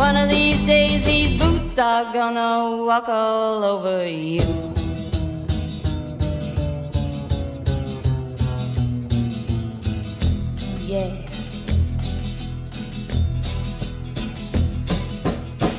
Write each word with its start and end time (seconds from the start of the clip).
One 0.00 0.16
of 0.16 0.30
these 0.30 0.56
days, 0.64 1.04
these 1.04 1.38
boots 1.38 1.78
are 1.78 2.10
gonna 2.10 2.84
walk 2.86 3.06
all 3.10 3.62
over 3.62 4.08
you. 4.08 4.40
Yeah. 10.88 11.12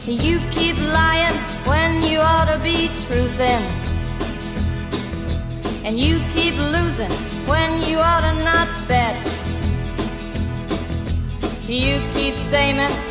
You 0.05 0.39
keep 0.51 0.77
lying 0.77 1.35
when 1.65 2.03
you 2.03 2.19
ought 2.19 2.45
to 2.45 2.59
be 2.59 2.89
truthing. 3.03 3.65
And 5.83 5.99
you 5.99 6.21
keep 6.35 6.53
losing 6.75 7.11
when 7.47 7.81
you 7.89 7.97
ought 7.97 8.21
to 8.21 8.33
not 8.43 8.69
bet. 8.87 9.17
You 11.67 11.99
keep 12.13 12.35
saying 12.35 13.10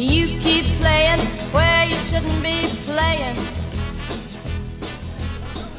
You 0.00 0.40
keep 0.40 0.64
playing 0.78 1.20
where 1.52 1.84
you 1.84 1.96
shouldn't 2.08 2.42
be 2.42 2.66
playing. 2.86 3.36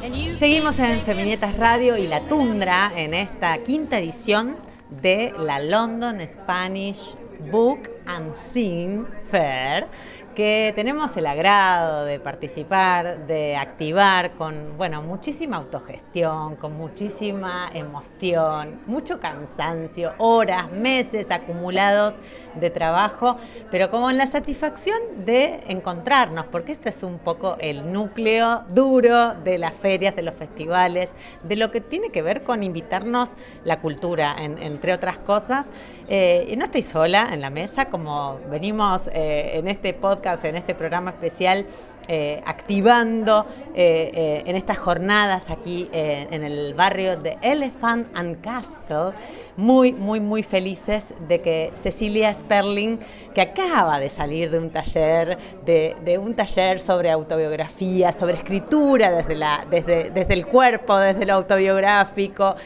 And 0.04 0.14
you 0.14 0.36
Seguimos 0.36 0.78
en 0.78 1.02
Feminietas 1.02 1.56
Radio 1.56 1.96
y 1.96 2.06
La 2.06 2.20
Tundra 2.28 2.92
en 2.94 3.14
esta 3.14 3.58
quinta 3.64 3.98
edición 3.98 4.58
de 5.02 5.32
la 5.36 5.58
London 5.58 6.20
Spanish 6.24 7.16
Book 7.50 7.90
and 8.06 8.34
Scene 8.52 9.04
Fair, 9.24 9.86
que 10.34 10.72
tenemos 10.74 11.14
el 11.18 11.26
agrado 11.26 12.04
de 12.06 12.18
participar, 12.18 13.26
de 13.26 13.54
activar 13.56 14.32
con, 14.32 14.78
bueno, 14.78 15.02
muchísima 15.02 15.58
autogestión, 15.58 16.56
con 16.56 16.74
muchísima 16.76 17.68
emoción, 17.74 18.80
mucho 18.86 19.20
cansancio, 19.20 20.14
horas, 20.18 20.70
meses 20.72 21.30
acumulados 21.30 22.14
de 22.54 22.70
trabajo, 22.70 23.36
pero 23.70 23.90
como 23.90 24.10
en 24.10 24.16
la 24.16 24.26
satisfacción 24.26 24.98
de 25.26 25.60
encontrarnos, 25.68 26.46
porque 26.46 26.72
este 26.72 26.88
es 26.88 27.02
un 27.02 27.18
poco 27.18 27.56
el 27.60 27.92
núcleo 27.92 28.64
duro 28.70 29.34
de 29.34 29.58
las 29.58 29.72
ferias, 29.74 30.16
de 30.16 30.22
los 30.22 30.34
festivales, 30.34 31.10
de 31.42 31.56
lo 31.56 31.70
que 31.70 31.80
tiene 31.82 32.08
que 32.10 32.22
ver 32.22 32.42
con 32.42 32.62
invitarnos 32.62 33.36
la 33.64 33.80
cultura, 33.80 34.34
en- 34.38 34.58
entre 34.62 34.94
otras 34.94 35.18
cosas. 35.18 35.66
Eh, 36.08 36.46
y 36.50 36.56
no 36.56 36.64
estoy 36.64 36.82
sola 36.82 37.28
en 37.32 37.40
la 37.40 37.48
mesa, 37.48 37.86
como 37.92 38.40
venimos 38.50 39.08
eh, 39.12 39.58
en 39.58 39.68
este 39.68 39.92
podcast, 39.92 40.42
en 40.46 40.56
este 40.56 40.74
programa 40.74 41.10
especial, 41.10 41.66
eh, 42.08 42.42
activando 42.46 43.46
eh, 43.74 44.10
eh, 44.14 44.42
en 44.46 44.56
estas 44.56 44.78
jornadas 44.78 45.50
aquí 45.50 45.88
en 45.92 46.42
el 46.42 46.74
barrio 46.74 47.16
de 47.16 47.38
Elephant 47.42 48.08
and 48.14 48.40
Castle, 48.40 49.12
muy, 49.56 49.92
muy, 49.92 50.18
muy 50.18 50.42
felices 50.42 51.04
de 51.28 51.40
que 51.40 51.72
Cecilia 51.80 52.32
Sperling, 52.32 52.98
que 53.34 53.40
acaba 53.42 54.00
de 54.00 54.08
salir 54.08 54.50
de 54.50 54.58
un 54.58 54.70
taller, 54.70 55.38
de, 55.64 56.18
un 56.18 56.34
taller 56.34 56.80
sobre 56.80 57.10
autobiografía, 57.10 58.12
sobre 58.12 58.36
escritura 58.36 59.12
desde, 59.12 59.34
la, 59.34 59.66
desde, 59.70 60.10
desde 60.10 60.34
el 60.34 60.46
cuerpo, 60.46 60.96
desde 60.96 61.26
lo 61.26 61.34
autobiográfico, 61.34 62.56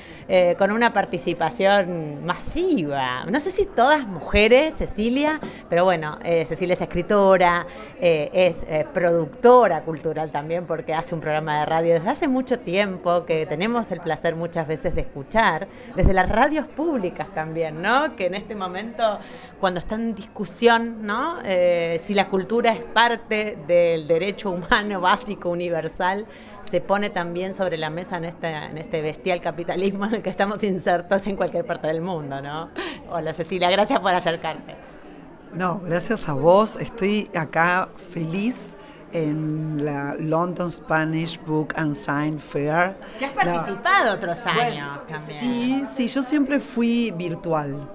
con 0.59 0.73
una 0.73 0.93
participación 0.93 2.25
masiva. 2.25 3.25
No 3.27 3.39
sé 3.41 3.53
si 3.53 3.65
todas 3.65 4.07
mujeres, 4.07 4.75
Cecilia, 4.77 5.41
pero 5.69 5.85
bueno, 5.85 6.19
Cecilia 6.49 6.75
es 6.75 6.81
escritora, 6.81 7.67
es 8.01 8.57
eh, 8.69 8.85
productora 9.27 9.83
cultural 9.83 10.31
también, 10.31 10.67
porque 10.67 10.95
hace 10.95 11.15
un 11.15 11.21
programa 11.21 11.61
de 11.61 11.67
radio 11.67 11.95
desde 11.95 12.09
hace 12.09 12.29
mucho 12.29 12.59
tiempo, 12.61 13.25
que 13.27 13.47
tenemos 13.47 13.91
el 13.91 14.01
placer 14.01 14.37
muchas 14.37 14.67
veces 14.67 14.95
de 14.95 15.03
escuchar, 15.03 15.69
desde 15.95 16.13
las 16.13 16.29
radios 16.29 16.67
públicas 16.67 17.29
también, 17.35 17.83
¿no? 17.83 18.17
Que 18.17 18.27
en 18.27 18.35
este 18.35 18.55
momento, 18.55 19.19
cuando 19.61 19.81
está 19.81 19.97
en 19.97 20.15
discusión, 20.15 21.07
¿no? 21.07 21.39
Eh, 21.45 22.01
si 22.05 22.15
la 22.15 22.29
cultura 22.29 22.73
es 22.73 22.83
parte 22.83 23.59
del 23.67 24.07
derecho 24.07 24.51
humano 24.51 25.01
básico, 25.01 25.51
universal, 25.51 26.27
se 26.71 26.81
pone 26.81 27.11
también 27.11 27.57
sobre 27.57 27.77
la 27.77 27.91
mesa 27.91 28.17
en 28.19 28.25
este, 28.25 28.49
en 28.49 28.79
este 28.79 29.01
bestial 29.01 29.41
capitalismo 29.41 30.07
en 30.07 30.17
el 30.17 30.23
que 30.23 30.31
estamos 30.31 30.63
insertos 30.65 31.27
en 31.27 31.37
cualquier 31.37 31.65
parte 31.65 31.87
del 31.87 32.01
mundo, 32.01 32.41
¿no? 32.41 32.71
Hola 33.11 33.33
Cecilia, 33.35 33.71
gracias 33.71 34.01
por 34.01 34.13
acercarte. 34.13 34.75
No, 35.55 35.81
gracias 35.85 36.29
a 36.29 36.35
vos. 36.35 36.77
Estoy 36.77 37.31
acá 37.35 37.89
feliz 38.11 38.76
en 39.12 39.84
la 39.84 40.15
London 40.19 40.71
Spanish 40.71 41.41
Book 41.47 41.72
and 41.77 41.94
Sign 41.94 42.39
Fair. 42.39 42.97
Que 43.19 43.27
has 43.27 43.37
La- 43.37 43.53
participado 43.53 44.15
otros 44.15 44.44
años 44.47 44.56
Bueno, 44.56 45.00
también. 45.09 45.41
Sí, 45.41 45.83
sí, 45.87 46.09
yo 46.09 46.22
siempre 46.22 46.61
fui 46.61 47.12
virtual 47.16 47.89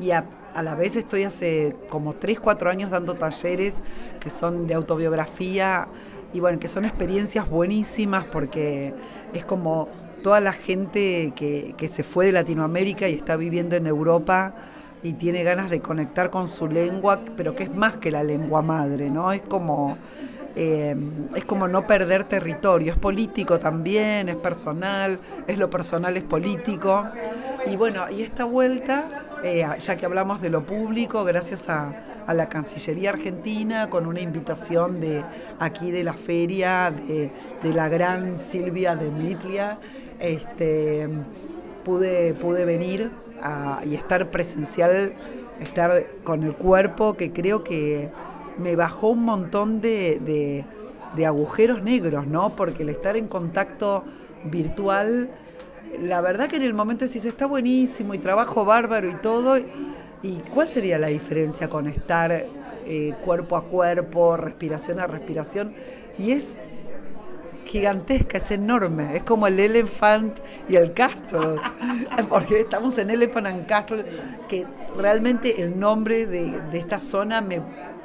y 0.00 0.10
a, 0.10 0.24
a 0.54 0.62
la 0.62 0.74
vez 0.74 0.96
estoy 0.96 1.22
hace 1.24 1.76
como 1.88 2.14
3, 2.14 2.40
4 2.40 2.70
años 2.70 2.90
dando 2.90 3.14
talleres 3.14 3.82
que 4.20 4.30
son 4.30 4.66
de 4.66 4.74
autobiografía 4.74 5.86
y 6.32 6.40
bueno, 6.40 6.58
que 6.58 6.66
son 6.68 6.84
experiencias 6.84 7.48
buenísimas 7.48 8.24
porque 8.24 8.94
es 9.32 9.44
como 9.44 9.88
toda 10.22 10.40
la 10.40 10.52
gente 10.52 11.32
que, 11.36 11.74
que 11.76 11.86
se 11.86 12.02
fue 12.02 12.26
de 12.26 12.32
Latinoamérica 12.32 13.08
y 13.08 13.14
está 13.14 13.36
viviendo 13.36 13.76
en 13.76 13.86
Europa 13.86 14.54
y 15.02 15.12
tiene 15.12 15.44
ganas 15.44 15.68
de 15.70 15.80
conectar 15.80 16.30
con 16.30 16.48
su 16.48 16.66
lengua, 16.66 17.20
pero 17.36 17.54
que 17.54 17.64
es 17.64 17.74
más 17.74 17.98
que 17.98 18.10
la 18.10 18.24
lengua 18.24 18.62
madre, 18.62 19.10
¿no? 19.10 19.30
Es 19.32 19.42
como 19.42 19.98
eh, 20.56 20.94
es 21.34 21.44
como 21.44 21.66
no 21.66 21.86
perder 21.86 22.24
territorio, 22.24 22.92
es 22.92 22.98
político 22.98 23.58
también, 23.58 24.28
es 24.28 24.36
personal, 24.36 25.18
es 25.46 25.58
lo 25.58 25.68
personal, 25.68 26.16
es 26.16 26.22
político. 26.22 27.06
Y 27.66 27.76
bueno, 27.76 28.04
y 28.10 28.22
esta 28.22 28.44
vuelta, 28.44 29.08
eh, 29.42 29.66
ya 29.78 29.96
que 29.96 30.06
hablamos 30.06 30.40
de 30.40 30.50
lo 30.50 30.64
público, 30.64 31.24
gracias 31.24 31.68
a, 31.68 31.92
la 32.26 32.48
Cancillería 32.48 33.10
Argentina, 33.10 33.90
con 33.90 34.06
una 34.06 34.18
invitación 34.18 34.98
de 34.98 35.22
aquí 35.58 35.90
de 35.90 36.02
la 36.04 36.14
feria, 36.14 36.90
de, 36.90 37.30
la 37.74 37.90
gran 37.90 38.38
Silvia 38.38 38.96
de 38.96 39.10
Mitlia, 39.10 39.78
este, 40.18 41.06
pude, 41.84 42.32
pude 42.32 42.64
venir 42.64 43.10
y 43.84 43.94
estar 43.94 44.30
presencial, 44.30 45.12
estar 45.60 46.06
con 46.24 46.44
el 46.44 46.54
cuerpo, 46.54 47.12
que 47.12 47.30
creo 47.30 47.62
que 47.62 48.08
me 48.58 48.76
bajó 48.76 49.08
un 49.10 49.24
montón 49.24 49.80
de, 49.80 50.20
de- 50.20 50.64
de 51.16 51.26
agujeros 51.26 51.82
negros, 51.82 52.26
¿no? 52.26 52.56
Porque 52.56 52.82
el 52.82 52.88
estar 52.88 53.16
en 53.16 53.28
contacto 53.28 54.04
virtual, 54.44 55.30
la 56.02 56.20
verdad 56.20 56.48
que 56.48 56.56
en 56.56 56.62
el 56.62 56.74
momento 56.74 57.04
decís, 57.04 57.24
está 57.24 57.46
buenísimo 57.46 58.14
y 58.14 58.18
trabajo 58.18 58.64
bárbaro 58.64 59.08
y 59.08 59.14
todo, 59.16 59.56
¿Y 60.22 60.36
cuál 60.54 60.66
sería 60.68 60.98
la 60.98 61.08
diferencia 61.08 61.68
con 61.68 61.86
estar 61.86 62.32
eh, 62.86 63.14
cuerpo 63.24 63.56
a 63.56 63.64
cuerpo, 63.64 64.38
respiración 64.38 64.98
a 64.98 65.06
respiración? 65.06 65.74
Y 66.18 66.30
es 66.32 66.56
gigantesca, 67.66 68.38
es 68.38 68.50
enorme. 68.50 69.16
Es 69.16 69.22
como 69.24 69.46
el 69.46 69.58
Elephant 69.58 70.38
y 70.68 70.76
el 70.76 70.92
Castle. 70.92 71.56
Porque 72.28 72.60
estamos 72.60 72.96
en 72.98 73.10
Elephant 73.10 73.46
and 73.46 73.66
Castle, 73.66 74.04
que 74.48 74.64
realmente 74.96 75.62
el 75.62 75.78
nombre 75.78 76.26
de, 76.26 76.58
esta 76.72 77.00
zona 77.00 77.40
me, 77.40 77.60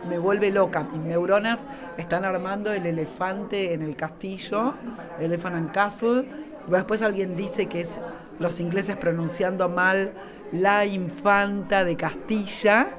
me, 0.07 0.17
vuelve 0.17 0.51
loca. 0.51 0.83
Mis 0.83 1.01
neuronas 1.01 1.65
están 1.97 2.25
armando 2.25 2.71
el 2.71 2.85
elefante 2.85 3.73
en 3.73 3.81
el 3.81 3.95
castillo, 3.95 4.73
Elephant 5.19 5.55
and 5.55 5.71
Castle. 5.71 6.25
Después 6.67 7.01
alguien 7.01 7.35
dice 7.35 7.65
que 7.65 7.81
es 7.81 7.99
los 8.39 8.59
ingleses 8.59 8.95
pronunciando 8.95 9.69
mal 9.69 10.13
la 10.51 10.85
infanta 10.85 11.83
de 11.83 11.95
Castilla. 11.95 12.89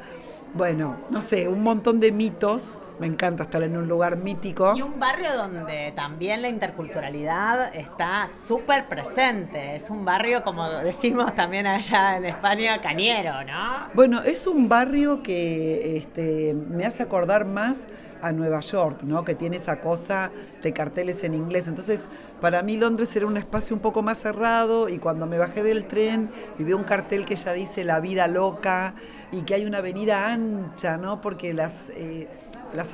Bueno, 0.55 0.97
no 1.11 1.21
sé, 1.21 1.49
un 1.49 1.63
montón 1.63 2.01
de 2.01 2.13
mitos 2.13 2.79
me 3.01 3.07
encanta 3.07 3.45
estar 3.45 3.63
en 3.63 3.77
un 3.79 3.89
lugar 3.89 4.19
mítico. 4.19 4.75
Y 4.77 4.83
un 4.83 5.01
barrio 5.01 5.35
donde 5.35 5.93
también 5.97 6.43
la 6.43 6.49
interculturalidad 6.49 7.75
está 7.75 8.29
súper 8.47 8.85
presente. 8.85 9.75
Es 9.75 9.89
un 9.89 10.05
barrio, 10.05 10.45
como 10.45 10.69
decimos 10.69 11.35
también 11.35 11.67
allá 11.67 12.19
en 12.19 12.27
España, 12.27 12.79
cañero, 12.83 13.43
¿no? 13.45 13.89
Bueno, 13.95 14.23
es 14.23 14.47
un 14.47 14.69
barrio 14.69 15.23
que 15.23 15.97
este, 15.97 16.55
me 16.55 16.85
hace 16.85 17.03
acordar 17.03 17.47
más 17.47 17.89
a 18.21 18.33
Nueva 18.33 18.61
York, 18.61 19.01
¿no? 19.03 19.25
Que 19.25 19.35
tiene 19.35 19.57
esa 19.57 19.81
cosa 19.81 20.31
de 20.63 20.73
carteles 20.75 21.25
en 21.25 21.33
inglés. 21.33 21.69
Entonces, 21.69 22.07
para 22.43 22.63
mí 22.63 22.77
Londres 22.77 23.17
era 23.17 23.27
un 23.27 23.39
espacio 23.39 23.75
un 23.75 23.81
poco 23.81 24.03
más 24.03 24.19
cerrado 24.19 24.91
y 24.91 24.99
cuando 24.99 25.27
me 25.27 25.39
bajé 25.39 25.63
del 25.63 25.87
tren 25.87 26.31
y 26.59 26.65
veo 26.65 26.77
un 26.77 26.85
cartel 26.85 27.25
que 27.25 27.37
ya 27.37 27.55
dice 27.55 27.83
La 27.83 28.01
vida 28.01 28.29
loca 28.29 28.95
y 29.33 29.43
que 29.43 29.55
hay 29.55 29.65
una 29.65 29.79
avenida 29.79 30.31
ancha, 30.31 30.99
¿no? 30.99 31.23
Porque 31.23 31.55
las... 31.55 31.91
Eh, 31.91 32.29
las, 32.75 32.93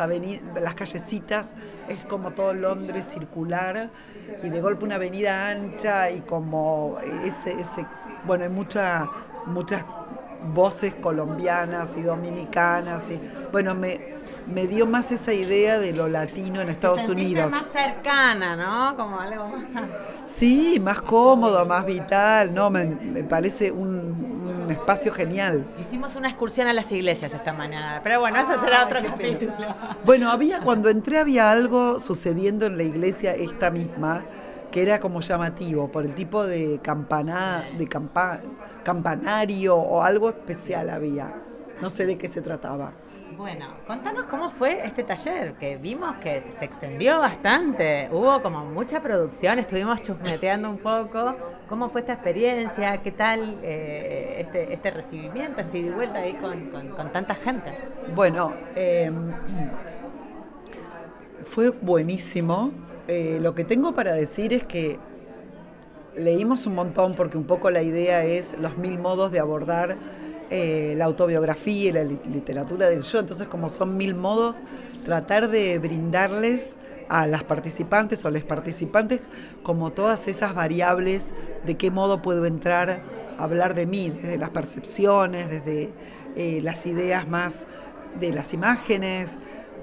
las 0.61 0.75
callecitas, 0.75 1.55
es 1.89 2.05
como 2.05 2.33
todo 2.33 2.55
Londres 2.55 3.07
circular 3.13 3.91
y 4.43 4.49
de 4.49 4.61
golpe 4.61 4.85
una 4.85 4.97
avenida 4.97 5.49
ancha 5.49 6.11
y 6.11 6.21
como 6.21 6.99
ese, 7.25 7.53
ese 7.61 7.87
bueno, 8.25 8.45
hay 8.45 8.51
mucha, 8.51 9.09
muchas 9.47 9.85
voces 10.55 10.95
colombianas 10.95 11.97
y 11.97 12.03
dominicanas 12.03 13.09
y 13.09 13.21
bueno, 13.53 13.75
me, 13.75 14.15
me 14.47 14.67
dio 14.67 14.87
más 14.87 15.11
esa 15.13 15.33
idea 15.33 15.79
de 15.79 15.93
lo 15.93 16.09
latino 16.09 16.61
en 16.61 16.69
Estados 16.69 17.09
Unidos. 17.09 17.51
más 17.51 17.67
cercana, 17.73 18.57
¿no? 18.57 18.97
Como 18.97 19.21
algo 19.21 19.49
más... 19.49 19.85
Sí, 20.25 20.79
más 20.81 21.01
cómodo, 21.03 21.65
más 21.67 21.85
vital, 21.85 22.55
¿no? 22.55 22.71
Me, 22.71 22.87
me 22.87 23.25
parece 23.25 23.73
un, 23.73 24.69
espacio 24.71 25.13
genial. 25.13 25.65
Hicimos 25.81 26.17
una 26.17 26.29
excursión 26.29 26.67
a 26.67 26.73
las 26.73 26.91
iglesias 26.91 27.33
esta 27.33 27.53
mañana, 27.53 28.01
pero 28.03 28.21
bueno, 28.21 28.39
eso 28.39 28.59
será 28.59 28.85
otro 28.85 29.01
capítulo. 29.03 29.53
Bueno, 30.05 30.31
había, 30.31 30.61
cuando 30.61 30.89
entré 30.89 31.19
había 31.19 31.51
algo 31.51 32.01
sucediendo 32.01 32.67
en 32.67 32.77
la 32.77 32.83
iglesia 32.83 33.33
esta 33.33 33.71
misma, 33.71 34.23
que 34.71 34.83
era 34.83 34.99
como 34.99 35.21
llamativo, 35.21 35.89
por 35.91 36.05
el 36.05 36.15
tipo 36.15 36.45
de 36.45 36.81
campana, 36.83 37.65
de 37.79 37.89
campanario 38.83 39.77
o 39.77 40.03
algo 40.03 40.31
especial 40.31 40.91
había. 40.91 41.33
No 41.81 41.91
sé 41.91 42.07
de 42.07 42.19
qué 42.19 42.29
se 42.29 42.43
trataba. 42.43 42.93
Bueno, 43.35 43.67
contanos 43.87 44.27
cómo 44.27 44.51
fue 44.51 44.87
este 44.87 45.03
taller, 45.03 45.55
que 45.55 45.77
vimos 45.77 46.17
que 46.17 46.45
se 46.59 46.65
extendió 46.65 47.19
bastante, 47.19 48.09
hubo 48.13 48.41
como 48.41 48.65
mucha 48.65 49.03
producción, 49.03 49.59
estuvimos 49.59 50.01
chusmeteando 50.03 50.71
un 50.71 50.79
poco. 50.79 51.35
¿Cómo 51.69 51.89
fue 51.89 52.03
esta 52.03 52.13
experiencia? 52.13 52.99
¿Qué 52.99 53.11
tal 53.11 53.59
eh, 53.63 54.37
este, 54.39 54.73
este, 54.73 54.91
recibimiento, 54.93 55.61
este 55.61 55.79
ida 55.79 55.89
y 55.89 55.91
vuelta 55.91 56.19
ahí 56.21 56.35
con, 56.35 57.13
tanta 57.13 57.35
gente? 57.35 57.73
Bueno, 58.15 58.55
em, 58.77 59.33
fue 61.45 61.71
buenísimo. 61.71 62.71
Eh, 63.09 63.39
lo 63.43 63.55
que 63.55 63.65
tengo 63.65 63.93
para 63.93 64.13
decir 64.13 64.53
es 64.53 64.65
que 64.65 64.99
leímos 66.17 66.67
un 66.67 66.77
montón 66.77 67.15
porque 67.15 67.37
un 67.37 67.45
poco 67.45 67.71
la 67.71 67.83
idea 67.83 68.25
es 68.25 68.57
los 68.59 68.79
mil 68.79 68.99
modos 68.99 69.33
de 69.33 69.41
abordar 69.41 69.97
eh, 70.51 70.95
la 70.97 71.07
autobiografía 71.07 71.89
y 71.89 71.93
la 71.93 72.05
literatura 72.05 72.89
del 72.89 73.03
yo. 73.03 73.19
Entonces, 73.19 73.49
como 73.49 73.69
son 73.69 73.97
mil 73.97 74.15
modos, 74.15 74.61
tratar 75.05 75.49
de 75.49 75.79
brindarles 75.79 76.77
a 77.09 77.27
las 77.27 77.45
participantes 77.45 78.25
o 78.25 78.31
les 78.31 78.45
participantes 78.45 79.21
como 79.63 79.93
todas 79.93 80.29
esas 80.29 80.55
variables 80.55 81.35
de 81.65 81.77
qué 81.77 81.91
modo 81.91 82.23
puedo 82.23 82.47
entrar 82.47 83.01
a 83.39 83.43
hablar 83.43 83.75
de 83.75 83.87
mí, 83.87 84.11
desde 84.11 84.39
las 84.39 84.51
percepciones, 84.51 85.49
desde 85.51 85.91
eh, 86.37 86.61
las 86.63 86.87
ideas 86.87 87.29
más 87.29 87.67
de 88.19 88.33
las 88.33 88.53
imágenes. 88.55 89.31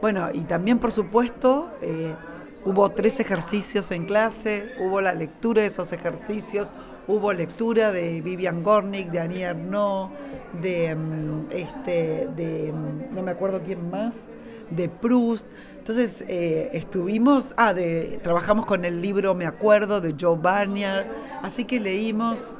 Bueno, 0.02 0.30
y 0.34 0.42
también, 0.42 0.80
por 0.80 0.92
supuesto, 0.92 1.70
eh, 1.82 2.14
hubo 2.66 2.90
tres 2.90 3.20
ejercicios 3.20 3.92
en 3.92 4.06
clase, 4.06 4.70
hubo 4.80 5.02
la 5.02 5.14
lectura 5.14 5.62
de 5.62 5.68
esos 5.68 5.94
ejercicios, 5.94 6.74
hubo 7.08 7.34
lectura 7.34 7.92
de 7.92 8.22
Vivian 8.22 8.64
Gornick, 8.64 9.10
de 9.12 9.20
Annie 9.20 9.44
Ernaux, 9.44 10.12
de, 10.62 10.96
mm, 10.96 11.48
este, 11.52 12.28
de, 12.36 12.72
mm, 12.72 13.16
no 13.16 13.24
me 13.24 13.32
acuerdo 13.32 13.62
quién 13.66 13.90
más, 13.90 14.16
de 14.70 14.90
Proust. 14.90 15.48
Entonces 15.78 16.24
eh, 16.28 16.70
estuvimos, 16.74 17.54
ah, 17.58 17.76
trabajamos 18.22 18.66
con 18.66 18.86
el 18.86 19.02
libro 19.02 19.36
Me 19.36 19.46
Acuerdo 19.46 20.00
de 20.00 20.16
Joe 20.20 20.38
Barnier, 20.42 21.08
así 21.42 21.66
que 21.66 21.80
leímos, 21.80 22.56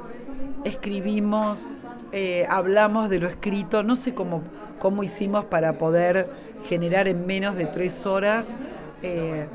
escribimos, 0.66 1.76
eh, 2.12 2.46
hablamos 2.50 3.10
de 3.10 3.20
lo 3.20 3.28
escrito, 3.28 3.82
no 3.82 3.96
sé 3.96 4.14
cómo, 4.14 4.44
cómo 4.80 5.04
hicimos 5.04 5.46
para 5.46 5.78
poder 5.78 6.30
generar 6.68 7.08
en 7.08 7.26
menos 7.26 7.56
de 7.56 7.66
tres 7.66 8.06
horas. 8.06 8.58
Eh, 9.02 9.48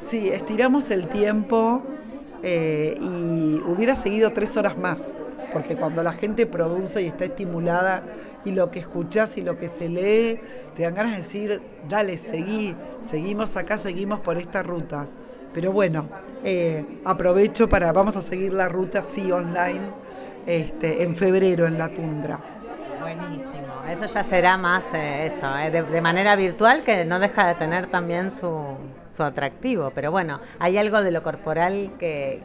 sí, 0.00 0.30
estiramos 0.30 0.90
el 0.90 1.08
tiempo 1.08 1.82
eh, 2.42 2.94
y 3.00 3.60
hubiera 3.66 3.94
seguido 3.94 4.30
tres 4.30 4.56
horas 4.56 4.78
más, 4.78 5.16
porque 5.52 5.76
cuando 5.76 6.02
la 6.02 6.12
gente 6.12 6.46
produce 6.46 7.02
y 7.02 7.06
está 7.06 7.24
estimulada 7.24 8.02
y 8.44 8.52
lo 8.52 8.70
que 8.70 8.78
escuchás 8.78 9.36
y 9.36 9.42
lo 9.42 9.58
que 9.58 9.68
se 9.68 9.88
lee, 9.88 10.40
te 10.74 10.82
dan 10.82 10.94
ganas 10.94 11.12
de 11.12 11.18
decir, 11.18 11.60
dale, 11.88 12.16
seguí, 12.16 12.74
seguimos 13.02 13.56
acá, 13.56 13.76
seguimos 13.76 14.20
por 14.20 14.38
esta 14.38 14.62
ruta. 14.62 15.06
Pero 15.52 15.72
bueno, 15.72 16.08
eh, 16.44 16.84
aprovecho 17.04 17.68
para, 17.68 17.92
vamos 17.92 18.16
a 18.16 18.22
seguir 18.22 18.52
la 18.52 18.68
ruta 18.68 19.02
sí 19.02 19.30
online 19.30 19.80
este, 20.46 21.02
en 21.02 21.16
febrero 21.16 21.66
en 21.66 21.76
la 21.76 21.88
tundra. 21.88 22.38
Buenísimo, 23.00 23.82
eso 23.90 24.06
ya 24.06 24.24
será 24.24 24.56
más 24.56 24.84
eh, 24.94 25.32
eso, 25.34 25.46
de 25.72 26.00
manera 26.00 26.36
virtual 26.36 26.82
que 26.82 27.04
no 27.04 27.18
deja 27.18 27.48
de 27.48 27.54
tener 27.56 27.86
también 27.86 28.30
su, 28.30 28.76
atractivo, 29.24 29.90
pero 29.94 30.10
bueno, 30.10 30.40
hay 30.58 30.78
algo 30.78 31.02
de 31.02 31.10
lo 31.10 31.22
corporal 31.22 31.92
que, 31.98 32.40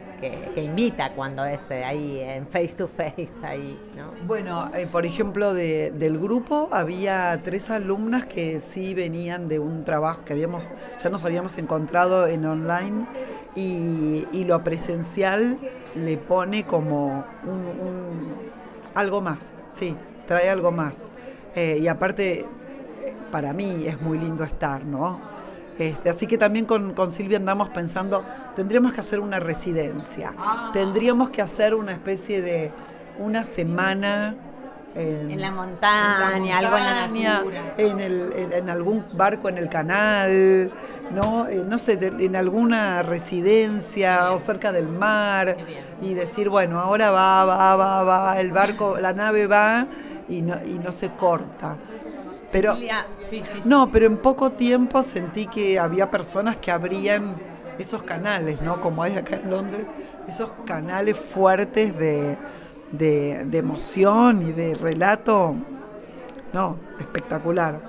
invita 0.56 1.12
cuando 1.12 1.44
es 1.44 1.70
eh, 1.70 1.84
ahí 1.84 2.20
en 2.20 2.46
face 2.46 2.74
to 2.76 2.88
face, 2.88 3.28
ahí, 3.42 3.78
¿no? 3.96 4.12
Bueno, 4.26 4.70
eh, 4.74 4.86
por 4.90 5.04
ejemplo, 5.04 5.54
del 5.54 6.18
grupo 6.18 6.68
había 6.72 7.40
tres 7.44 7.70
alumnas 7.70 8.24
que 8.24 8.60
sí 8.60 8.94
venían 8.94 9.48
de 9.48 9.58
un 9.58 9.84
trabajo 9.84 10.24
que 10.24 10.32
habíamos, 10.32 10.70
ya 11.02 11.10
nos 11.10 11.24
habíamos 11.24 11.58
encontrado 11.58 12.26
en 12.26 12.44
online 12.46 13.06
y, 13.54 14.44
lo 14.44 14.62
presencial 14.62 15.58
le 15.96 16.18
pone 16.18 16.66
como 16.66 17.24
un, 17.44 18.50
algo 18.94 19.20
más, 19.20 19.52
sí, 19.68 19.96
trae 20.26 20.48
algo 20.48 20.70
más. 20.70 21.10
Eh, 21.54 21.78
y 21.80 21.88
aparte, 21.88 22.44
para 23.32 23.52
mí 23.52 23.84
es 23.86 24.00
muy 24.00 24.18
lindo 24.18 24.44
estar, 24.44 24.84
¿no? 24.84 25.35
Este, 25.78 26.08
así 26.08 26.26
que 26.26 26.38
también 26.38 26.64
con, 26.64 27.12
Silvia 27.12 27.36
andamos 27.36 27.68
pensando, 27.68 28.24
tendríamos 28.54 28.92
que 28.92 29.00
hacer 29.00 29.20
una 29.20 29.38
residencia, 29.40 30.32
ah. 30.38 30.70
tendríamos 30.72 31.30
que 31.30 31.42
hacer 31.42 31.74
una 31.74 31.92
especie 31.92 32.40
de 32.40 32.72
una 33.18 33.44
semana 33.44 34.34
en, 34.94 35.40
la 35.40 35.50
montaña, 35.50 36.58
algo 36.58 36.76
en 36.78 36.84
la 36.84 37.06
natura. 37.06 37.74
En, 37.76 38.70
algún 38.70 39.04
barco 39.12 39.50
en 39.50 39.58
el 39.58 39.68
canal, 39.68 40.70
¿no? 41.14 41.46
Eh, 41.48 41.62
no 41.66 41.78
sé, 41.78 41.98
en 42.00 42.34
alguna 42.34 43.02
residencia 43.02 44.32
o 44.32 44.38
cerca 44.38 44.72
del 44.72 44.88
mar 44.88 45.56
y 46.00 46.14
decir, 46.14 46.48
bueno, 46.48 46.80
ahora 46.80 47.10
va, 47.10 47.44
va, 47.44 47.76
va, 47.76 48.02
va, 48.02 48.40
el 48.40 48.52
barco, 48.52 48.96
la 48.98 49.12
nave 49.12 49.46
va 49.46 49.86
y 50.28 50.40
no, 50.40 50.56
y 50.64 50.78
no 50.78 50.92
se 50.92 51.10
corta. 51.10 51.76
Pero, 52.52 52.76
No, 53.64 53.90
pero 53.90 54.06
en 54.06 54.18
poco 54.18 54.50
tiempo 54.52 55.02
sentí 55.02 55.46
que 55.46 55.78
había 55.78 56.10
personas 56.10 56.56
que 56.56 56.70
abrían 56.70 57.34
esos 57.78 58.02
canales, 58.02 58.62
¿no? 58.62 58.80
Como 58.80 59.02
hay 59.02 59.16
acá 59.16 59.36
en 59.36 59.50
Londres, 59.50 59.88
esos 60.28 60.50
canales 60.64 61.16
fuertes 61.16 61.96
de, 61.98 62.36
de, 62.92 63.58
emoción 63.58 64.48
y 64.48 64.52
de 64.52 64.74
relato. 64.74 65.54
No, 66.52 66.76
espectacular. 66.98 67.80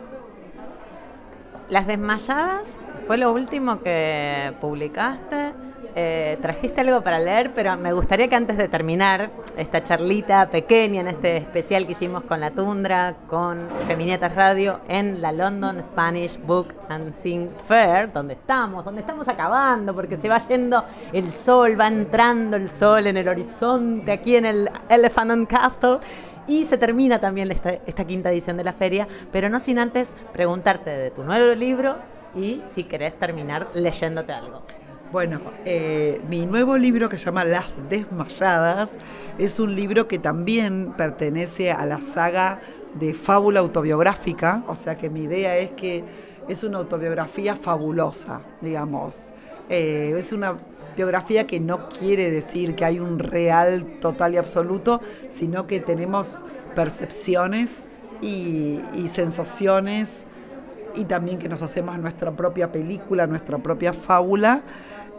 Las 1.70 1.88
desmayadas 1.88 2.82
fue 3.06 3.18
lo 3.18 3.32
último 3.32 3.82
que 3.82 4.54
publicaste. 4.60 5.54
Eh, 6.00 6.38
trajiste 6.44 6.82
algo 6.82 7.02
para 7.02 7.18
leer, 7.18 7.56
pero 7.56 7.76
me 7.76 7.92
gustaría 7.92 8.28
que 8.28 8.36
antes 8.36 8.56
de 8.56 8.68
terminar 8.68 9.32
esta 9.58 9.82
charlita 9.82 10.48
pequeña 10.48 11.02
en 11.02 11.08
este 11.08 11.38
especial 11.38 11.88
que 11.88 11.94
hicimos 11.94 12.24
con 12.26 12.40
la 12.40 12.52
Tundra, 12.52 13.16
con 13.26 13.68
Feminietas 13.88 14.36
Radio, 14.36 14.80
en 14.88 15.24
la 15.24 15.32
London 15.32 15.82
Spanish 15.82 16.40
Book 16.40 16.76
and 16.90 17.16
Sing 17.16 17.50
Fair, 17.68 18.14
donde 18.14 18.36
estamos, 18.36 18.86
donde 18.86 19.02
estamos 19.02 19.28
acabando, 19.28 19.96
porque 19.96 20.18
se 20.18 20.30
va 20.30 20.40
yendo 20.48 20.86
el 21.14 21.32
sol, 21.32 21.76
va 21.80 21.88
entrando 21.88 22.58
el 22.58 22.70
sol 22.70 23.08
en 23.08 23.18
el 23.18 23.28
horizonte, 23.28 24.12
aquí 24.12 24.36
en 24.36 24.46
el 24.46 24.70
Elephant 24.90 25.32
and 25.32 25.48
Castle. 25.48 25.98
Y 26.46 26.66
se 26.66 26.78
termina 26.78 27.20
también 27.20 27.50
esta, 27.50 27.72
esta 27.72 28.06
quinta 28.06 28.30
edición 28.30 28.56
de 28.56 28.64
la 28.64 28.74
feria, 28.74 29.08
pero 29.32 29.50
no 29.50 29.60
sin 29.60 29.80
antes 29.80 30.14
preguntarte 30.32 30.92
de 30.92 31.10
tu 31.10 31.24
nuevo 31.24 31.56
libro 31.56 31.96
y 32.36 32.62
si 32.68 32.84
querés 32.84 33.18
terminar 33.18 33.68
leyéndote 33.74 34.32
algo. 34.32 34.62
Bueno, 35.10 35.40
eh, 35.64 36.20
mi 36.28 36.46
nuevo 36.46 36.78
libro 36.78 37.08
que 37.08 37.16
se 37.16 37.26
llama 37.26 37.46
Las 37.46 37.68
Desmayadas 37.90 38.98
es 39.38 39.58
un 39.58 39.74
libro 39.74 40.06
que 40.06 40.20
también 40.20 40.94
pertenece 40.98 41.72
a 41.72 41.86
la 41.86 42.02
saga 42.02 42.60
de 42.94 43.14
fábula 43.14 43.62
autobiográfica, 43.62 44.64
o 44.68 44.76
sea 44.76 44.98
que 44.98 45.10
mi 45.10 45.24
idea 45.24 45.56
es 45.58 45.72
que 45.72 46.04
es 46.50 46.64
una 46.66 46.80
autobiografía 46.80 47.56
fabulosa, 47.56 48.42
digamos. 48.60 49.32
Eh, 49.70 50.14
es 50.18 50.34
una 50.34 50.58
biografía 50.98 51.48
que 51.48 51.62
no 51.62 51.88
quiere 51.88 52.30
decir 52.30 52.76
que 52.76 52.84
hay 52.84 53.00
un 53.00 53.20
real 53.20 54.00
total 54.02 54.34
y 54.34 54.38
absoluto, 54.38 55.00
sino 55.30 55.68
que 55.68 55.80
tenemos 55.80 56.44
percepciones 56.76 57.70
y, 58.22 58.80
sensaciones 59.08 60.27
y 60.98 61.06
también 61.06 61.38
que 61.38 61.48
nos 61.48 61.62
hacemos 61.62 61.98
nuestra 62.00 62.32
propia 62.32 62.72
película, 62.72 63.28
nuestra 63.28 63.58
propia 63.58 63.94
fábula. 63.94 64.62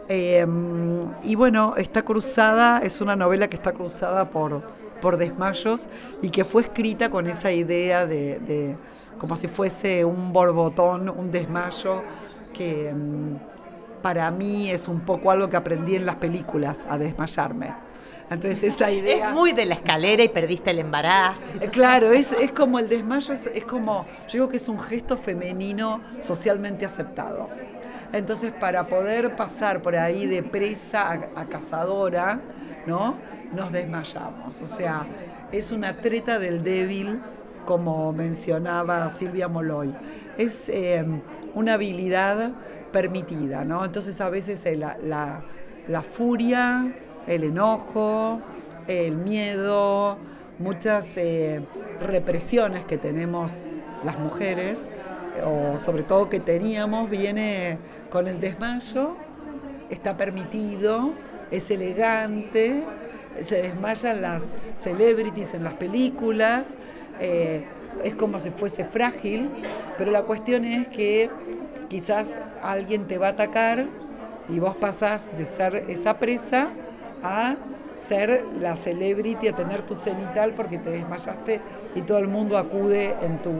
Em, 0.07 1.07
y 1.23 1.35
bueno, 1.35 1.75
está 1.77 2.01
cruzada, 2.01 2.79
es 2.79 2.99
una 3.01 3.15
novela 3.15 3.47
que 3.47 3.55
está 3.55 3.71
cruzada 3.71 4.29
por, 4.29 4.63
por 5.01 5.17
desmayos 5.17 5.87
y 6.21 6.29
que 6.29 6.43
fue 6.43 6.63
escrita 6.63 7.09
con 7.09 7.27
esa 7.27 7.51
idea 7.51 8.05
de, 8.05 8.75
como 9.19 9.35
si 9.35 9.47
fuese 9.47 10.03
un 10.05 10.33
borbotón, 10.33 11.09
un 11.09 11.31
desmayo 11.31 12.03
que... 12.53 12.89
Em, 12.89 13.37
para 14.01 14.31
mí 14.31 14.71
es 14.71 14.87
un 14.87 15.01
poco 15.01 15.29
algo 15.29 15.49
que 15.49 15.57
aprendí 15.57 15.95
en 15.95 16.05
las 16.05 16.15
películas, 16.15 16.85
a 16.89 16.97
desmayarme. 16.97 17.73
Entonces 18.29 18.63
esa 18.63 18.91
idea... 18.91 19.29
Es 19.29 19.33
muy 19.33 19.53
de 19.53 19.65
la 19.65 19.75
escalera 19.75 20.23
y 20.23 20.29
perdiste 20.29 20.71
el 20.71 20.79
embarazo. 20.79 21.41
Eh, 21.59 21.69
claro, 21.69 22.11
es, 22.11 22.35
como 22.55 22.79
el 22.79 22.87
desmayo, 22.87 23.33
es, 23.33 23.63
como, 23.65 24.05
yo 24.27 24.33
digo 24.33 24.49
que 24.49 24.57
es 24.57 24.67
un 24.69 24.79
gesto 24.79 25.17
femenino 25.17 26.01
socialmente 26.19 26.85
aceptado. 26.85 27.49
Entonces 28.13 28.51
para 28.51 28.87
poder 28.87 29.35
pasar 29.35 29.81
por 29.81 29.95
ahí 29.95 30.25
de 30.25 30.43
presa 30.43 31.29
a, 31.35 31.45
cazadora, 31.45 32.39
¿no? 32.85 33.15
Nos 33.53 33.71
desmayamos. 33.71 34.61
O 34.61 34.65
sea, 34.65 35.05
es 35.51 35.71
una 35.71 35.93
treta 35.93 36.39
del 36.39 36.63
débil, 36.63 37.19
como 37.65 38.13
mencionaba 38.13 39.09
Silvia 39.09 39.47
Moloy. 39.47 39.93
Es 40.37 40.69
eh, 40.69 41.05
una 41.53 41.73
habilidad 41.73 42.51
permitida, 42.91 43.63
¿no? 43.65 43.85
Entonces 43.85 44.19
a 44.21 44.29
veces 44.29 44.65
la, 44.77 46.03
furia, 46.03 46.93
el 47.27 47.43
enojo, 47.43 48.41
el 48.87 49.15
miedo, 49.15 50.17
muchas 50.57 51.15
eh, 51.17 51.61
represiones 52.01 52.85
que 52.85 52.97
tenemos 52.97 53.67
las 54.03 54.17
mujeres, 54.19 54.79
o 55.45 55.79
sobre 55.79 56.03
todo 56.03 56.29
que 56.29 56.39
teníamos, 56.39 57.09
viene 57.09 57.77
con 58.09 58.27
el 58.27 58.39
desmayo, 58.39 59.15
está 59.89 60.17
permitido, 60.17 61.11
es 61.51 61.71
elegante, 61.71 62.83
se 63.41 63.61
desmayan 63.61 64.21
las 64.21 64.55
celebrities 64.75 65.53
en 65.53 65.63
las 65.63 65.73
películas, 65.73 66.75
eh, 67.19 67.63
es 68.03 68.15
como 68.15 68.39
si 68.39 68.49
fuese 68.49 68.85
frágil, 68.85 69.49
pero 69.97 70.11
la 70.11 70.23
cuestión 70.23 70.65
es 70.65 70.87
que 70.87 71.29
quizás 71.89 72.39
alguien 72.61 73.07
te 73.07 73.17
va 73.17 73.27
a 73.27 73.31
atacar 73.31 73.85
y 74.47 74.59
vos 74.59 74.75
pasás 74.75 75.29
de 75.37 75.45
ser 75.45 75.85
esa 75.87 76.19
presa 76.19 76.69
a 77.23 77.55
ser 77.97 78.45
la 78.59 78.75
celebrity, 78.75 79.49
a 79.49 79.55
tener 79.55 79.81
tu 79.81 79.95
cenital 79.95 80.53
porque 80.55 80.77
te 80.77 80.89
desmayaste 80.89 81.59
y 81.95 82.01
todo 82.01 82.19
el 82.19 82.27
mundo 82.27 82.57
acude 82.57 83.15
en 83.21 83.41
tu 83.41 83.51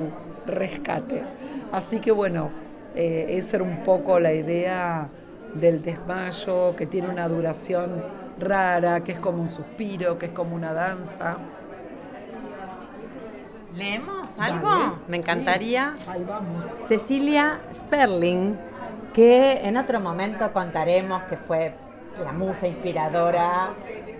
rescate. 0.45 1.23
Así 1.71 1.99
que 1.99 2.11
bueno, 2.11 2.49
eh, 2.95 3.25
esa 3.29 3.57
era 3.57 3.65
un 3.65 3.83
poco 3.83 4.19
la 4.19 4.33
idea 4.33 5.09
del 5.53 5.81
desmayo, 5.81 6.75
que 6.75 6.85
tiene 6.85 7.09
una 7.09 7.27
duración 7.27 8.03
rara, 8.39 9.03
que 9.03 9.13
es 9.13 9.19
como 9.19 9.41
un 9.41 9.49
suspiro, 9.49 10.17
que 10.17 10.27
es 10.27 10.31
como 10.31 10.55
una 10.55 10.73
danza. 10.73 11.37
¿Leemos 13.75 14.29
algo? 14.37 14.99
Me 15.07 15.17
encantaría. 15.17 15.95
Ahí 16.07 16.23
vamos. 16.27 16.65
Cecilia 16.87 17.59
Sperling, 17.73 18.57
que 19.13 19.61
en 19.63 19.77
otro 19.77 19.99
momento 19.99 20.51
contaremos 20.51 21.23
que 21.23 21.37
fue 21.37 21.73
la 22.23 22.33
musa 22.33 22.67
inspiradora 22.67 23.73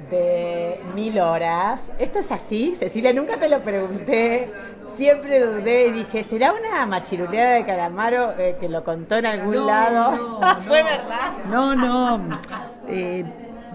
de 0.10 0.80
Mil 0.96 1.20
Horas. 1.20 1.82
¿Esto 2.00 2.20
es 2.20 2.32
así? 2.32 2.76
Cecilia, 2.76 3.14
nunca 3.14 3.38
te 3.38 3.50
lo 3.50 3.60
pregunté. 3.62 4.52
Siempre 4.96 5.40
dudé 5.40 5.88
y 5.88 5.92
dije, 5.92 6.24
¿será 6.24 6.54
una 6.54 6.86
machiruleada 6.86 7.56
de 7.56 7.66
Calamaro 7.66 8.32
eh, 8.38 8.58
que 8.60 8.70
lo 8.70 8.84
contó 8.84 9.18
en 9.18 9.26
algún 9.26 9.66
lado? 9.66 10.40
No, 10.40 10.62
¿Fue 10.62 10.84
verdad? 10.84 11.32
No, 11.50 11.76
no. 11.76 12.40
Eh, 12.88 13.24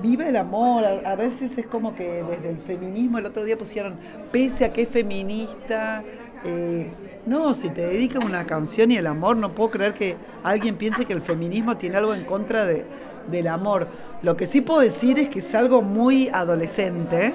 viva 0.02 0.28
el 0.28 0.36
amor. 0.36 0.84
A, 0.84 1.14
veces 1.14 1.56
es 1.56 1.66
como 1.66 1.94
que 1.94 2.22
desde 2.22 2.50
el 2.50 2.58
feminismo, 2.58 3.18
el 3.18 3.26
otro 3.26 3.44
día 3.44 3.56
pusieron, 3.56 3.96
pese 4.32 4.64
a 4.64 4.72
que 4.72 4.82
es 4.82 4.88
feminista, 4.88 6.02
eh, 6.44 6.90
no, 7.26 7.54
si 7.54 7.70
te 7.70 7.86
dedican 7.86 8.24
una 8.24 8.46
canción 8.46 8.90
y 8.90 8.96
el 8.96 9.06
amor, 9.06 9.36
no 9.36 9.50
puedo 9.50 9.70
creer 9.70 9.94
que 9.94 10.16
alguien 10.42 10.76
piense 10.76 11.04
que 11.04 11.12
el 11.12 11.22
feminismo 11.22 11.76
tiene 11.76 11.96
algo 11.96 12.14
en 12.14 12.24
contra 12.24 12.66
de, 12.66 12.84
del 13.30 13.48
amor. 13.48 13.88
Lo 14.22 14.36
que 14.36 14.46
sí 14.46 14.60
puedo 14.60 14.80
decir 14.80 15.18
es 15.18 15.28
que 15.28 15.38
es 15.38 15.54
algo 15.54 15.82
muy 15.82 16.28
adolescente 16.28 17.34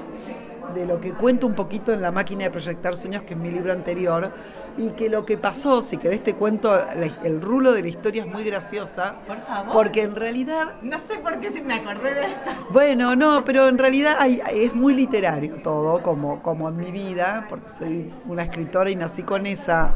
de 0.74 0.86
lo 0.86 1.00
que 1.00 1.12
cuento 1.12 1.48
un 1.48 1.54
poquito 1.54 1.94
en 1.94 2.02
La 2.02 2.12
máquina 2.12 2.44
de 2.44 2.52
proyectar 2.52 2.96
sueños, 2.96 3.24
que 3.24 3.34
es 3.34 3.40
mi 3.40 3.52
libro 3.52 3.74
anterior, 3.74 4.32
y 4.78 4.92
que 4.92 5.10
lo 5.10 5.26
que 5.26 5.38
pasó, 5.38 5.82
si 5.82 5.98
querés 5.98 6.24
te 6.24 6.36
cuento, 6.36 6.78
el 7.24 7.42
rulo 7.42 7.74
de 7.74 7.82
la 7.82 7.88
historia 7.90 8.24
es 8.24 8.28
muy 8.32 8.44
graciosa. 8.44 9.16
Por 9.28 9.38
favor. 9.42 9.74
Porque 9.74 10.04
en 10.04 10.16
realidad... 10.16 10.76
No 10.82 10.98
sé 11.00 11.18
por 11.20 11.40
qué 11.40 11.52
si 11.52 11.62
me 11.62 11.74
acordé 11.76 12.14
de 12.14 12.26
esto. 12.28 12.50
Bueno, 12.70 13.16
no, 13.16 13.44
pero 13.44 13.68
en 13.68 13.78
realidad 13.78 14.16
es 14.28 14.74
muy 14.74 14.94
literario 14.94 15.58
todo, 15.62 16.02
como, 16.02 16.42
como 16.42 16.70
en 16.70 16.78
mi 16.78 16.92
vida, 16.92 17.46
porque 17.50 17.70
soy 17.70 18.14
una 18.28 18.44
escritora 18.44 18.90
y 18.90 18.96
nací 18.96 19.24
con 19.24 19.46
esa, 19.46 19.94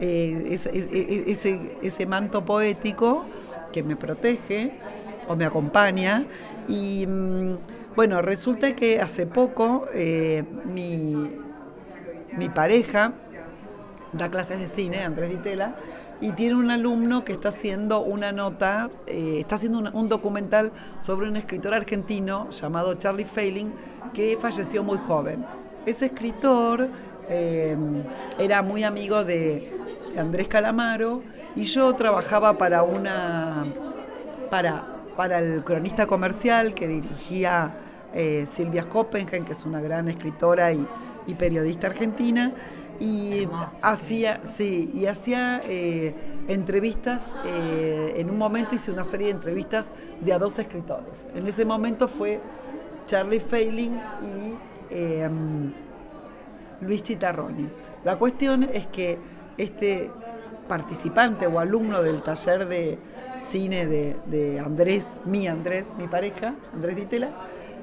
eh, 0.00 0.58
ese, 1.26 1.78
ese 1.82 2.06
manto 2.06 2.44
poético 2.44 3.24
que 3.72 3.82
me 3.82 3.96
protege 3.96 4.72
o 5.28 5.36
me 5.36 5.44
acompaña. 5.44 6.26
Y 6.68 7.06
mm, 7.06 7.56
bueno, 7.96 8.20
resulta 8.20 8.76
que 8.76 9.00
hace 9.00 9.26
poco 9.26 9.86
eh, 9.94 10.44
mi, 10.66 11.30
pareja 12.54 13.14
da 14.12 14.30
clases 14.30 14.60
de 14.60 14.68
cine, 14.68 15.02
Andrés 15.02 15.30
Ditela, 15.30 15.76
y 16.20 16.32
tiene 16.32 16.56
un 16.56 16.70
alumno 16.70 17.24
que 17.24 17.32
está 17.32 17.48
haciendo 17.48 18.00
una 18.00 18.32
nota, 18.32 18.90
eh, 19.06 19.38
está 19.40 19.54
haciendo 19.54 19.90
un, 19.94 20.08
documental 20.10 20.72
sobre 20.98 21.26
un 21.26 21.36
escritor 21.38 21.72
argentino 21.72 22.50
llamado 22.50 22.94
Charlie 22.96 23.24
Failing, 23.24 23.72
que 24.12 24.36
falleció 24.38 24.84
muy 24.84 24.98
joven. 24.98 25.46
Ese 25.86 26.06
escritor 26.06 26.88
eh, 27.30 27.76
era 28.38 28.60
muy 28.60 28.84
amigo 28.84 29.24
de, 29.24 29.72
Andrés 30.18 30.48
Calamaro 30.48 31.22
y 31.54 31.64
yo 31.64 31.92
trabajaba 31.94 32.56
para 32.56 32.82
una 32.82 33.66
para, 34.50 34.86
para 35.14 35.40
el 35.40 35.62
cronista 35.62 36.06
comercial 36.06 36.72
que 36.72 36.88
dirigía 36.88 37.74
eh, 38.16 38.46
Silvia 38.46 38.86
Hoppenheim, 38.90 39.44
que 39.44 39.52
es 39.52 39.66
una 39.66 39.78
gran 39.82 40.08
escritora 40.08 40.72
y, 40.72 40.86
periodista 41.38 41.88
argentina, 41.88 42.52
y 42.98 43.46
hacía, 43.82 44.40
sí, 44.44 44.90
y 44.94 45.04
hacía 45.04 45.60
eh, 45.64 46.14
entrevistas, 46.48 47.34
eh, 47.44 48.14
en 48.16 48.30
un 48.30 48.38
momento 48.38 48.74
hice 48.74 48.90
una 48.90 49.04
serie 49.04 49.26
de 49.26 49.32
entrevistas 49.32 49.92
de 50.20 50.32
a 50.32 50.38
dos 50.38 50.58
escritores. 50.58 51.26
En 51.34 51.46
ese 51.46 51.66
momento 51.66 52.08
fue 52.08 52.40
Charlie 53.04 53.40
Failing 53.40 53.96
y 53.96 54.94
em, 54.94 55.72
Luis 56.80 57.02
Chitarroni. 57.02 57.68
La 58.02 58.16
cuestión 58.16 58.62
es 58.62 58.86
que 58.86 59.18
este 59.58 60.10
participante 60.66 61.46
o 61.46 61.60
alumno 61.60 62.02
del 62.02 62.22
taller 62.22 62.66
de 62.66 62.98
cine 63.36 63.86
de, 63.86 64.16
de 64.24 64.58
Andrés, 64.58 65.20
mi 65.26 65.46
Andrés, 65.48 65.92
mi 65.98 66.08
pareja, 66.08 66.54
Andrés 66.72 66.96
Ditela, 66.96 67.30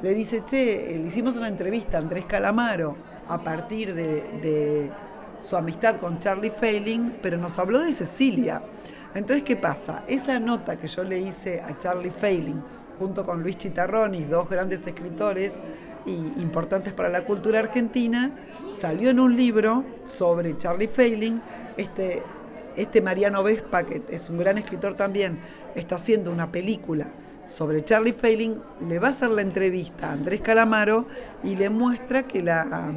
le 0.04 0.14
dice, 0.14 0.44
che, 0.46 1.00
le 1.00 1.08
hicimos 1.08 1.38
una 1.38 1.48
entrevista 1.48 1.98
a 1.98 2.02
Andrés 2.02 2.26
Calamaro 2.26 2.94
a 3.30 3.42
partir 3.42 3.96
de, 3.96 4.92
su 5.42 5.56
amistad 5.56 5.98
con 5.98 6.20
Charlie 6.20 6.52
Failing, 6.52 7.20
pero 7.22 7.38
nos 7.38 7.58
habló 7.58 7.80
de 7.80 7.94
Cecilia. 7.94 8.62
Entonces, 9.16 9.44
¿qué 9.44 9.56
pasa? 9.56 10.04
Esa 10.08 10.40
nota 10.40 10.78
que 10.78 10.88
yo 10.90 11.06
le 11.06 11.20
hice 11.20 11.62
a 11.62 11.78
Charlie 11.80 12.12
Failing 12.12 12.62
junto 13.00 13.26
con 13.26 13.42
Luis 13.42 13.58
Chitarroni, 13.58 14.24
dos 14.26 14.50
grandes 14.50 14.86
escritores 14.86 15.54
y 16.06 16.42
importantes 16.42 16.92
para 16.92 17.08
la 17.08 17.24
cultura 17.24 17.60
argentina, 17.60 18.32
salió 18.74 19.10
en 19.10 19.22
un 19.22 19.38
libro 19.38 19.86
sobre 20.06 20.58
Charlie 20.58 20.90
Failing. 20.90 21.42
Este, 21.78 22.22
este 22.76 23.02
Mariano 23.02 23.42
Vespa, 23.42 23.84
que 23.84 24.02
es 24.10 24.30
un 24.30 24.38
gran 24.38 24.58
escritor 24.58 24.96
también, 24.96 25.40
está 25.76 25.96
haciendo 25.96 26.30
una 26.30 26.52
película 26.52 27.08
sobre 27.46 27.84
Charlie 27.84 28.14
Failing, 28.14 28.56
le 28.88 29.00
va 29.00 29.08
a 29.08 29.12
hacer 29.12 29.30
la 29.30 29.42
entrevista 29.42 30.10
a 30.10 30.14
Andrés 30.14 30.42
Calamaro 30.42 31.06
y 31.44 31.56
le 31.56 31.70
muestra 31.70 32.24
que 32.24 32.42
la, 32.42 32.94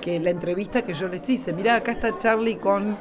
que 0.00 0.18
la 0.20 0.30
entrevista 0.30 0.82
que 0.82 0.94
yo 0.94 1.08
les 1.08 1.28
hice, 1.28 1.52
mirá, 1.52 1.76
acá 1.76 1.92
está 1.92 2.16
Charlie 2.18 2.56
con 2.56 2.96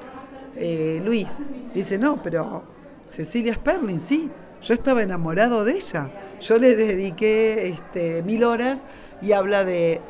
eh, 0.55 1.01
Luis. 1.03 1.39
dice, 1.73 1.97
no, 1.97 2.21
pero 2.21 2.63
Cecilia 3.07 3.53
Sperling, 3.53 3.99
sí, 3.99 4.29
yo 4.61 4.73
estaba 4.73 5.03
enamorado 5.03 5.65
de 5.65 5.73
ella. 5.73 6.09
Yo 6.41 6.57
le 6.57 6.75
dediqué 6.75 7.69
este, 7.69 8.23
mil 8.23 8.43
horas 8.43 8.85
y 9.21 9.31
habla 9.31 9.63
de 9.63 10.01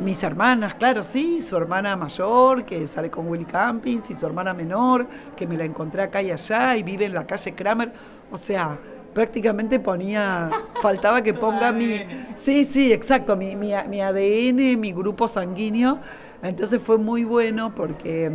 mis 0.00 0.22
hermanas, 0.22 0.74
claro, 0.74 1.02
sí, 1.02 1.42
su 1.42 1.56
hermana 1.56 1.96
mayor 1.96 2.64
que 2.64 2.86
sale 2.86 3.10
con 3.10 3.28
Willy 3.28 3.44
Campings 3.44 4.10
y 4.10 4.14
su 4.14 4.26
hermana 4.26 4.52
menor 4.52 5.06
que 5.36 5.46
me 5.46 5.56
la 5.56 5.64
encontré 5.64 6.02
acá 6.02 6.22
y 6.22 6.30
allá 6.30 6.76
y 6.76 6.82
vive 6.82 7.06
en 7.06 7.14
la 7.14 7.26
calle 7.26 7.54
Kramer. 7.54 7.92
O 8.30 8.36
sea, 8.36 8.78
prácticamente 9.14 9.80
ponía, 9.80 10.50
faltaba 10.82 11.22
que 11.22 11.34
ponga 11.34 11.72
mi, 11.72 12.00
sí, 12.34 12.64
sí, 12.64 12.92
exacto, 12.92 13.36
mi, 13.36 13.56
mi, 13.56 13.72
mi 13.88 14.00
ADN, 14.00 14.78
mi 14.78 14.92
grupo 14.92 15.28
sanguíneo. 15.28 15.98
Entonces 16.42 16.80
fue 16.80 16.98
muy 16.98 17.24
bueno 17.24 17.74
porque, 17.74 18.30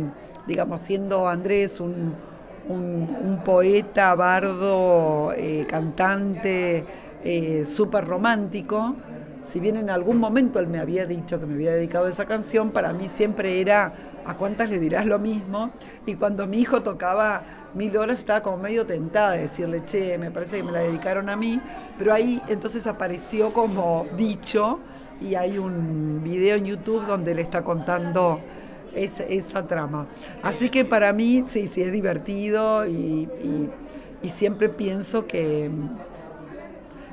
digamos, 0.46 0.80
siendo 0.80 1.26
Andrés 1.26 1.80
un, 1.80 2.14
un, 2.68 3.40
poeta, 3.44 4.14
bardo, 4.14 5.32
eh, 5.36 5.66
cantante, 5.68 6.84
eh, 7.24 7.64
súper 7.64 8.04
romántico, 8.04 8.94
si 9.42 9.60
bien 9.60 9.76
en 9.76 9.90
algún 9.90 10.18
momento 10.18 10.58
él 10.58 10.66
me 10.66 10.78
había 10.78 11.06
dicho 11.06 11.38
que 11.38 11.46
me 11.46 11.54
había 11.54 11.72
dedicado 11.74 12.06
a 12.06 12.08
esa 12.08 12.24
canción, 12.24 12.70
para 12.70 12.92
mí 12.92 13.08
siempre 13.08 13.60
era 13.60 13.92
a 14.24 14.34
cuántas 14.36 14.70
le 14.70 14.78
dirás 14.78 15.06
lo 15.06 15.18
mismo. 15.18 15.70
Y 16.06 16.14
cuando 16.14 16.46
mi 16.46 16.60
hijo 16.60 16.82
tocaba 16.82 17.42
mil 17.74 17.96
horas 17.96 18.18
estaba 18.18 18.42
como 18.42 18.58
medio 18.58 18.86
tentada 18.86 19.32
de 19.32 19.42
decirle, 19.42 19.84
che, 19.84 20.16
me 20.18 20.30
parece 20.30 20.58
que 20.58 20.62
me 20.62 20.72
la 20.72 20.80
dedicaron 20.80 21.28
a 21.28 21.36
mí. 21.36 21.60
Pero 21.98 22.12
ahí 22.12 22.40
entonces 22.48 22.86
apareció 22.86 23.52
como 23.52 24.06
dicho 24.16 24.80
y 25.20 25.34
hay 25.34 25.58
un 25.58 26.20
video 26.22 26.56
en 26.56 26.64
YouTube 26.64 27.06
donde 27.06 27.34
le 27.34 27.42
está 27.42 27.62
contando 27.62 28.40
esa, 28.94 29.66
trama. 29.66 30.06
Así 30.42 30.70
que 30.70 30.84
para 30.84 31.12
mí 31.12 31.44
sí, 31.46 31.66
sí 31.66 31.82
es 31.82 31.92
divertido 31.92 32.86
y, 32.86 33.28
siempre 34.24 34.70
pienso 34.70 35.26
que, 35.26 35.70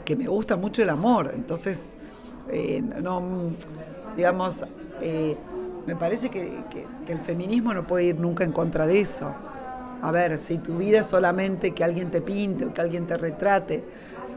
que 0.05 0.15
me 0.15 0.27
gusta 0.27 0.55
mucho 0.55 0.81
el 0.81 0.89
amor. 0.89 1.31
Entonces 1.35 1.97
eh, 2.49 2.81
no, 3.01 3.21
digamos, 4.15 4.63
eh, 5.01 5.37
me 5.85 5.95
parece 5.95 6.29
que, 6.29 6.59
el 7.07 7.19
feminismo 7.19 7.73
no 7.73 7.83
puede 7.83 8.05
ir 8.05 8.19
nunca 8.19 8.43
en 8.43 8.51
contra 8.51 8.87
de 8.87 9.01
eso. 9.01 9.33
A 10.01 10.11
ver, 10.11 10.39
si 10.39 10.57
tu 10.57 10.77
vida 10.77 10.99
es 10.99 11.07
solamente 11.07 11.71
que 11.71 11.83
alguien 11.83 12.09
te 12.09 12.21
pinte 12.21 12.65
o 12.65 12.73
que 12.73 12.81
alguien 12.81 13.05
te 13.05 13.17
retrate 13.17 13.83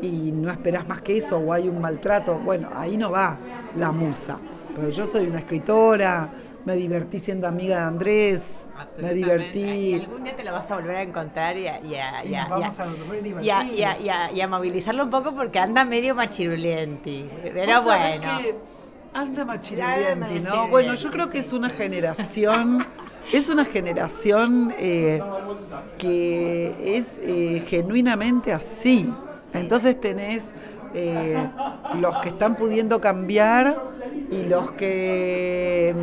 y 0.03 0.33
no 0.33 0.51
esperas 0.51 0.87
más 0.89 1.01
que 1.01 1.17
eso 1.17 1.39
o 1.39 1.53
hay 1.53 1.69
un 1.69 1.81
maltrato, 1.81 2.39
bueno, 2.39 2.69
ahí 2.75 2.97
no 2.97 3.11
va 3.11 3.39
la 3.77 3.93
musa. 3.93 4.39
Pero 4.75 4.91
yo 4.91 5.07
soy 5.07 5.27
una 5.27 5.39
escritora, 5.39 6.29
me 6.65 6.77
divertí 6.77 7.19
siendo 7.19 7.47
amiga 7.47 7.77
de 7.77 7.85
Andrés, 7.85 8.67
me 9.01 9.15
divertí. 9.15 9.95
algún 9.95 10.25
día 10.25 10.37
te 10.37 10.45
lo 10.45 10.53
vas 10.53 10.71
a 10.71 10.77
volver 10.77 10.97
a 10.97 11.03
encontrar 11.03 11.57
a, 11.57 11.59
y 11.59 11.95
a, 14.41 14.49
movilizarlo 14.49 15.05
un 15.05 15.11
poco 15.11 15.35
porque 15.35 15.59
anda 15.59 15.85
medio 15.85 16.15
machirulenti. 16.15 17.29
Pero 17.43 17.83
bueno. 17.83 18.29
Anda 19.15 19.45
machirulenti, 19.45 20.41
¿no? 20.41 20.69
Bueno, 20.69 20.95
yo 20.95 21.11
creo 21.13 21.31
que 21.31 21.39
es 21.39 21.53
una 21.53 21.71
generación. 21.71 22.85
Es 23.33 23.49
una 23.49 23.65
generación 23.65 24.75
eh, 24.79 25.19
que 25.97 26.75
es 26.99 27.19
eh, 27.23 27.65
genuinamente 27.67 28.53
así. 28.53 29.11
Entonces 29.55 29.99
tenés 29.99 30.55
eh, 30.93 31.49
los 31.99 32.19
que 32.19 32.29
están 32.29 32.55
pudiendo 32.55 33.01
cambiar 33.01 33.83
y 34.31 34.43
los 34.43 34.73
que 34.73 35.95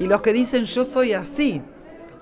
y 0.00 0.06
los 0.06 0.20
que 0.22 0.32
dicen 0.32 0.64
yo 0.64 0.84
soy 0.84 1.12
así. 1.12 1.62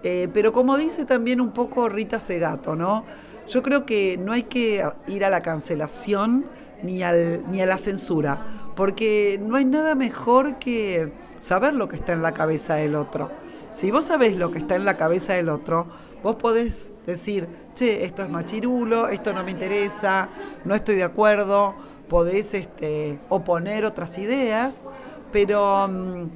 Pero 0.02 0.52
como 0.52 0.76
dice 0.76 1.06
también 1.06 1.40
un 1.40 1.52
poco 1.52 1.88
Rita 1.88 2.20
Segato, 2.20 2.76
¿no? 2.76 3.06
Yo 3.48 3.62
creo 3.62 3.86
que 3.86 4.18
no 4.18 4.32
hay 4.32 4.42
que 4.42 4.84
ir 5.06 5.24
a 5.24 5.30
la 5.30 5.40
cancelación 5.40 6.44
ni, 6.82 7.02
al, 7.02 7.42
ni 7.50 7.60
a 7.60 7.66
la 7.66 7.78
censura, 7.78 8.38
porque 8.78 9.40
no 9.42 9.56
hay 9.56 9.64
nada 9.64 9.96
mejor 9.96 10.60
que 10.60 11.10
saber 11.40 11.74
lo 11.74 11.88
que 11.88 11.96
está 11.96 12.12
en 12.12 12.22
la 12.22 12.32
cabeza 12.32 12.76
del 12.76 12.94
otro. 12.94 13.28
Si 13.70 13.90
vos 13.90 14.04
sabés 14.04 14.36
lo 14.36 14.52
que 14.52 14.58
está 14.58 14.76
en 14.76 14.84
la 14.84 14.96
cabeza 14.96 15.32
del 15.32 15.48
otro, 15.48 15.88
vos 16.22 16.36
podés 16.36 16.94
decir, 17.04 17.48
che, 17.74 18.04
esto 18.04 18.22
es 18.22 18.30
machirulo, 18.30 19.08
esto 19.08 19.32
no 19.32 19.42
me 19.42 19.50
interesa, 19.50 20.28
no 20.64 20.76
estoy 20.76 20.94
de 20.94 21.02
acuerdo, 21.02 21.74
podés 22.08 22.54
este, 22.54 23.18
oponer 23.28 23.84
otras 23.84 24.16
ideas, 24.16 24.84
pero... 25.32 25.88
Mm, 25.88 26.28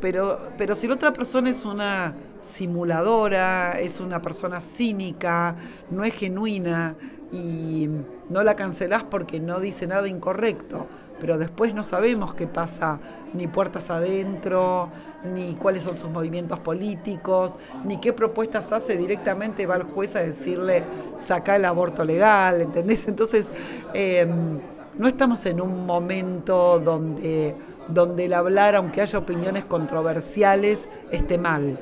pero, 0.00 0.40
pero 0.56 0.74
si 0.74 0.88
la 0.88 0.94
otra 0.94 1.12
persona 1.12 1.50
es 1.50 1.66
una 1.66 2.14
simuladora, 2.40 3.72
es 3.78 4.00
una 4.00 4.22
persona 4.22 4.58
cínica, 4.58 5.54
no 5.90 6.04
es 6.04 6.14
genuina 6.14 6.94
y 7.30 7.86
no 8.30 8.42
la 8.42 8.56
cancelás 8.56 9.04
porque 9.04 9.40
no 9.40 9.60
dice 9.60 9.86
nada 9.86 10.08
incorrecto, 10.08 10.86
pero 11.20 11.38
después 11.38 11.74
no 11.74 11.82
sabemos 11.82 12.34
qué 12.34 12.46
pasa 12.46 12.98
ni 13.34 13.46
puertas 13.46 13.90
adentro, 13.90 14.88
ni 15.34 15.54
cuáles 15.54 15.84
son 15.84 15.96
sus 15.96 16.10
movimientos 16.10 16.58
políticos, 16.58 17.56
ni 17.84 17.98
qué 17.98 18.12
propuestas 18.12 18.72
hace 18.72 18.96
directamente, 18.96 19.66
va 19.66 19.76
el 19.76 19.84
juez 19.84 20.16
a 20.16 20.20
decirle 20.20 20.82
saca 21.16 21.56
el 21.56 21.64
aborto 21.64 22.04
legal, 22.04 22.62
¿entendés? 22.62 23.06
Entonces, 23.06 23.52
em, 23.94 24.58
no 24.98 25.06
estamos 25.06 25.44
en 25.46 25.60
un 25.60 25.86
momento 25.86 26.80
donde 26.80 27.54
donde 27.94 28.26
el 28.26 28.34
hablar, 28.34 28.74
aunque 28.74 29.02
haya 29.02 29.18
opiniones 29.18 29.64
controversiales, 29.64 30.88
esté 31.10 31.38
mal. 31.38 31.78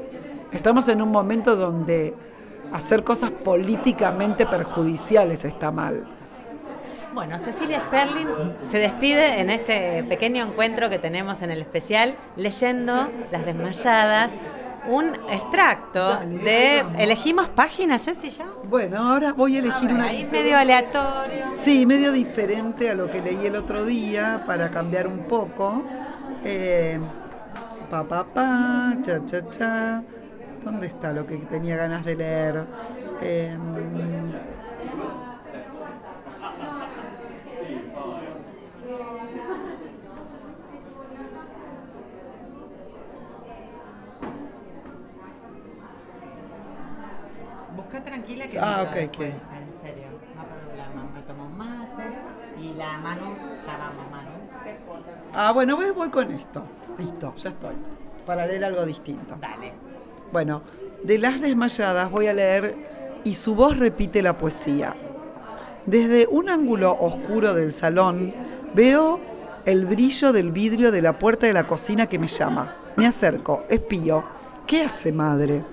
Estamos 0.53 0.89
en 0.89 1.03
un 1.03 1.11
momento 1.11 1.57
donde 1.57 2.15
hacer 2.73 3.05
cosas 3.05 3.31
políticamente 3.31 4.47
perjudiciales 4.47 5.45
está 5.45 5.71
mal. 5.71 6.05
Bueno, 7.13 7.39
Cecilia 7.39 7.81
Sperling 7.81 8.29
se 8.71 8.79
despide 8.79 9.41
en 9.41 9.51
este 9.51 10.05
pequeño 10.05 10.45
encuentro 10.45 10.91
que 10.91 10.99
tenemos 10.99 11.43
en 11.43 11.51
el 11.51 11.61
especial, 11.61 12.15
leyendo 12.37 13.11
Las 13.33 13.45
Desmayadas, 13.47 14.31
un 14.89 15.15
extracto 15.31 16.21
de. 16.21 16.85
¿Elegimos 16.99 17.49
páginas, 17.49 18.03
Ceci, 18.03 18.31
ya? 18.31 18.47
Bueno, 18.65 18.99
ahora 18.99 19.33
voy 19.33 19.57
a 19.57 19.59
elegir 19.61 19.93
una. 19.93 20.07
Ahí 20.07 20.29
medio 20.31 20.57
aleatorio. 20.57 21.47
Sí, 21.55 21.87
medio 21.87 22.13
diferente 22.13 22.91
a 22.91 22.95
lo 22.95 23.11
que 23.11 23.21
leí 23.21 23.47
el 23.47 23.57
otro 23.57 23.85
día 23.85 24.45
para 24.47 24.71
cambiar 24.71 25.07
un 25.07 25.25
poco. 25.25 25.83
Eh, 26.45 26.99
pa, 27.91 28.05
pa, 28.05 28.25
pa, 28.25 28.97
cha, 29.03 29.25
cha, 29.25 29.49
cha. 29.49 30.03
¿Dónde 30.65 30.89
está 30.89 31.13
lo 31.13 31.27
que 31.27 31.37
tenía 31.37 31.77
ganas 31.77 32.05
de 32.05 32.17
leer? 32.17 32.65
Eh, 33.23 33.57
Busca 47.79 48.03
tranquila 48.03 48.49
que 48.49 48.59
ah, 48.59 48.83
ok, 48.83 48.89
ok. 48.89 49.21
En 49.21 49.39
serio, 49.81 50.09
no 50.35 50.43
problema. 50.43 51.11
Me 51.15 51.23
tomo 51.23 51.49
mate 51.49 52.03
y 52.61 52.75
la 52.75 52.99
mano, 52.99 53.37
ya 53.65 53.77
vamos, 53.79 54.11
mano. 54.11 54.31
Ah, 55.33 55.53
bueno, 55.53 55.77
voy, 55.77 55.93
voy 55.93 56.09
con 56.09 56.29
esto. 56.33 56.65
Listo, 56.99 57.33
ya 57.37 57.51
estoy. 57.51 57.77
Para 58.27 58.47
leer 58.47 58.65
algo 58.65 58.85
distinto. 58.85 59.37
Dale. 59.41 59.73
Bueno, 60.33 60.63
de 61.05 61.19
las 61.19 61.41
desmayadas 61.41 62.11
voy 62.11 62.27
a 62.27 62.33
leer 62.33 62.75
y 63.23 63.35
su 63.35 63.55
voz 63.55 63.77
repite 63.79 64.23
la 64.23 64.37
poesía. 64.37 64.97
Desde 65.87 66.27
un 66.27 66.49
ángulo 66.49 66.97
oscuro 66.99 67.55
del 67.55 67.73
salón 67.73 68.35
veo 68.75 69.21
el 69.67 69.87
brillo 69.87 70.33
del 70.33 70.51
vidrio 70.51 70.91
de 70.91 71.01
la 71.01 71.17
puerta 71.17 71.47
de 71.47 71.53
la 71.53 71.69
cocina 71.69 72.09
que 72.09 72.19
me 72.19 72.27
llama. 72.27 72.75
Me 72.97 73.07
acerco, 73.07 73.67
espío. 73.69 74.25
¿Qué 74.67 74.83
hace 74.83 75.13
madre? 75.13 75.65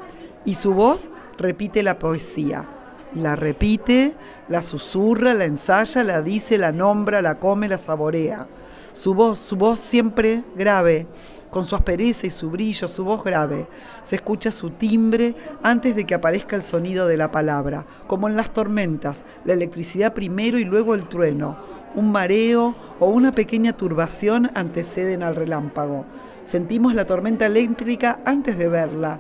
Y 0.46 0.54
su 0.54 0.76
voz 0.76 1.10
repite 1.38 1.84
la 1.84 2.00
poesía. 2.00 2.70
La 3.14 3.36
repite, 3.36 4.14
la 4.50 4.62
susurra, 4.62 5.34
la 5.34 5.46
ensaya, 5.46 6.04
la 6.04 6.22
dice, 6.22 6.58
la 6.58 6.72
nombra, 6.72 7.22
la 7.22 7.40
come, 7.40 7.70
la 7.70 7.78
saborea. 7.78 8.48
Su 8.92 9.14
voz, 9.14 9.40
su 9.40 9.56
voz 9.56 9.80
siempre 9.80 10.44
grave, 10.56 11.08
con 11.50 11.66
su 11.66 11.76
aspereza 11.76 12.28
y 12.28 12.30
su 12.30 12.50
brillo, 12.50 12.90
su 12.90 13.06
voz 13.06 13.24
grave. 13.24 13.68
Se 14.04 14.18
escucha 14.18 14.52
su 14.52 14.72
timbre 14.72 15.36
antes 15.64 15.96
de 15.96 16.04
que 16.04 16.14
aparezca 16.14 16.58
el 16.58 16.64
sonido 16.64 17.08
de 17.08 17.16
la 17.16 17.32
palabra, 17.32 17.86
como 18.08 18.28
en 18.28 18.36
las 18.36 18.52
tormentas, 18.52 19.24
la 19.46 19.54
electricidad 19.54 20.14
primero 20.14 20.60
y 20.60 20.66
luego 20.66 20.94
el 20.94 21.08
trueno. 21.08 21.58
un 21.96 22.12
mareo 22.12 22.76
o 23.00 23.08
una 23.08 23.34
pequeña 23.34 23.72
turbación 23.72 24.52
anteceden 24.54 25.24
al 25.24 25.36
relámpago. 25.36 26.06
Sentimos 26.44 26.94
la 26.94 27.06
tormenta 27.06 27.46
eléctrica 27.46 28.20
antes 28.26 28.58
de 28.58 28.68
verla. 28.68 29.20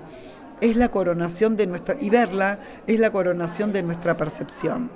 Es 0.61 0.77
la 0.77 0.89
coronación 0.89 1.57
de 1.57 1.67
nuestra 1.67 1.95
y 1.99 2.09
verla 2.09 2.59
es 2.87 2.99
la 2.99 3.11
coronación 3.11 3.73
de 3.73 3.83
nuestra 3.83 4.15
percepción. 4.15 4.89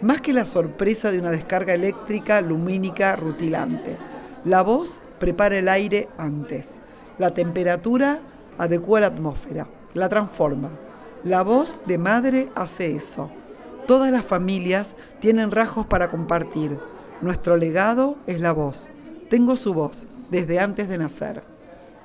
Más 0.00 0.20
que 0.20 0.32
la 0.32 0.44
sorpresa 0.44 1.10
de 1.10 1.18
una 1.18 1.30
descarga 1.30 1.74
eléctrica 1.74 2.40
lumínica 2.40 3.16
rutilante. 3.16 3.96
La 4.44 4.62
voz 4.62 5.02
prepara 5.18 5.56
el 5.56 5.68
aire 5.68 6.08
antes. 6.18 6.78
La 7.18 7.32
temperatura 7.32 8.20
adecua 8.58 9.00
la 9.00 9.08
atmósfera, 9.08 9.66
la 9.94 10.08
transforma. 10.08 10.70
La 11.24 11.42
voz 11.42 11.78
de 11.86 11.98
madre 11.98 12.48
hace 12.54 12.96
eso. 12.96 13.30
Todas 13.86 14.10
las 14.10 14.24
familias 14.24 14.96
tienen 15.20 15.50
rasgos 15.50 15.86
para 15.86 16.10
compartir. 16.10 16.78
Nuestro 17.20 17.56
legado 17.56 18.16
es 18.26 18.40
la 18.40 18.52
voz. 18.52 18.88
Tengo 19.30 19.56
su 19.56 19.74
voz 19.74 20.06
desde 20.30 20.58
antes 20.58 20.88
de 20.88 20.98
nacer. 20.98 21.42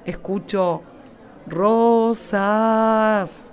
Escucho 0.06 0.84
rosas, 1.48 3.46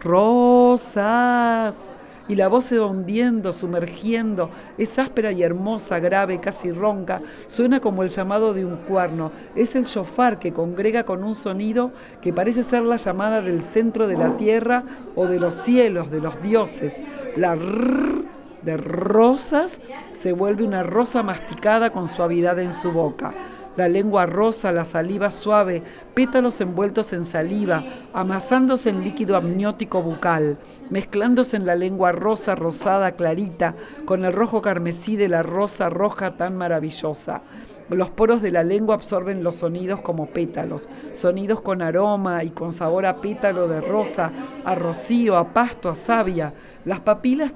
rosas. 0.00 1.88
Y 2.26 2.36
la 2.36 2.48
voz 2.48 2.64
se 2.64 2.78
va 2.78 2.86
hundiendo, 2.86 3.52
sumergiendo. 3.52 4.48
Es 4.78 4.98
áspera 4.98 5.30
y 5.30 5.42
hermosa, 5.42 5.98
grave, 5.98 6.40
casi 6.40 6.72
ronca. 6.72 7.20
Suena 7.46 7.80
como 7.80 8.02
el 8.02 8.08
llamado 8.08 8.54
de 8.54 8.64
un 8.64 8.76
cuerno. 8.76 9.30
Es 9.54 9.76
el 9.76 9.84
shofar 9.84 10.38
que 10.38 10.54
congrega 10.54 11.04
con 11.04 11.22
un 11.22 11.34
sonido 11.34 11.92
que 12.22 12.32
parece 12.32 12.64
ser 12.64 12.82
la 12.82 12.96
llamada 12.96 13.42
del 13.42 13.62
centro 13.62 14.08
de 14.08 14.16
la 14.16 14.38
tierra 14.38 14.84
o 15.14 15.26
de 15.26 15.38
los 15.38 15.52
cielos, 15.52 16.10
de 16.10 16.22
los 16.22 16.40
dioses. 16.42 16.98
La 17.36 17.56
rrr 17.56 18.24
de 18.62 18.78
rosas 18.78 19.82
se 20.14 20.32
vuelve 20.32 20.64
una 20.64 20.82
rosa 20.82 21.22
masticada 21.22 21.90
con 21.90 22.08
suavidad 22.08 22.58
en 22.58 22.72
su 22.72 22.92
boca 22.92 23.34
la 23.76 23.88
lengua 23.88 24.26
rosa, 24.26 24.72
la 24.72 24.84
saliva 24.84 25.30
suave, 25.30 25.82
pétalos 26.14 26.60
envueltos 26.60 27.12
en 27.12 27.24
saliva, 27.24 27.84
amasándose 28.12 28.90
en 28.90 29.02
líquido 29.02 29.36
amniótico 29.36 30.02
bucal, 30.02 30.58
mezclándose 30.90 31.56
en 31.56 31.66
la 31.66 31.74
lengua 31.74 32.12
rosa, 32.12 32.54
rosada, 32.54 33.12
clarita, 33.12 33.74
con 34.04 34.24
el 34.24 34.32
rojo 34.32 34.62
carmesí 34.62 35.16
de 35.16 35.28
la 35.28 35.42
rosa 35.42 35.90
roja 35.90 36.36
tan 36.36 36.56
maravillosa. 36.56 37.42
Los 37.90 38.08
poros 38.08 38.40
de 38.40 38.50
la 38.50 38.64
lengua 38.64 38.94
absorben 38.94 39.44
los 39.44 39.56
sonidos 39.56 40.00
como 40.00 40.26
pétalos, 40.26 40.88
sonidos 41.12 41.60
con 41.60 41.82
aroma 41.82 42.42
y 42.42 42.50
con 42.50 42.72
sabor 42.72 43.04
a 43.04 43.20
pétalo 43.20 43.68
de 43.68 43.82
rosa, 43.82 44.30
a 44.64 44.74
rocío, 44.74 45.36
a 45.36 45.52
pasto, 45.52 45.90
a 45.90 45.94
savia. 45.94 46.54
Las 46.86 47.00
papilas, 47.00 47.52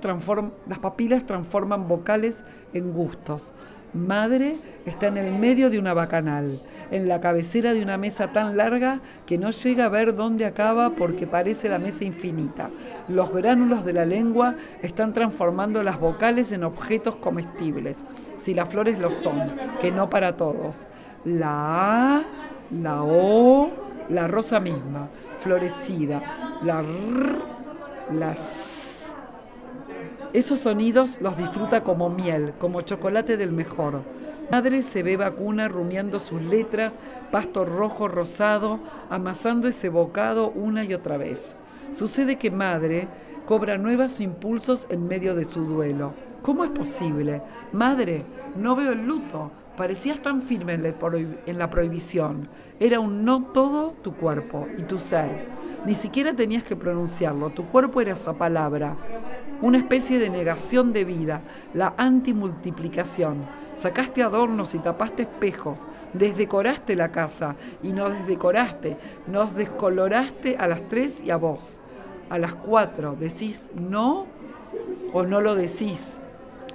las 0.66 0.78
papilas 0.80 1.26
transforman 1.26 1.88
vocales 1.88 2.44
en 2.74 2.92
gustos. 2.92 3.52
Madre 3.94 4.54
está 4.84 5.06
en 5.06 5.16
el 5.16 5.32
medio 5.38 5.70
de 5.70 5.78
una 5.78 5.94
bacanal, 5.94 6.60
en 6.90 7.08
la 7.08 7.20
cabecera 7.20 7.72
de 7.72 7.82
una 7.82 7.96
mesa 7.96 8.32
tan 8.32 8.56
larga 8.56 9.00
que 9.26 9.38
no 9.38 9.50
llega 9.50 9.86
a 9.86 9.88
ver 9.88 10.14
dónde 10.14 10.46
acaba 10.46 10.90
porque 10.90 11.26
parece 11.26 11.68
la 11.68 11.78
mesa 11.78 12.04
infinita. 12.04 12.70
Los 13.08 13.32
gránulos 13.32 13.84
de 13.84 13.92
la 13.92 14.04
lengua 14.04 14.54
están 14.82 15.12
transformando 15.12 15.82
las 15.82 15.98
vocales 15.98 16.52
en 16.52 16.64
objetos 16.64 17.16
comestibles, 17.16 18.04
si 18.36 18.54
las 18.54 18.68
flores 18.68 18.98
lo 18.98 19.10
son, 19.10 19.54
que 19.80 19.90
no 19.90 20.10
para 20.10 20.36
todos. 20.36 20.86
La 21.24 22.16
A, 22.16 22.22
la 22.70 23.02
O, 23.02 23.70
la 24.08 24.28
rosa 24.28 24.60
misma, 24.60 25.08
florecida, 25.40 26.58
la 26.62 26.80
R, 26.80 27.32
la 28.12 28.32
S 28.32 28.77
esos 30.34 30.60
sonidos 30.60 31.18
los 31.20 31.36
disfruta 31.38 31.82
como 31.82 32.10
miel, 32.10 32.52
como 32.60 32.82
chocolate 32.82 33.36
del 33.36 33.52
mejor. 33.52 34.02
Madre 34.50 34.82
se 34.82 35.02
ve 35.02 35.16
vacuna 35.16 35.68
rumiando 35.68 36.20
sus 36.20 36.42
letras, 36.42 36.98
pasto 37.30 37.64
rojo 37.64 38.08
rosado, 38.08 38.80
amasando 39.10 39.68
ese 39.68 39.88
bocado 39.88 40.50
una 40.50 40.84
y 40.84 40.94
otra 40.94 41.16
vez. 41.16 41.56
Sucede 41.92 42.36
que 42.36 42.50
madre 42.50 43.08
cobra 43.46 43.78
nuevos 43.78 44.20
impulsos 44.20 44.86
en 44.90 45.08
medio 45.08 45.34
de 45.34 45.44
su 45.44 45.62
duelo. 45.64 46.12
¿Cómo 46.42 46.64
es 46.64 46.70
posible? 46.70 47.40
Madre, 47.72 48.24
no 48.56 48.76
veo 48.76 48.92
el 48.92 49.06
luto. 49.06 49.50
Parecías 49.76 50.20
tan 50.20 50.42
firme 50.42 50.74
en 50.74 51.58
la, 51.58 51.70
prohibición. 51.70 52.48
Era 52.80 53.00
un 53.00 53.24
no 53.24 53.44
todo 53.44 53.94
tu 54.02 54.14
cuerpo 54.14 54.66
y 54.76 54.82
tu 54.82 54.98
ser. 54.98 55.46
Ni 55.86 55.94
siquiera 55.94 56.34
tenías 56.34 56.64
que 56.64 56.74
pronunciarlo. 56.74 57.50
Tu 57.50 57.64
cuerpo 57.66 58.00
era 58.00 58.12
esa 58.12 58.32
palabra 58.34 58.96
una 59.62 59.78
especie 59.78 60.18
de 60.18 60.30
negación 60.30 60.92
de 60.92 61.04
vida, 61.04 61.42
la 61.74 61.94
antimultiplicación. 61.96 63.46
Sacaste 63.74 64.22
adornos 64.22 64.74
y 64.74 64.78
tapaste 64.78 65.22
espejos, 65.22 65.86
desdecoraste 66.12 66.96
la 66.96 67.12
casa 67.12 67.56
y 67.82 67.92
nos 67.92 68.12
desdecoraste, 68.12 68.96
nos 69.26 69.54
descoloraste 69.54 70.56
a 70.58 70.66
las 70.66 70.88
tres 70.88 71.22
y 71.22 71.30
a 71.30 71.36
vos. 71.36 71.78
A 72.28 72.38
las 72.38 72.54
cuatro 72.54 73.16
decís 73.18 73.70
no 73.74 74.26
o 75.12 75.22
no 75.22 75.40
lo 75.40 75.54
decís. 75.54 76.20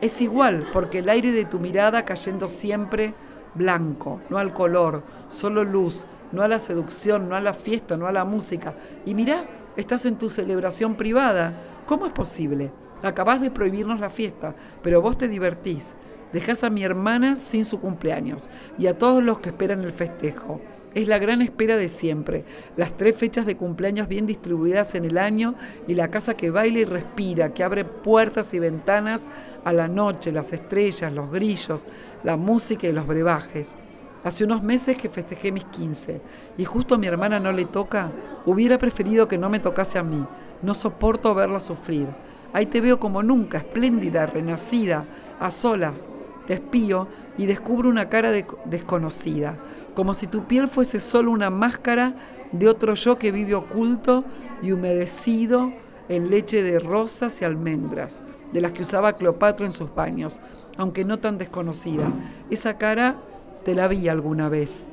Es 0.01 0.21
igual, 0.21 0.67
porque 0.73 0.99
el 0.99 1.09
aire 1.09 1.31
de 1.31 1.45
tu 1.45 1.59
mirada 1.59 2.03
cayendo 2.03 2.47
siempre 2.47 3.13
blanco, 3.53 4.21
no 4.29 4.37
al 4.37 4.53
color, 4.53 5.03
solo 5.29 5.63
luz, 5.63 6.05
no 6.31 6.41
a 6.41 6.47
la 6.47 6.59
seducción, 6.59 7.29
no 7.29 7.35
a 7.35 7.41
la 7.41 7.53
fiesta, 7.53 7.95
no 7.95 8.07
a 8.07 8.11
la 8.11 8.25
música. 8.25 8.73
Y 9.05 9.13
mirá, 9.13 9.45
estás 9.77 10.05
en 10.05 10.17
tu 10.17 10.29
celebración 10.29 10.95
privada, 10.95 11.53
¿Cómo 11.85 12.05
es 12.05 12.13
posible? 12.13 12.71
Acabás 13.01 13.41
de 13.41 13.51
prohibirnos 13.51 13.99
la 13.99 14.09
fiesta, 14.09 14.55
pero 14.81 15.01
vos 15.01 15.17
te 15.17 15.27
divertís. 15.27 15.93
Dejás 16.31 16.63
a 16.63 16.69
mi 16.69 16.83
hermana 16.83 17.35
sin 17.35 17.65
su 17.65 17.79
cumpleaños 17.79 18.49
y 18.79 18.87
a 18.87 18.97
todos 18.97 19.21
los 19.21 19.39
que 19.39 19.49
esperan 19.49 19.83
el 19.83 19.91
festejo. 19.91 20.61
Es 20.95 21.07
la 21.07 21.19
gran 21.19 21.41
espera 21.41 21.75
de 21.75 21.89
siempre, 21.89 22.45
las 22.77 22.95
tres 22.95 23.17
fechas 23.17 23.45
de 23.45 23.57
cumpleaños 23.57 24.07
bien 24.07 24.25
distribuidas 24.25 24.95
en 24.95 25.05
el 25.05 25.17
año 25.17 25.55
y 25.87 25.95
la 25.95 26.09
casa 26.09 26.35
que 26.35 26.51
baila 26.51 26.79
y 26.79 26.85
respira, 26.85 27.53
que 27.53 27.63
abre 27.63 27.83
puertas 27.83 28.53
y 28.53 28.59
ventanas 28.59 29.27
a 29.65 29.73
la 29.73 29.87
noche, 29.87 30.31
las 30.31 30.53
estrellas, 30.53 31.11
los 31.11 31.31
grillos, 31.31 31.85
la 32.23 32.37
música 32.37 32.87
y 32.87 32.93
los 32.93 33.05
brebajes. 33.05 33.75
Hace 34.23 34.45
unos 34.45 34.63
meses 34.63 34.95
que 34.95 35.09
festejé 35.09 35.51
mis 35.51 35.65
15 35.65 36.21
y 36.57 36.63
justo 36.63 36.95
a 36.95 36.97
mi 36.97 37.07
hermana 37.07 37.41
no 37.41 37.51
le 37.51 37.65
toca, 37.65 38.09
hubiera 38.45 38.77
preferido 38.77 39.27
que 39.27 39.37
no 39.37 39.49
me 39.49 39.59
tocase 39.59 39.99
a 39.99 40.03
mí, 40.03 40.25
no 40.63 40.73
soporto 40.73 41.35
verla 41.35 41.59
sufrir. 41.59 42.07
Ahí 42.53 42.65
te 42.65 42.81
veo 42.81 42.99
como 42.99 43.21
nunca, 43.21 43.59
espléndida, 43.59 44.25
renacida, 44.25 45.05
a 45.39 45.51
solas. 45.51 46.07
Te 46.47 46.55
espío 46.55 47.07
y 47.37 47.45
descubro 47.45 47.89
una 47.89 48.09
cara 48.09 48.31
desconocida, 48.31 49.57
como 49.95 50.13
si 50.13 50.27
tu 50.27 50.45
piel 50.45 50.67
fuese 50.67 50.99
solo 50.99 51.31
una 51.31 51.49
máscara 51.49 52.15
de 52.51 52.67
otro 52.67 52.93
yo 52.95 53.17
que 53.17 53.31
vive 53.31 53.55
oculto 53.55 54.23
y 54.61 54.71
humedecido 54.71 55.71
en 56.09 56.29
leche 56.29 56.63
de 56.63 56.79
rosas 56.79 57.41
y 57.41 57.45
almendras, 57.45 58.21
de 58.51 58.61
las 58.61 58.71
que 58.71 58.83
usaba 58.83 59.13
Cleopatra 59.13 59.65
en 59.65 59.71
sus 59.73 59.93
baños, 59.93 60.39
aunque 60.77 61.05
no 61.05 61.17
tan 61.19 61.37
desconocida. 61.37 62.05
Esa 62.49 62.77
cara 62.77 63.17
te 63.65 63.73
la 63.73 63.87
vi 63.87 64.07
alguna 64.09 64.49
vez. 64.49 64.83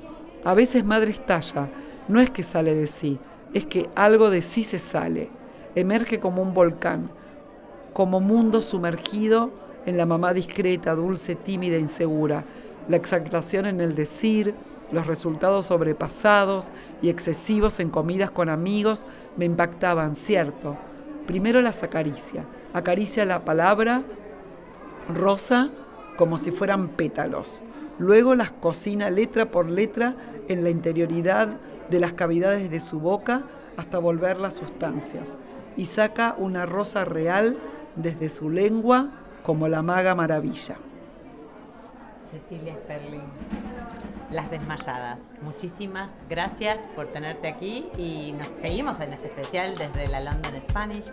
A 0.44 0.54
veces 0.54 0.84
madre 0.84 1.10
estalla, 1.10 1.68
no 2.08 2.20
es 2.20 2.30
que 2.30 2.42
sale 2.42 2.74
de 2.74 2.86
sí, 2.86 3.18
es 3.52 3.66
que 3.66 3.90
algo 3.94 4.30
de 4.30 4.40
sí 4.40 4.64
se 4.64 4.78
sale 4.78 5.39
emerge 5.74 6.20
como 6.20 6.42
un 6.42 6.54
volcán, 6.54 7.10
como 7.92 8.20
mundo 8.20 8.62
sumergido 8.62 9.50
en 9.86 9.96
la 9.96 10.06
mamá 10.06 10.34
discreta, 10.34 10.94
dulce, 10.94 11.34
tímida, 11.34 11.78
insegura, 11.78 12.44
la 12.88 12.96
exaltación 12.96 13.66
en 13.66 13.80
el 13.80 13.94
decir, 13.94 14.54
los 14.92 15.06
resultados 15.06 15.66
sobrepasados 15.66 16.70
y 17.00 17.08
excesivos 17.08 17.80
en 17.80 17.90
comidas 17.90 18.30
con 18.30 18.48
amigos 18.48 19.06
me 19.36 19.44
impactaban, 19.44 20.16
cierto. 20.16 20.76
Primero 21.26 21.62
las 21.62 21.82
acaricia, 21.82 22.44
acaricia 22.72 23.24
la 23.24 23.44
palabra 23.44 24.02
rosa 25.14 25.70
como 26.16 26.38
si 26.38 26.50
fueran 26.50 26.88
pétalos. 26.88 27.62
Luego 27.98 28.34
las 28.34 28.50
cocina 28.50 29.10
letra 29.10 29.50
por 29.50 29.68
letra 29.68 30.16
en 30.48 30.64
la 30.64 30.70
interioridad 30.70 31.48
de 31.88 32.00
las 32.00 32.14
cavidades 32.14 32.70
de 32.70 32.80
su 32.80 32.98
boca 32.98 33.42
hasta 33.76 33.98
volverlas 33.98 34.54
sustancias 34.54 35.36
y 35.76 35.86
saca 35.86 36.34
una 36.38 36.66
rosa 36.66 37.04
real 37.04 37.58
desde 37.96 38.28
su 38.28 38.50
lengua 38.50 39.10
como 39.42 39.68
la 39.68 39.82
maga 39.82 40.14
maravilla. 40.14 40.76
Cecilia 42.30 42.74
Sperling, 42.74 43.24
Las 44.30 44.50
Desmayadas. 44.50 45.18
Muchísimas 45.42 46.10
gracias 46.28 46.78
por 46.94 47.08
tenerte 47.08 47.48
aquí 47.48 47.90
y 47.98 48.32
nos 48.32 48.46
seguimos 48.60 49.00
en 49.00 49.12
este 49.12 49.26
especial 49.28 49.76
desde 49.76 50.06
la 50.06 50.20
London 50.20 50.56
Spanish. 50.68 51.04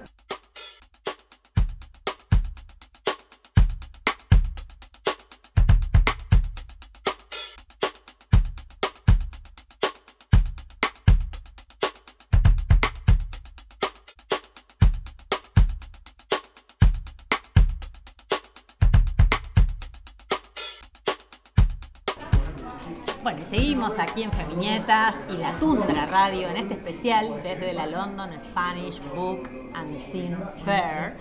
Bueno, 23.28 23.42
y 23.42 23.58
seguimos 23.58 24.00
aquí 24.00 24.24
en 24.24 24.32
Feminietas 24.32 25.14
y 25.30 25.36
la 25.36 25.52
Tundra 25.60 26.06
Radio 26.06 26.48
en 26.48 26.56
este 26.56 26.76
especial 26.76 27.42
desde 27.44 27.74
la 27.74 27.86
London 27.86 28.30
Spanish 28.42 29.02
Book 29.14 29.50
and 29.74 29.98
Scene 30.10 30.38
Fair. 30.64 31.18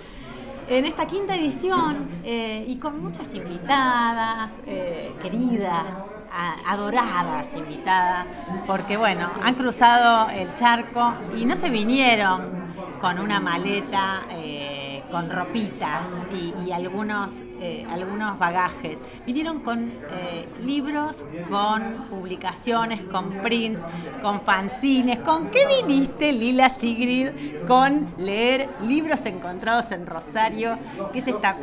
En 0.68 0.84
esta 0.84 1.08
quinta 1.08 1.34
edición 1.34 2.06
eh, 2.22 2.64
y 2.64 2.76
con 2.76 3.02
muchas 3.02 3.34
invitadas, 3.34 4.52
eh, 4.68 5.16
queridas, 5.20 5.96
adoradas 6.68 7.48
invitadas, 7.56 8.28
porque 8.68 8.96
bueno, 8.96 9.28
han 9.42 9.56
cruzado 9.56 10.30
el 10.30 10.54
charco 10.54 11.10
y 11.36 11.44
no 11.44 11.56
se 11.56 11.70
vinieron 11.70 12.66
con 13.00 13.18
una 13.18 13.40
maleta 13.40 14.26
eh, 14.30 15.02
con 15.10 15.28
ropitas 15.28 16.28
y 16.32 16.70
algunos, 16.70 17.32
eh, 17.60 17.86
algunos 17.90 18.38
bagajes. 18.38 18.98
Vinieron 19.24 19.60
con 19.60 19.92
eh, 20.10 20.46
libros, 20.62 21.24
con 21.50 22.06
publicaciones, 22.10 23.00
con 23.02 23.30
prints, 23.42 23.80
con 24.22 24.40
fanzines. 24.42 25.18
¿Con 25.20 25.50
qué 25.50 25.66
viniste, 25.66 26.32
Lila 26.32 26.68
Sigrid? 26.68 27.30
Con 27.66 28.08
leer 28.18 28.68
libros 28.82 29.24
encontrados 29.26 29.90
en 29.92 30.06
Rosario, 30.06 30.78
que 31.12 31.20
es 31.20 31.28
esta 31.28 31.56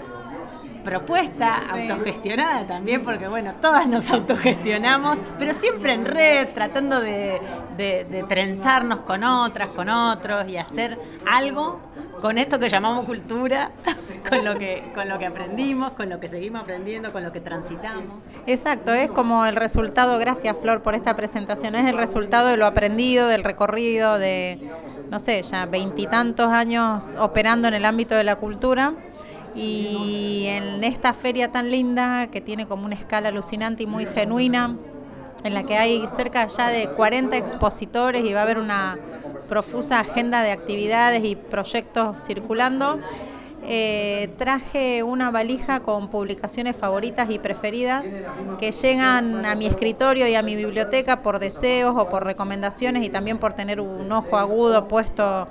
propuesta 0.83 1.61
autogestionada 1.69 2.67
también, 2.67 3.03
porque 3.03 3.27
bueno, 3.27 3.53
todas 3.61 3.87
nos 3.87 4.09
autogestionamos, 4.11 5.17
pero 5.39 5.53
siempre 5.53 5.93
en 5.93 6.05
red, 6.05 6.49
tratando 6.53 6.99
de, 6.99 7.39
de- 7.77 8.25
trenzarnos 8.27 8.99
con 9.01 9.23
otras, 9.23 9.69
con 9.69 9.89
otros 9.89 10.47
y 10.47 10.57
hacer 10.57 10.97
algo 11.25 11.79
con 12.21 12.37
esto 12.37 12.57
que 12.59 12.69
llamamos 12.69 13.05
cultura, 13.05 13.71
con 14.29 14.45
lo 14.45 14.57
que, 14.57 14.83
con 14.95 15.09
lo 15.09 15.19
que 15.19 15.25
aprendimos, 15.25 15.91
con 15.91 16.09
lo 16.09 16.19
que 16.19 16.29
seguimos 16.29 16.61
aprendiendo, 16.61 17.11
con 17.11 17.23
lo 17.23 17.31
que 17.33 17.41
transitamos. 17.41 18.19
Exacto, 18.47 18.93
es 18.93 19.11
como 19.11 19.45
el 19.45 19.55
resultado, 19.55 20.17
gracias 20.19 20.55
Flor 20.61 20.81
por 20.81 20.95
esta 20.95 21.15
presentación, 21.15 21.75
es 21.75 21.85
el 21.85 21.97
resultado 21.97 22.47
de 22.47 22.57
lo 22.57 22.65
aprendido, 22.65 23.27
del 23.27 23.43
recorrido, 23.43 24.19
de, 24.19 24.59
no 25.09 25.19
sé, 25.19 25.41
ya 25.43 25.65
veintitantos 25.65 26.47
años 26.47 27.09
operando 27.19 27.67
en 27.67 27.73
el 27.73 27.83
ámbito 27.85 28.15
de 28.15 28.23
la 28.23 28.37
cultura 28.37 28.93
y 29.55 30.45
en 30.47 30.83
esta 30.83 31.13
feria 31.13 31.51
tan 31.51 31.69
linda 31.69 32.27
que 32.27 32.41
tiene 32.41 32.65
como 32.67 32.85
una 32.85 32.95
escala 32.95 33.29
alucinante 33.29 33.83
y 33.83 33.85
muy 33.85 34.05
genuina, 34.05 34.75
en 35.43 35.53
la 35.53 35.63
que 35.63 35.77
hay 35.77 36.07
cerca 36.15 36.47
ya 36.47 36.69
de 36.69 36.87
40 36.87 37.35
expositores 37.37 38.23
y 38.23 38.33
va 38.33 38.41
a 38.41 38.43
haber 38.43 38.57
una 38.57 38.97
profusa 39.49 39.99
agenda 39.99 40.41
de 40.41 40.51
actividades 40.51 41.23
y 41.25 41.35
proyectos 41.35 42.23
circulando. 42.23 42.99
Eh, 43.65 44.29
traje 44.37 45.03
una 45.03 45.31
valija 45.31 45.79
con 45.79 46.09
publicaciones 46.09 46.75
favoritas 46.75 47.29
y 47.31 47.39
preferidas 47.39 48.05
que 48.59 48.73
llegan 48.73 49.45
a 49.45 49.55
mi 49.55 49.67
escritorio 49.67 50.27
y 50.27 50.35
a 50.35 50.41
mi 50.41 50.55
biblioteca 50.55 51.21
por 51.21 51.39
deseos 51.39 51.95
o 51.97 52.09
por 52.09 52.25
recomendaciones 52.25 53.03
y 53.03 53.09
también 53.09 53.37
por 53.37 53.53
tener 53.53 53.79
un 53.79 54.11
ojo 54.11 54.37
agudo 54.37 54.89
puesto 54.89 55.47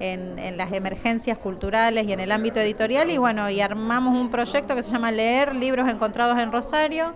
en, 0.00 0.40
en 0.40 0.56
las 0.56 0.72
emergencias 0.72 1.38
culturales 1.38 2.04
y 2.08 2.12
en 2.12 2.18
el 2.18 2.32
ámbito 2.32 2.58
editorial. 2.58 3.12
Y 3.12 3.18
bueno, 3.18 3.48
y 3.48 3.60
armamos 3.60 4.18
un 4.20 4.28
proyecto 4.28 4.74
que 4.74 4.82
se 4.82 4.90
llama 4.90 5.12
Leer 5.12 5.54
Libros 5.54 5.88
Encontrados 5.88 6.38
en 6.40 6.50
Rosario 6.50 7.14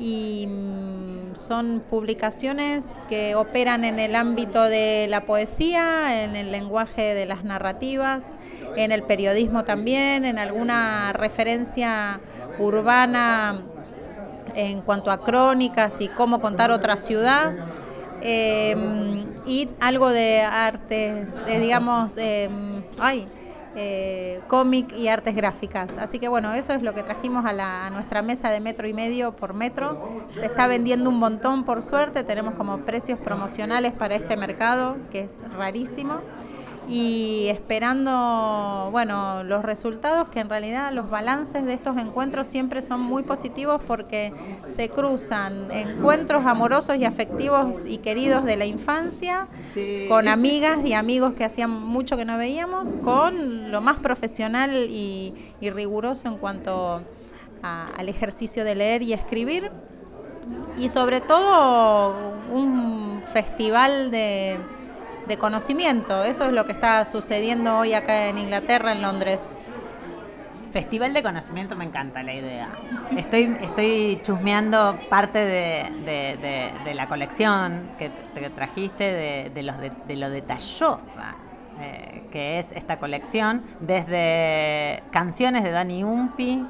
y 0.00 0.46
mm, 0.48 1.36
son 1.36 1.82
publicaciones 1.88 2.86
que 3.08 3.34
operan 3.36 3.84
en 3.84 3.98
el 4.00 4.16
ámbito 4.16 4.64
de 4.64 5.06
la 5.08 5.26
poesía, 5.26 6.24
en 6.24 6.34
el 6.34 6.50
lenguaje 6.50 7.14
de 7.14 7.26
las 7.26 7.44
narrativas, 7.44 8.30
en 8.76 8.90
el 8.90 9.02
periodismo 9.02 9.62
también, 9.62 10.24
en 10.24 10.38
alguna 10.38 11.12
referencia 11.12 12.18
urbana 12.58 13.60
en 14.54 14.80
cuanto 14.80 15.10
a 15.10 15.22
crónicas 15.22 16.00
y 16.00 16.08
cómo 16.08 16.40
contar 16.40 16.70
otra 16.70 16.96
ciudad. 16.96 17.54
eh, 18.22 18.76
y 19.46 19.68
algo 19.80 20.10
de 20.10 20.42
artes, 20.42 21.28
eh, 21.48 21.58
digamos, 21.58 22.18
eh, 22.18 22.50
ay, 22.98 23.26
eh, 23.76 24.40
cómic 24.48 24.92
y 24.96 25.08
artes 25.08 25.34
gráficas. 25.34 25.90
Así 25.98 26.18
que 26.18 26.28
bueno, 26.28 26.52
eso 26.54 26.72
es 26.72 26.82
lo 26.82 26.94
que 26.94 27.02
trajimos 27.02 27.44
a, 27.46 27.52
la- 27.52 27.86
a 27.86 27.90
nuestra 27.90 28.22
mesa 28.22 28.50
de 28.50 28.60
metro 28.60 28.88
y 28.88 28.92
medio 28.94 29.32
por 29.32 29.54
metro. 29.54 29.98
Se 30.30 30.46
está 30.46 30.66
vendiendo 30.66 31.08
un 31.10 31.18
montón 31.18 31.64
por 31.64 31.82
suerte, 31.82 32.24
tenemos 32.24 32.54
como 32.54 32.78
precios 32.78 33.18
promocionales 33.18 33.92
para 33.92 34.14
este 34.16 34.36
mercado, 34.36 34.96
que 35.12 35.20
es 35.20 35.32
rarísimo. 35.56 36.14
Y 36.90 37.46
esperando, 37.48 38.88
bueno, 38.90 39.44
los 39.44 39.62
resultados, 39.62 40.28
que 40.28 40.40
en 40.40 40.48
realidad 40.48 40.92
los 40.92 41.08
balances 41.08 41.64
de 41.64 41.74
estos 41.74 41.96
encuentros 41.98 42.46
siempre 42.48 42.82
son 42.82 43.00
muy 43.00 43.22
positivos 43.22 43.80
porque 43.86 44.32
se 44.74 44.88
cruzan 44.88 45.70
encuentros 45.70 46.44
amorosos 46.44 46.96
y 46.96 47.04
afectivos 47.04 47.76
y 47.86 47.98
queridos 47.98 48.44
de 48.44 48.56
la 48.56 48.66
infancia 48.66 49.46
Sí. 49.72 50.06
con 50.08 50.26
amigas 50.28 50.84
y 50.84 50.92
amigos 50.94 51.34
que 51.34 51.44
hacían 51.44 51.70
mucho 51.70 52.16
que 52.16 52.24
no 52.24 52.36
veíamos, 52.38 52.94
con 53.04 53.70
lo 53.70 53.80
más 53.80 53.98
profesional 54.00 54.70
y, 54.90 55.32
y 55.60 55.70
riguroso 55.70 56.28
en 56.28 56.38
cuanto 56.38 57.00
a- 57.62 57.86
al 57.96 58.08
ejercicio 58.08 58.64
de 58.64 58.74
leer 58.74 59.02
y 59.02 59.12
escribir. 59.12 59.70
Y 60.78 60.88
sobre 60.88 61.20
todo 61.20 62.14
un 62.52 63.22
festival 63.26 64.10
de, 64.10 64.58
de 65.26 65.38
conocimiento. 65.38 66.22
Eso 66.24 66.46
es 66.46 66.52
lo 66.52 66.66
que 66.66 66.72
está 66.72 67.04
sucediendo 67.04 67.78
hoy 67.78 67.94
acá 67.94 68.26
en 68.26 68.38
Inglaterra, 68.38 68.92
en 68.92 69.02
Londres. 69.02 69.40
Festival 70.72 71.12
de 71.12 71.22
conocimiento, 71.22 71.74
me 71.74 71.84
encanta 71.84 72.22
la 72.22 72.34
idea. 72.34 72.68
Estoy, 73.16 73.56
estoy 73.60 74.20
chusmeando 74.22 74.98
parte 75.08 75.38
de, 75.44 76.94
la 76.94 77.06
colección 77.08 77.90
que, 77.98 78.10
trajiste, 78.50 79.50
de, 79.52 79.62
los 79.62 79.76
de 79.78 80.16
lo 80.16 80.30
detallosa 80.30 81.34
eh, 81.80 82.24
que 82.30 82.58
es 82.58 82.72
esta 82.72 82.98
colección, 82.98 83.62
desde 83.80 85.02
canciones 85.10 85.64
de 85.64 85.70
Dani 85.70 86.04
Umpi, 86.04 86.62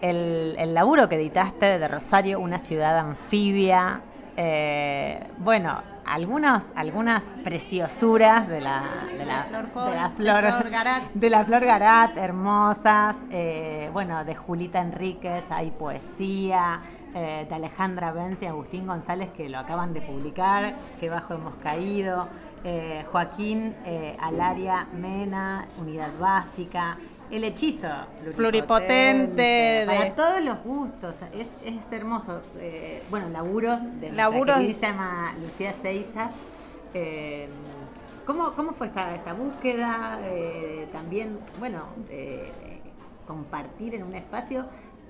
el, 0.00 0.56
el 0.58 0.72
laburo 0.72 1.08
que 1.08 1.16
editaste 1.16 1.78
de 1.78 1.86
Rosario, 1.86 2.40
una 2.40 2.58
ciudad 2.58 2.98
anfibia, 2.98 4.00
eh, 4.38 5.20
bueno, 5.38 5.82
algunos, 6.08 6.64
algunas 6.74 7.22
preciosuras 7.44 8.48
de 8.48 8.60
la, 8.60 8.84
de 9.16 9.26
la, 9.26 9.44
Flor 9.44 9.88
de 9.88 9.94
la 9.94 10.08
de 10.08 10.52
flor, 10.52 10.70
Garat. 10.70 11.10
de 11.14 11.30
la 11.30 11.44
Flor 11.44 11.64
Garat, 11.64 12.16
hermosas, 12.16 13.16
eh, 13.30 13.90
bueno, 13.92 14.24
de 14.24 14.34
Julita 14.34 14.80
Enríquez 14.80 15.44
hay 15.50 15.70
poesía, 15.70 16.80
eh, 17.14 17.46
de 17.48 17.54
Alejandra 17.54 18.12
Benz 18.12 18.42
y 18.42 18.46
Agustín 18.46 18.86
González 18.86 19.28
que 19.30 19.48
lo 19.48 19.58
acaban 19.58 19.92
de 19.92 20.00
publicar, 20.00 20.74
que 20.98 21.10
bajo 21.10 21.34
hemos 21.34 21.54
caído, 21.56 22.28
eh, 22.64 23.04
Joaquín 23.12 23.74
Alaria 24.20 24.86
Mena, 24.92 25.68
Unidad 25.78 26.10
Básica, 26.18 26.96
El 27.30 27.44
Hechizo 27.44 27.88
Pluripotente, 28.36 29.84
para 29.86 30.14
todos 30.14 30.40
los 30.42 30.62
gustos, 30.64 31.14
es, 31.34 31.46
es 31.64 31.92
hermoso. 31.92 32.40
Eh, 32.58 33.02
bueno, 33.10 33.28
laburos 33.28 33.80
de 34.00 34.12
Laburos- 34.12 34.56
queridísima 34.56 35.34
Lucía 35.40 35.74
Seizas. 35.80 36.30
Eh, 36.94 37.48
¿cómo, 38.24 38.52
¿Cómo 38.52 38.72
fue 38.72 38.86
esta, 38.86 39.14
esta 39.14 39.34
búsqueda? 39.34 40.18
Eh, 40.22 40.88
también, 40.90 41.38
bueno, 41.58 41.84
eh, 42.08 42.50
compartir 43.26 43.94
en 43.94 44.04
un 44.04 44.14
espacio 44.14 44.64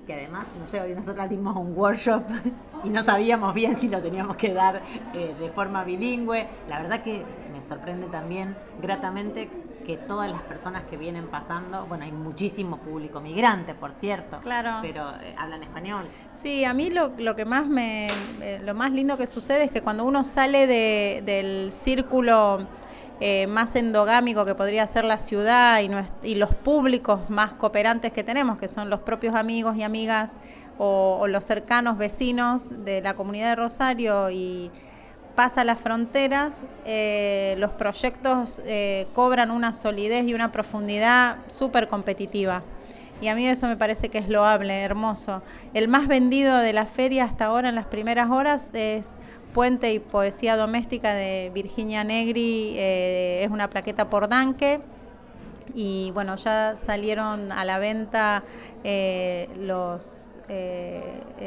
que 0.04 0.14
además, 0.14 0.46
no 0.58 0.66
sé, 0.66 0.80
hoy 0.80 0.94
nosotras 0.94 1.28
dimos 1.30 1.54
un 1.56 1.76
workshop 1.76 2.22
y 2.84 2.88
no 2.88 3.02
sabíamos 3.04 3.54
bien 3.54 3.76
si 3.78 3.88
lo 3.88 4.00
teníamos 4.02 4.36
que 4.36 4.52
dar 4.54 4.80
de 5.12 5.50
forma 5.50 5.84
bilingüe. 5.84 6.48
La 6.68 6.80
verdad 6.80 7.02
que 7.02 7.22
me 7.52 7.62
sorprende 7.62 8.06
también 8.08 8.56
gratamente 8.80 9.48
que 9.88 9.96
todas 9.96 10.30
las 10.30 10.42
personas 10.42 10.82
que 10.82 10.98
vienen 10.98 11.28
pasando, 11.28 11.86
bueno, 11.86 12.04
hay 12.04 12.12
muchísimo 12.12 12.76
público 12.76 13.22
migrante, 13.22 13.72
por 13.74 13.92
cierto, 13.92 14.38
Claro. 14.42 14.80
pero 14.82 15.12
eh, 15.22 15.34
hablan 15.38 15.62
español. 15.62 16.04
Sí, 16.34 16.66
a 16.66 16.74
mí 16.74 16.90
lo, 16.90 17.12
lo 17.16 17.34
que 17.34 17.46
más 17.46 17.66
me, 17.66 18.08
eh, 18.42 18.60
lo 18.62 18.74
más 18.74 18.92
lindo 18.92 19.16
que 19.16 19.26
sucede 19.26 19.64
es 19.64 19.70
que 19.70 19.80
cuando 19.80 20.04
uno 20.04 20.24
sale 20.24 20.66
de- 20.66 21.22
del 21.24 21.72
círculo 21.72 22.66
eh, 23.20 23.46
más 23.46 23.76
endogámico 23.76 24.44
que 24.44 24.54
podría 24.54 24.86
ser 24.86 25.06
la 25.06 25.16
ciudad 25.16 25.80
y 26.22 26.34
los 26.34 26.54
públicos 26.54 27.20
más 27.30 27.54
cooperantes 27.54 28.12
que 28.12 28.22
tenemos, 28.22 28.58
que 28.58 28.68
son 28.68 28.90
los 28.90 29.00
propios 29.00 29.34
amigos 29.34 29.74
y 29.76 29.84
amigas 29.84 30.36
o, 30.76 31.16
o 31.18 31.26
los 31.28 31.46
cercanos 31.46 31.96
vecinos 31.96 32.84
de 32.84 33.00
la 33.00 33.14
comunidad 33.14 33.48
de 33.48 33.56
Rosario 33.56 34.28
y 34.28 34.70
pasa 35.38 35.62
las 35.62 35.78
fronteras, 35.78 36.52
eh, 36.84 37.54
los 37.58 37.70
proyectos 37.70 38.60
eh, 38.66 39.06
cobran 39.14 39.52
una 39.52 39.72
solidez 39.72 40.26
y 40.26 40.34
una 40.34 40.50
profundidad 40.50 41.36
súper 41.46 41.86
competitiva. 41.86 42.64
Y 43.20 43.28
a 43.28 43.36
mí 43.36 43.46
eso 43.46 43.68
me 43.68 43.76
parece 43.76 44.08
que 44.08 44.18
es 44.18 44.28
loable, 44.28 44.82
hermoso. 44.82 45.40
El 45.74 45.86
más 45.86 46.08
vendido 46.08 46.58
de 46.58 46.72
la 46.72 46.86
feria 46.86 47.22
hasta 47.22 47.44
ahora 47.44 47.68
en 47.68 47.76
las 47.76 47.86
primeras 47.86 48.30
horas 48.30 48.70
es 48.72 49.06
Puente 49.54 49.92
y 49.92 50.00
Poesía 50.00 50.56
Doméstica 50.56 51.14
de 51.14 51.52
Virginia 51.54 52.02
Negri. 52.02 52.74
eh, 52.76 53.44
es 53.44 53.50
una 53.52 53.70
plaqueta 53.70 54.10
por 54.10 54.28
Danke. 54.28 54.80
Y 55.72 56.10
bueno, 56.14 56.34
ya 56.34 56.74
salieron 56.76 57.52
a 57.52 57.64
la 57.64 57.78
venta 57.78 58.42
los 59.60 60.17
eh, 60.48 61.02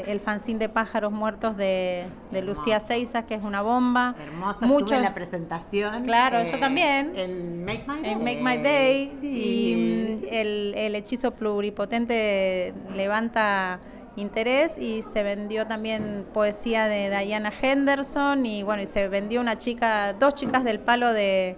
el 0.07 0.19
fanzine 0.19 0.59
de 0.59 0.69
pájaros 0.69 1.11
muertos 1.11 1.57
de, 1.57 2.05
de 2.31 2.41
Lucía 2.41 2.79
Seiza, 2.79 3.25
que 3.25 3.35
es 3.35 3.43
una 3.43 3.61
bomba. 3.61 4.15
Hermosa, 4.21 4.65
Mucho- 4.65 4.95
en 4.95 5.01
la 5.03 5.13
presentación. 5.13 6.03
Claro, 6.05 6.43
yo 6.43 6.59
también. 6.59 7.13
En 7.17 7.65
Make 7.65 7.83
My 7.87 8.01
Day. 8.01 8.11
en 8.11 8.19
Make 8.23 8.41
My 8.41 8.57
Day 8.57 9.11
Sí. 9.21 9.27
y 9.71 9.75
mm, 9.75 10.27
el, 10.31 10.73
el 10.77 10.95
hechizo 10.95 11.31
pluripotente 11.31 12.73
levanta 12.95 13.79
interés 14.17 14.77
y 14.77 15.03
se 15.03 15.23
vendió 15.23 15.65
también 15.67 16.25
poesía 16.33 16.87
de 16.87 17.09
Diana 17.25 17.51
Henderson 17.61 18.45
y 18.45 18.61
bueno 18.61 18.83
y 18.83 18.87
se 18.87 19.07
vendió 19.07 19.39
una 19.39 19.57
chica 19.57 20.13
dos 20.13 20.35
chicas 20.35 20.63
del 20.65 20.79
palo 20.79 21.13
de, 21.13 21.55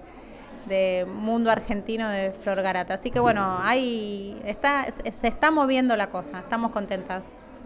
de 0.67 1.05
mundo 1.11 1.51
argentino 1.51 2.07
de 2.09 2.31
Flor 2.31 2.61
Garata 2.61 2.93
así 2.95 3.11
que 3.11 3.19
bueno 3.19 3.57
ahí 3.61 4.41
está 4.45 4.85
se 4.91 5.27
está 5.27 5.51
moviendo 5.51 5.95
la 5.95 6.07
cosa 6.09 6.39
estamos 6.39 6.71
contentas 6.71 7.23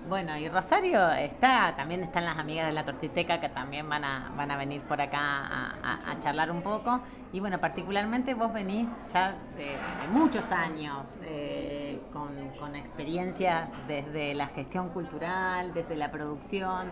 Bueno, 0.09 0.37
y 0.37 0.47
Rosario 0.47 1.11
está, 1.11 1.73
también 1.75 2.01
están 2.01 2.23
las 2.23 2.37
amigas 2.37 2.67
de 2.67 2.71
la 2.71 2.85
Tortiteca 2.85 3.41
que 3.41 3.49
también 3.49 3.89
van 3.89 4.05
a, 4.05 4.31
van 4.37 4.49
a 4.51 4.55
venir 4.55 4.79
por 4.83 5.01
acá 5.01 5.19
a, 5.19 5.75
a- 5.83 6.11
a 6.11 6.19
charlar 6.21 6.49
un 6.49 6.61
poco. 6.61 7.01
Y 7.33 7.41
bueno, 7.41 7.57
particularmente 7.59 8.33
vos 8.33 8.53
venís 8.53 8.87
ya 9.13 9.35
de, 9.57 9.65
de 9.65 10.07
muchos 10.13 10.49
años 10.53 11.17
eh, 11.23 11.99
con, 12.13 12.29
con 12.57 12.77
experiencias 12.77 13.67
desde 13.89 14.33
la 14.33 14.47
gestión 14.47 14.87
cultural, 14.91 15.73
desde 15.73 15.97
la 15.97 16.09
producción. 16.09 16.89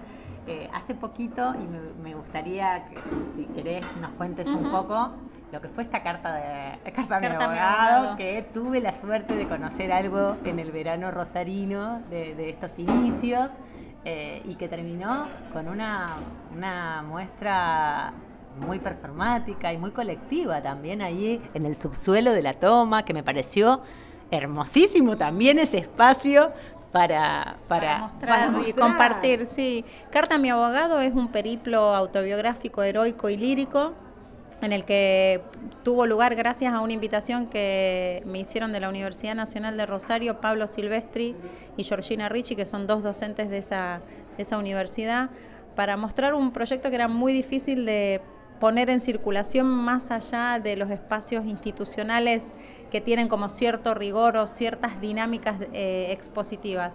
Eh, 0.48 0.70
hace 0.74 0.94
poquito, 0.94 1.56
y 1.56 1.66
me, 1.68 1.80
me 2.10 2.16
gustaría 2.16 2.86
que 2.90 2.98
si 3.34 3.46
querés 3.56 3.86
nos 4.02 4.12
cuentes 4.18 4.48
un 4.50 4.70
poco 4.72 5.12
lo 5.56 5.62
que 5.62 5.70
fue 5.70 5.84
esta 5.84 6.04
carta 6.04 6.36
de 6.36 6.92
carta, 6.92 7.20
mi 7.20 7.28
Carta 7.28 7.46
a 7.46 7.48
mi 7.50 7.58
abogado, 7.58 8.18
que 8.18 8.46
tuve 8.54 8.82
la 8.82 8.92
suerte 8.92 9.36
de 9.36 9.48
conocer 9.48 9.92
algo 9.92 10.36
en 10.44 10.60
el 10.60 10.72
verano 10.72 11.12
rosarino 11.12 12.02
de, 12.10 12.36
de 12.36 12.50
estos 12.50 12.78
inicios 12.78 13.50
eh, 14.04 14.42
y 14.44 14.56
que 14.56 14.68
terminó 14.68 15.30
con 15.54 15.70
una, 15.70 16.18
una 16.54 17.04
muestra 17.04 18.12
muy 18.60 18.80
performática 18.80 19.72
y 19.72 19.78
muy 19.78 19.92
colectiva 19.92 20.62
también 20.62 21.02
ahí 21.02 21.42
en 21.54 21.66
el 21.66 21.78
subsuelo 21.78 22.34
de 22.34 22.42
la 22.42 22.54
toma, 22.54 23.06
que 23.06 23.14
me 23.14 23.24
pareció 23.24 23.82
hermosísimo 24.32 25.16
también 25.16 25.58
ese 25.58 25.78
espacio 25.78 26.52
para, 26.92 27.58
para, 27.70 28.00
mostrar 28.00 28.52
para 28.54 28.68
y 28.68 28.74
compartir, 28.74 29.46
sí. 29.46 29.86
Carta 30.12 30.36
a 30.36 30.38
mi 30.38 30.50
abogado 30.50 31.00
es 31.00 31.14
un 31.14 31.30
periplo 31.30 31.96
autobiográfico, 31.96 32.84
heroico 32.84 33.30
y 33.30 33.38
lírico 33.38 33.94
en 34.66 34.74
el 34.74 34.84
que 34.84 35.42
tuvo 35.84 36.08
lugar 36.08 36.36
gracias 36.36 36.74
a 36.74 36.82
una 36.82 36.94
invitación 36.94 37.48
que 37.48 38.24
me 38.26 38.40
hicieron 38.40 38.72
de 38.72 38.80
la 38.80 38.90
Universidad 38.90 39.36
Nacional 39.36 39.78
de 39.78 39.86
Rosario, 39.86 40.42
Pablo 40.42 40.68
Silvestri 40.68 41.36
y 41.78 41.84
Georgina 41.84 42.28
Ricci, 42.28 42.56
que 42.56 42.66
son 42.66 42.88
dos 42.88 43.04
docentes 43.04 43.50
de 43.50 43.60
esa, 43.60 44.02
de 44.38 44.56
universidad, 44.56 45.30
para 45.76 45.98
mostrar 45.98 46.34
un 46.34 46.52
proyecto 46.52 46.90
que 46.90 46.96
era 46.96 47.08
muy 47.08 47.32
difícil 47.32 47.86
de 47.86 48.22
poner 48.60 48.90
en 48.90 49.02
circulación 49.02 49.68
más 49.68 50.12
allá 50.12 50.60
de 50.60 50.76
los 50.76 50.90
espacios 50.90 51.46
institucionales 51.46 52.46
que 52.90 53.02
tienen 53.02 53.28
como 53.28 53.50
cierto 53.50 53.94
rigor 53.94 54.38
o 54.38 54.48
ciertas 54.48 55.00
dinámicas 55.02 55.58
eh, 55.74 56.08
expositivas. 56.10 56.94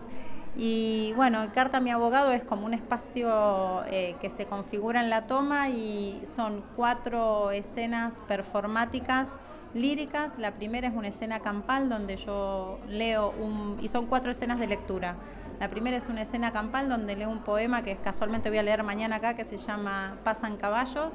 Y 0.57 1.13
bueno, 1.15 1.47
Carta 1.55 1.79
a 1.79 1.81
mi 1.81 1.91
abogado 1.91 2.33
es 2.33 2.43
como 2.43 2.67
un 2.67 2.75
espacio 2.75 3.85
eh, 3.87 4.17
que 4.21 4.31
se 4.31 4.47
configura 4.47 5.01
en 5.01 5.09
la 5.09 5.27
toma 5.27 5.69
y 5.69 6.21
son 6.27 6.65
cuatro 6.77 7.51
escenas 7.53 8.17
performáticas 8.27 9.33
líricas. 9.75 10.39
La 10.39 10.53
primera 10.53 10.89
es 10.89 10.95
una 10.95 11.09
escena 11.09 11.41
campal 11.41 11.89
donde 11.89 12.17
yo 12.17 12.81
leo 12.89 13.33
un... 13.39 13.79
y 13.81 13.89
son 13.89 14.07
cuatro 14.07 14.33
escenas 14.33 14.59
de 14.59 14.67
lectura. 14.67 15.15
La 15.61 15.69
primera 15.69 15.97
es 15.97 16.09
una 16.09 16.23
escena 16.23 16.53
campal 16.53 16.89
donde 16.89 17.15
leo 17.17 17.31
un 17.31 17.41
poema 17.41 17.83
que 17.83 17.97
casualmente 17.97 18.49
voy 18.49 18.59
a 18.59 18.63
leer 18.63 18.83
mañana 18.83 19.17
acá 19.17 19.35
que 19.35 19.45
se 19.45 19.57
llama 19.57 20.17
Pasan 20.25 20.57
caballos 20.57 21.13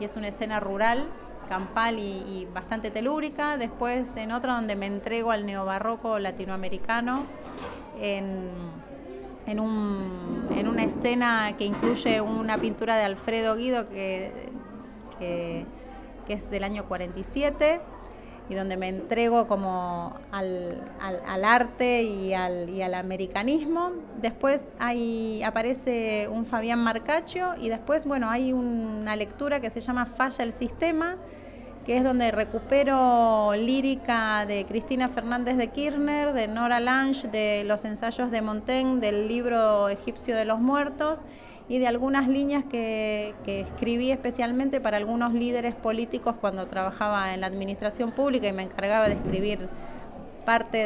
y 0.00 0.04
es 0.04 0.16
una 0.16 0.28
escena 0.28 0.60
rural, 0.60 1.08
campal 1.48 1.98
y, 1.98 2.02
y 2.26 2.48
bastante 2.52 2.90
telúrica. 2.90 3.56
Después 3.56 4.14
en 4.16 4.32
otra 4.32 4.54
donde 4.54 4.76
me 4.76 4.86
entrego 4.86 5.30
al 5.30 5.46
neobarroco 5.46 6.18
latinoamericano 6.18 7.24
en, 8.00 8.48
en, 9.46 9.60
un- 9.60 10.48
en 10.56 10.68
una 10.68 10.84
escena 10.84 11.54
que 11.56 11.64
incluye 11.64 12.20
una 12.20 12.58
pintura 12.58 12.96
de 12.96 13.04
Alfredo 13.04 13.56
Guido 13.56 13.88
que, 13.88 14.32
que, 15.18 15.64
es 16.28 16.50
del 16.50 16.64
año 16.64 16.86
47 16.86 17.80
y 18.48 18.54
donde 18.54 18.76
me 18.76 18.88
entrego 18.88 19.48
como 19.48 20.14
al, 20.30 20.82
al- 21.00 21.22
al 21.26 21.44
arte 21.44 22.02
y 22.02 22.32
al, 22.34 22.70
y 22.70 22.82
al 22.82 22.94
americanismo. 22.94 23.90
Después 24.20 24.68
hay, 24.78 25.42
aparece 25.42 26.28
un 26.30 26.44
Fabián 26.46 26.78
Marcaccio 26.80 27.54
y 27.60 27.68
después, 27.68 28.04
bueno, 28.06 28.30
hay 28.30 28.52
una 28.52 29.16
lectura 29.16 29.60
que 29.60 29.70
se 29.70 29.80
llama 29.80 30.06
Falla 30.06 30.44
el 30.44 30.52
Sistema, 30.52 31.16
que 31.86 31.96
es 31.96 32.02
donde 32.02 32.32
recupero 32.32 33.52
lírica 33.54 34.44
de 34.44 34.66
Cristina 34.66 35.06
Fernández 35.06 35.56
de 35.56 35.68
Kirchner, 35.68 36.32
de 36.32 36.48
Nora 36.48 36.80
Lange, 36.80 37.28
de 37.28 37.62
los 37.64 37.84
ensayos 37.84 38.32
de 38.32 38.42
Montaigne, 38.42 38.98
del 38.98 39.28
libro 39.28 39.88
egipcio 39.88 40.34
de 40.34 40.44
los 40.44 40.58
muertos 40.58 41.22
y 41.68 41.78
de 41.78 41.86
algunas 41.86 42.26
líneas 42.26 42.64
que, 42.64 43.36
escribí 43.46 44.10
especialmente 44.10 44.80
para 44.80 44.96
algunos 44.96 45.32
líderes 45.32 45.76
políticos 45.76 46.34
cuando 46.40 46.66
trabajaba 46.66 47.32
en 47.34 47.40
la 47.40 47.46
administración 47.46 48.10
pública 48.10 48.48
y 48.48 48.52
me 48.52 48.64
encargaba 48.64 49.08
de 49.08 49.14
escribir 49.14 49.68
parte 50.44 50.78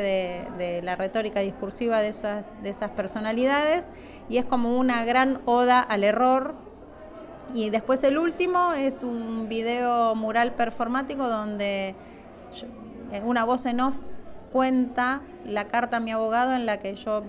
de, 0.59 0.83
la 0.83 0.97
retórica 0.97 1.41
discursiva 1.41 2.03
de 2.03 2.09
esas 2.09 2.91
personalidades. 2.95 3.85
Y 4.29 4.37
es 4.37 4.45
como 4.45 4.79
una 4.79 5.03
gran 5.07 5.41
oda 5.47 5.81
al 5.81 6.05
error 6.05 6.69
y 7.55 7.71
después 7.71 8.03
el 8.05 8.19
último 8.19 8.73
es 8.73 9.03
un 9.03 9.49
video 9.49 10.15
mural 10.15 10.53
performático 10.53 11.29
donde 11.29 11.95
eh, 13.13 13.23
una 13.25 13.45
voz 13.45 13.67
en 13.67 13.81
off 13.81 13.97
cuenta 14.53 15.23
la 15.45 15.67
carta 15.67 15.99
a 15.99 16.01
mi 16.01 16.13
abogado 16.13 16.55
en 16.55 16.67
la 16.67 16.79
que 16.79 16.95
yo 16.95 17.23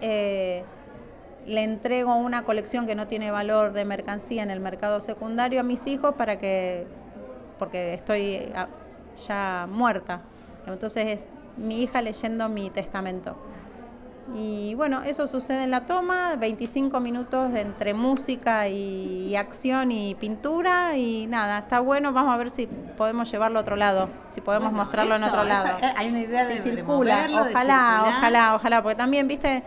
eh, 0.00 0.64
le 1.46 1.62
entrego 1.62 2.14
una 2.16 2.44
colección 2.44 2.86
que 2.86 2.94
no 2.94 3.06
tiene 3.06 3.30
valor 3.30 3.72
de 3.72 3.84
mercancía 3.84 4.42
en 4.42 4.50
el 4.50 4.60
mercado 4.60 5.00
secundario 5.00 5.60
a 5.60 5.62
mis 5.62 5.86
hijos 5.86 6.14
para 6.14 6.38
que, 6.38 6.86
porque 7.58 7.94
estoy 7.94 8.52
ah, 8.54 8.68
ya 9.16 9.66
muerta. 9.70 10.22
Entonces 10.66 11.06
es 11.06 11.28
mi 11.56 11.82
hija 11.82 12.02
leyendo 12.02 12.48
mi 12.48 12.70
testamento. 12.70 13.36
Y 14.34 14.74
bueno, 14.76 15.02
eso 15.02 15.26
sucede 15.26 15.64
en 15.64 15.72
la 15.72 15.86
toma, 15.86 16.36
25 16.36 17.00
minutos 17.00 17.52
entre 17.54 17.94
música 17.94 18.68
y, 18.68 19.26
y 19.28 19.34
acción 19.36 19.90
y 19.90 20.14
pintura 20.14 20.96
y 20.96 21.26
nada, 21.26 21.58
está 21.58 21.80
bueno, 21.80 22.12
vamos 22.12 22.32
a 22.32 22.36
ver 22.36 22.48
si 22.50 22.66
podemos 22.96 23.28
llevarlo 23.30 23.58
a 23.58 23.62
otro 23.62 23.74
lado, 23.74 24.08
si 24.30 24.40
podemos 24.40 24.68
Bueno, 24.70 24.84
mostrarlo 24.84 25.16
en 25.16 25.24
otro 25.24 25.42
lado. 25.42 25.78
eh, 25.82 25.92
hay 25.96 26.08
una 26.10 26.20
idea 26.20 26.46
de- 26.46 26.58
Si 26.60 26.70
de 26.70 26.76
circula, 26.76 27.14
moverlo, 27.16 27.44
de 27.44 27.50
ojalá, 27.54 27.74
circular. 27.96 28.18
ojalá, 28.18 28.54
ojalá, 28.54 28.82
porque 28.82 28.96
también, 28.96 29.26
viste, 29.26 29.64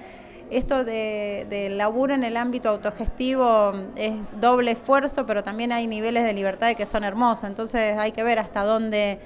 esto 0.49 0.85
de, 0.85 1.45
de 1.49 1.69
laburo 1.69 2.13
en 2.13 2.23
el 2.23 2.37
ámbito 2.37 2.69
autogestivo 2.69 3.73
es 3.97 4.13
doble 4.39 4.71
esfuerzo, 4.71 5.25
pero 5.25 5.43
también 5.43 5.73
hay 5.73 5.87
niveles 5.87 6.23
de 6.23 6.31
libertad 6.33 6.73
que 6.75 6.85
son 6.85 7.03
hermosos, 7.03 7.45
entonces 7.49 7.97
hay 7.97 8.13
que 8.13 8.23
ver 8.23 8.39
hasta 8.39 8.63
dónde 8.63 9.19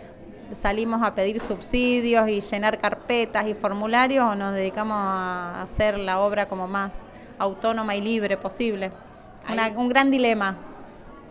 salimos 0.54 1.02
a 1.04 1.14
pedir 1.16 1.40
subsidios 1.40 2.28
y 2.30 2.42
llenar 2.42 2.78
carpetas 2.78 3.48
y 3.48 3.54
formularios 3.54 4.26
o 4.26 4.36
nos 4.36 4.54
dedicamos 4.54 4.96
a 4.98 5.62
hacer 5.62 5.98
la 5.98 6.20
obra 6.20 6.48
como 6.48 6.68
más 6.68 7.02
autónoma 7.40 7.96
y 7.96 8.02
libre 8.02 8.38
posible. 8.38 8.92
Una- 9.50 9.68
un 9.70 9.88
gran 9.90 10.12
dilema. 10.12 10.58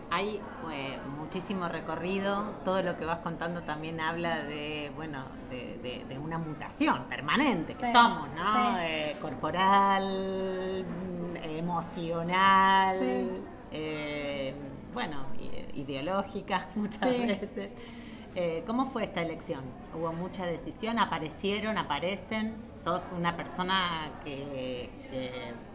Hay 0.09 0.39
eh, 0.71 0.97
muchísimo 1.19 1.67
recorrido, 1.67 2.43
todo 2.63 2.81
lo 2.81 2.97
que 2.97 3.05
vas 3.05 3.19
contando 3.19 3.61
también 3.63 3.99
habla 3.99 4.43
de, 4.43 4.91
bueno, 4.95 5.23
de, 5.49 5.77
de- 5.83 6.05
de 6.07 6.17
una 6.19 6.37
mutación 6.37 7.03
permanente 7.09 7.73
que 7.75 7.85
Sí, 7.85 7.91
somos, 7.91 8.27
¿no? 8.35 8.55
sí. 8.55 8.75
Eh, 8.81 9.17
corporal, 9.21 10.85
emocional, 11.43 12.97
Sí. 12.99 13.27
eh, 13.71 14.53
bueno, 14.93 15.17
ideológica 15.75 16.67
muchas 16.75 17.01
veces. 17.01 17.69
Eh, 18.39 18.63
¿Cómo 18.67 18.91
fue 18.91 19.03
esta 19.05 19.23
elección? 19.23 19.61
¿Hubo 19.97 20.13
mucha 20.13 20.45
decisión? 20.45 20.99
¿Aparecieron? 20.99 21.75
¿Aparecen? 21.79 22.53
¿Sos 22.83 23.01
una 23.17 23.35
persona 23.35 24.11
que, 24.23 24.91
que 25.09 25.31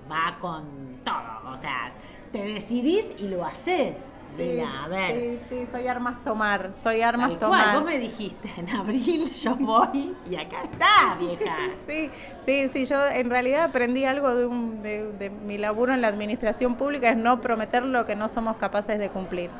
va 0.08 0.38
con 0.40 1.00
todo? 1.04 1.50
O 1.50 1.56
sea, 1.56 1.90
te 2.30 2.44
decidís 2.44 3.04
y 3.18 3.26
lo 3.26 3.44
haces. 3.44 3.96
Mira, 4.38 4.84
a 4.84 4.88
ver. 4.88 5.12
sí, 5.12 5.38
sí, 5.50 5.66
soy 5.66 5.88
armas 5.88 6.22
tomar, 6.24 6.70
soy 6.74 7.02
armas 7.02 7.30
Tal 7.30 7.38
cual, 7.38 7.50
tomar. 7.60 7.74
vos 7.74 7.84
me 7.84 7.98
dijiste 7.98 8.48
en 8.56 8.70
abril 8.70 9.30
yo 9.30 9.56
voy 9.56 10.14
y 10.30 10.36
acá 10.36 10.62
está, 10.62 11.16
vieja. 11.18 11.56
Sí, 11.86 12.10
sí, 12.40 12.68
sí, 12.70 12.84
yo 12.86 12.96
en 13.08 13.28
realidad 13.28 13.64
aprendí 13.64 14.04
algo 14.06 14.34
de, 14.34 14.46
un- 14.46 14.82
de- 14.82 15.12
de 15.12 15.28
mi 15.28 15.58
laburo 15.58 15.92
en 15.92 16.00
la 16.00 16.08
administración 16.08 16.76
pública, 16.76 17.10
es 17.10 17.16
no 17.18 17.40
prometer 17.42 17.82
lo 17.82 18.06
que 18.06 18.14
no 18.16 18.28
somos 18.28 18.56
capaces 18.56 18.98
de 18.98 19.10
cumplir. 19.10 19.50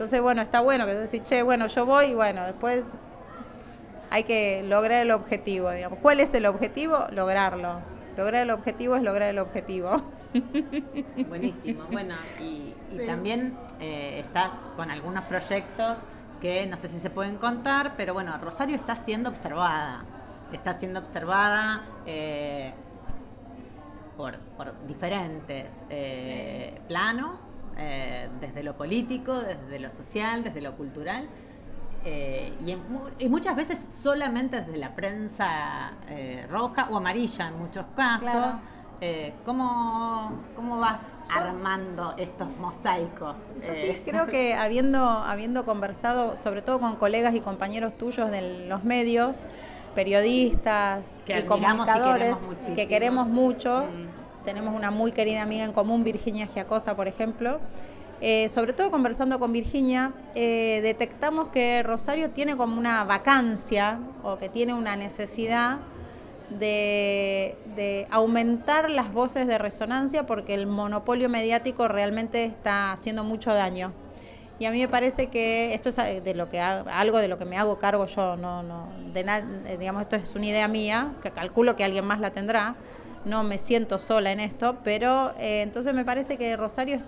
Entonces, 0.00 0.22
bueno, 0.22 0.40
está 0.40 0.60
bueno 0.60 0.86
que 0.86 0.94
tú 0.94 1.00
decís, 1.00 1.22
che, 1.24 1.42
bueno, 1.42 1.66
yo 1.66 1.84
voy 1.84 2.06
y 2.06 2.14
bueno, 2.14 2.46
después 2.46 2.84
hay 4.08 4.24
que 4.24 4.62
lograr 4.66 5.02
el 5.02 5.10
objetivo, 5.10 5.70
digamos. 5.70 5.98
¿Cuál 5.98 6.20
es 6.20 6.32
el 6.32 6.46
objetivo? 6.46 7.04
Lograrlo. 7.10 7.82
lograr 8.16 8.44
el 8.44 8.50
objetivo 8.50 8.96
es 8.96 9.02
lograr 9.02 9.28
el 9.28 9.38
objetivo. 9.38 10.02
Buenísimo. 11.28 11.84
Bueno, 11.92 12.14
y, 12.38 12.74
también 13.06 13.58
eh, 13.78 14.20
estás 14.24 14.52
con 14.74 14.90
algunos 14.90 15.22
proyectos 15.24 15.98
que 16.40 16.66
no 16.66 16.78
sé 16.78 16.88
si 16.88 16.98
se 16.98 17.10
pueden 17.10 17.36
contar, 17.36 17.92
pero 17.98 18.14
bueno, 18.14 18.38
Rosario 18.38 18.76
está 18.76 18.96
siendo 18.96 19.28
observada. 19.28 20.06
Está 20.50 20.78
siendo 20.78 21.00
observada 21.00 21.82
eh, 22.06 22.72
por, 24.16 24.38
diferentes 24.86 25.70
eh, 25.90 26.80
planos, 26.88 27.38
desde 27.76 28.62
lo 28.62 28.76
político, 28.76 29.40
desde 29.40 29.78
lo 29.78 29.90
social, 29.90 30.44
desde 30.44 30.60
lo 30.60 30.76
cultural. 30.76 31.28
y, 32.04 32.76
y, 33.18 33.28
muchas 33.28 33.56
veces 33.56 33.86
solamente 34.02 34.60
desde 34.60 34.76
la 34.78 34.94
prensa 34.94 35.92
roja 36.48 36.88
o 36.90 36.96
amarilla 36.96 37.48
en 37.48 37.58
muchos 37.58 37.86
casos. 37.96 38.56
Eh, 39.02 39.32
¿cómo, 39.46 40.42
¿cómo, 40.54 40.78
vas 40.78 41.00
armando 41.34 42.12
estos 42.18 42.48
mosaicos? 42.58 43.38
Yo 43.56 43.72
sí 43.72 43.86
eh, 43.86 44.02
creo 44.04 44.26
que 44.26 44.52
habiendo, 44.58 45.02
habiendo 45.02 45.64
conversado, 45.64 46.36
sobre 46.36 46.60
todo 46.60 46.80
con 46.80 46.96
colegas 46.96 47.34
y 47.34 47.40
compañeros 47.40 47.96
tuyos 47.96 48.30
de 48.30 48.66
los 48.68 48.84
medios, 48.84 49.40
periodistas 49.94 51.24
y 51.26 51.42
comunicadores 51.44 52.36
que 52.74 52.88
queremos 52.88 53.26
mucho, 53.26 53.86
mm. 53.86 54.19
Tenemos 54.44 54.74
una 54.74 54.90
muy 54.90 55.12
querida 55.12 55.42
amiga 55.42 55.64
en 55.64 55.72
común, 55.72 56.04
Virginia 56.04 56.46
Giacosa, 56.46 56.96
por 56.96 57.08
ejemplo. 57.08 57.60
Eh, 58.20 58.48
sobre 58.50 58.72
todo 58.74 58.90
conversando 58.90 59.38
con 59.38 59.52
Virginia, 59.52 60.12
detectamos 60.34 61.48
que 61.48 61.82
Rosario 61.82 62.30
tiene 62.30 62.54
como 62.56 62.76
una 62.76 63.02
vacancia 63.04 63.98
o 64.22 64.36
que 64.36 64.50
tiene 64.50 64.74
una 64.74 64.94
necesidad 64.94 65.78
de, 66.58 68.06
aumentar 68.10 68.90
las 68.90 69.12
voces 69.12 69.46
de 69.46 69.58
resonancia 69.58 70.26
porque 70.26 70.54
el 70.54 70.66
monopolio 70.66 71.28
mediático 71.28 71.88
realmente 71.88 72.44
está 72.44 72.92
haciendo 72.92 73.24
mucho 73.24 73.52
daño. 73.52 73.92
Y 74.58 74.66
a 74.66 74.70
mí 74.70 74.80
me 74.80 74.88
parece 74.88 75.28
que 75.28 75.72
esto 75.72 75.88
es 75.88 75.96
eh, 75.98 76.20
de 76.20 76.34
lo 76.34 76.50
que 76.50 76.60
algo 76.60 77.18
de 77.18 77.28
lo 77.28 77.38
que 77.38 77.46
me 77.46 77.56
hago 77.56 77.78
cargo 77.78 78.04
yo, 78.04 78.36
no, 78.36 78.62
no, 78.62 78.88
de 79.14 79.20
eh, 79.20 79.76
digamos 79.78 80.02
esto 80.02 80.16
es 80.16 80.34
una 80.34 80.46
idea 80.46 80.68
mía, 80.68 81.12
que 81.22 81.30
calculo 81.30 81.76
que 81.76 81.84
alguien 81.84 82.04
más 82.04 82.20
la 82.20 82.30
tendrá. 82.30 82.74
No 83.24 83.44
me 83.44 83.58
siento 83.58 83.98
sola 83.98 84.32
en 84.32 84.40
esto, 84.40 84.78
pero 84.82 85.32
eh, 85.38 85.62
entonces 85.62 85.94
me 85.94 86.04
parece 86.04 86.36
que 86.36 86.56
Rosario, 86.56 86.98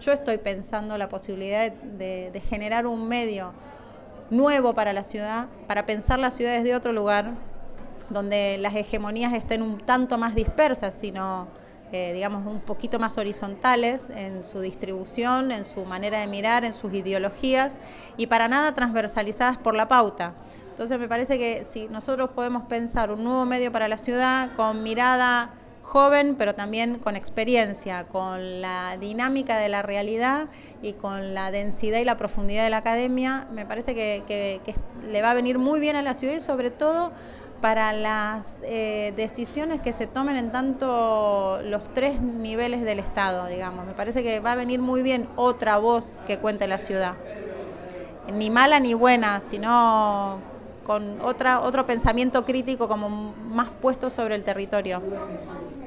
yo 0.00 0.12
estoy 0.12 0.38
pensando 0.38 0.96
la 0.96 1.08
posibilidad 1.08 1.70
de 1.70 2.42
generar 2.48 2.86
un 2.86 3.06
medio 3.08 3.52
nuevo 4.30 4.72
para 4.74 4.92
la 4.92 5.04
ciudad, 5.04 5.48
para 5.66 5.86
pensar 5.86 6.18
la 6.18 6.30
ciudad 6.30 6.56
desde 6.56 6.74
otro 6.74 6.92
lugar, 6.92 7.34
donde 8.08 8.58
las 8.58 8.74
hegemonías 8.74 9.32
estén 9.32 9.62
un 9.62 9.78
tanto 9.78 10.18
más 10.18 10.34
dispersas, 10.34 10.94
sino, 10.94 11.48
eh, 11.92 12.12
digamos, 12.12 12.46
un 12.46 12.60
poquito 12.60 12.98
más 12.98 13.18
horizontales 13.18 14.04
en 14.14 14.42
su 14.42 14.60
distribución, 14.60 15.52
en 15.52 15.64
su 15.64 15.84
manera 15.84 16.20
de 16.20 16.26
mirar, 16.26 16.64
en 16.64 16.72
sus 16.72 16.92
ideologías 16.92 17.78
y 18.16 18.26
para 18.26 18.48
nada 18.48 18.74
transversalizadas 18.74 19.58
por 19.58 19.74
la 19.74 19.88
pauta. 19.88 20.34
Entonces 20.80 20.98
me 20.98 21.08
parece 21.08 21.38
que 21.38 21.66
si 21.66 21.88
nosotros 21.88 22.30
podemos 22.30 22.62
pensar 22.62 23.12
un 23.12 23.22
nuevo 23.22 23.44
medio 23.44 23.70
para 23.70 23.86
la 23.86 23.98
ciudad 23.98 24.48
con 24.56 24.82
mirada 24.82 25.50
joven, 25.82 26.36
pero 26.38 26.54
también 26.54 26.98
con 26.98 27.16
experiencia, 27.16 28.08
con 28.08 28.62
la 28.62 28.96
dinámica 28.98 29.58
de 29.58 29.68
la 29.68 29.82
realidad 29.82 30.48
y 30.80 30.94
con 30.94 31.34
la 31.34 31.50
densidad 31.50 31.98
y 31.98 32.06
la 32.06 32.16
profundidad 32.16 32.64
de 32.64 32.70
la 32.70 32.78
academia, 32.78 33.46
me 33.52 33.66
parece 33.66 33.94
que, 33.94 34.22
que 34.26 34.74
le 35.06 35.20
va 35.20 35.32
a 35.32 35.34
venir 35.34 35.58
muy 35.58 35.80
bien 35.80 35.96
a 35.96 36.02
la 36.02 36.14
ciudad 36.14 36.32
y 36.34 36.40
sobre 36.40 36.70
todo 36.70 37.12
para 37.60 37.92
las 37.92 38.60
eh, 38.62 39.12
decisiones 39.16 39.82
que 39.82 39.92
se 39.92 40.06
tomen 40.06 40.38
en 40.38 40.50
tanto 40.50 41.60
los 41.62 41.82
tres 41.92 42.22
niveles 42.22 42.80
del 42.80 43.00
Estado, 43.00 43.48
digamos. 43.48 43.84
Me 43.84 43.92
parece 43.92 44.22
que 44.22 44.40
va 44.40 44.52
a 44.52 44.56
venir 44.56 44.80
muy 44.80 45.02
bien 45.02 45.28
otra 45.36 45.76
voz 45.76 46.18
que 46.26 46.38
cuente 46.38 46.66
la 46.66 46.78
ciudad. 46.78 47.16
Ni 48.32 48.48
mala 48.48 48.80
ni 48.80 48.94
buena, 48.94 49.42
sino 49.42 50.48
con 50.90 51.20
otra, 51.22 51.60
otro 51.60 51.86
pensamiento 51.86 52.44
crítico 52.44 52.88
como 52.88 53.32
más 53.48 53.68
puesto 53.80 54.10
sobre 54.10 54.34
el 54.34 54.42
territorio. 54.42 55.00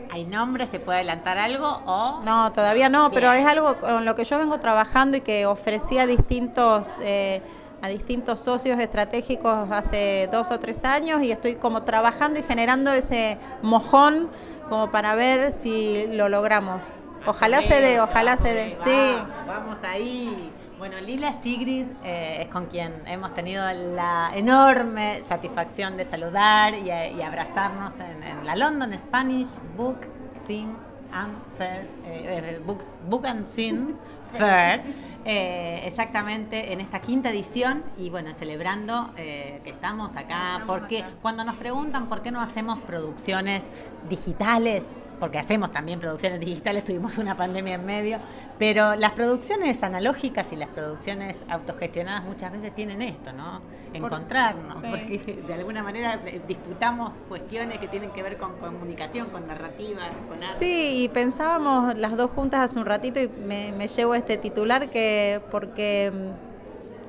¿Hay 0.10 0.24
nombre? 0.24 0.66
¿Se 0.66 0.80
puede 0.80 1.00
adelantar 1.00 1.38
algo? 1.38 1.68
O... 1.86 2.22
No, 2.24 2.54
todavía 2.54 2.88
no, 2.88 3.12
pero 3.12 3.30
es 3.34 3.46
algo 3.46 3.76
con 3.82 4.06
lo 4.06 4.16
que 4.16 4.24
yo 4.24 4.40
vengo 4.40 4.62
trabajando 4.62 5.18
y 5.18 5.22
que 5.22 5.46
ofrecía 5.46 6.06
distintos... 6.06 6.90
Eh, 7.02 7.42
a 7.82 7.90
distintos 7.90 8.40
socios 8.40 8.80
estratégicos 8.80 9.70
hace 9.70 10.30
dos 10.32 10.52
o 10.52 10.58
tres 10.58 10.86
años 10.86 11.22
y 11.22 11.34
estoy 11.34 11.56
como 11.56 11.84
trabajando 11.84 12.40
y 12.40 12.44
generando 12.44 12.94
ese 12.94 13.38
mojón 13.62 14.30
como 14.70 14.90
para 14.90 15.16
ver 15.16 15.52
si 15.52 16.08
lo 16.08 16.30
logramos. 16.30 16.82
Ojalá 17.26 17.62
se 17.62 17.82
dé, 17.82 18.00
ojalá 18.00 18.38
se 18.38 18.54
dé. 18.54 18.78
Sí. 18.86 19.18
Vamos 19.46 19.80
ahí. 19.84 20.54
Bueno, 20.84 21.00
Lila 21.00 21.32
Sigrid 21.42 21.86
eh, 22.04 22.42
es 22.42 22.50
con 22.50 22.66
quien 22.66 22.92
hemos 23.08 23.34
tenido 23.34 23.64
la 23.72 24.32
enorme 24.36 25.24
satisfacción 25.30 25.96
de 25.96 26.04
saludar 26.04 26.74
y, 26.74 26.92
abrazarnos 27.22 27.94
en, 28.02 28.46
la 28.46 28.54
London 28.58 28.94
Spanish 29.00 29.48
Book 29.78 30.00
Sing 30.46 30.76
and 31.14 31.38
Fair, 31.58 31.88
eh, 32.06 32.60
Books, 32.66 32.98
Book 33.08 33.26
and 33.26 33.48
Sin 33.48 33.96
Fair, 34.38 34.82
eh, 35.24 35.84
exactamente 35.86 36.74
en 36.74 36.82
esta 36.82 37.00
quinta 37.00 37.30
edición 37.30 37.82
y 37.98 38.10
bueno, 38.10 38.34
celebrando 38.34 39.12
eh, 39.16 39.62
que 39.64 39.70
estamos 39.70 40.18
acá, 40.18 40.64
porque 40.68 41.06
cuando 41.22 41.46
nos 41.46 41.56
preguntan 41.56 42.10
por 42.10 42.22
qué 42.24 42.32
no 42.32 42.42
hacemos 42.42 42.80
producciones 42.80 43.62
digitales, 44.10 44.84
porque 45.20 45.38
hacemos 45.38 45.72
también 45.72 46.00
producciones 46.00 46.40
digitales, 46.40 46.84
tuvimos 46.84 47.18
una 47.18 47.36
pandemia 47.38 47.76
en 47.76 47.86
medio, 47.86 48.20
pero 48.60 48.96
las 48.96 49.12
producciones 49.12 49.82
analógicas 49.84 50.52
y 50.52 50.56
las 50.56 50.70
producciones 50.70 51.38
autogestionadas 51.50 52.24
muchas 52.24 52.52
veces 52.52 52.74
tienen 52.76 53.02
esto, 53.02 53.32
¿no? 53.34 53.62
Encontrarnos, 53.94 54.78
porque 54.78 55.44
de 55.46 55.54
alguna 55.54 55.84
manera 55.84 56.20
disputamos 56.48 57.14
cuestiones 57.30 57.78
que 57.78 57.88
tienen 57.88 58.10
que 58.12 58.24
ver 58.24 58.38
con 58.38 58.54
comunicación, 58.58 59.30
con 59.30 59.48
narrativa, 59.48 60.02
con 60.28 60.44
arte. 60.44 60.58
Sí, 60.58 61.04
y 61.04 61.10
pensábamos 61.10 61.96
las 61.98 62.18
dos 62.18 62.32
juntas 62.32 62.62
hace 62.62 62.80
un 62.80 62.86
ratito 62.86 63.22
y 63.22 63.28
me, 63.28 63.72
me 63.72 63.88
llevo 63.88 64.16
este 64.16 64.38
titular 64.38 64.90
que 64.90 65.42
porque 65.52 66.12
mm, 66.12 66.54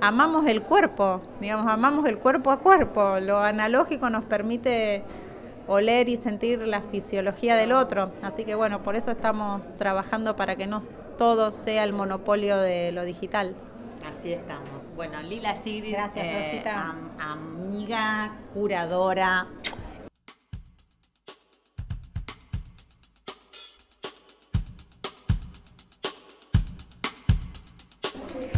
amamos 0.05 0.47
el 0.47 0.63
cuerpo, 0.63 1.23
digamos, 1.41 1.67
amamos 1.67 2.07
el 2.07 2.19
cuerpo 2.19 2.51
a 2.51 2.59
cuerpo, 2.59 3.19
lo 3.21 3.39
analógico 3.39 4.11
nos 4.11 4.25
permite 4.25 5.03
oler 5.67 6.09
y 6.09 6.17
sentir 6.17 6.67
la 6.67 6.81
fisiología 6.83 7.57
del 7.57 7.73
otro. 7.73 8.13
Así 8.23 8.45
que 8.45 8.55
bueno, 8.55 8.83
por 8.83 8.97
eso 8.97 9.11
estamos 9.11 9.69
trabajando 9.77 10.37
para 10.37 10.57
que 10.57 10.67
no 10.67 10.81
todo 11.19 11.53
sea 11.53 11.85
el 11.85 11.93
monopolio 11.93 12.59
de 12.59 12.93
lo 12.93 13.05
digital. 13.05 13.57
Así 14.05 14.33
estamos. 14.33 14.69
Bueno, 14.97 15.21
Lila 15.23 15.57
Sigrid, 15.63 15.93
Gracias, 15.93 16.25
eh, 16.27 16.65
amiga, 17.19 18.33
curadora. 18.53 19.49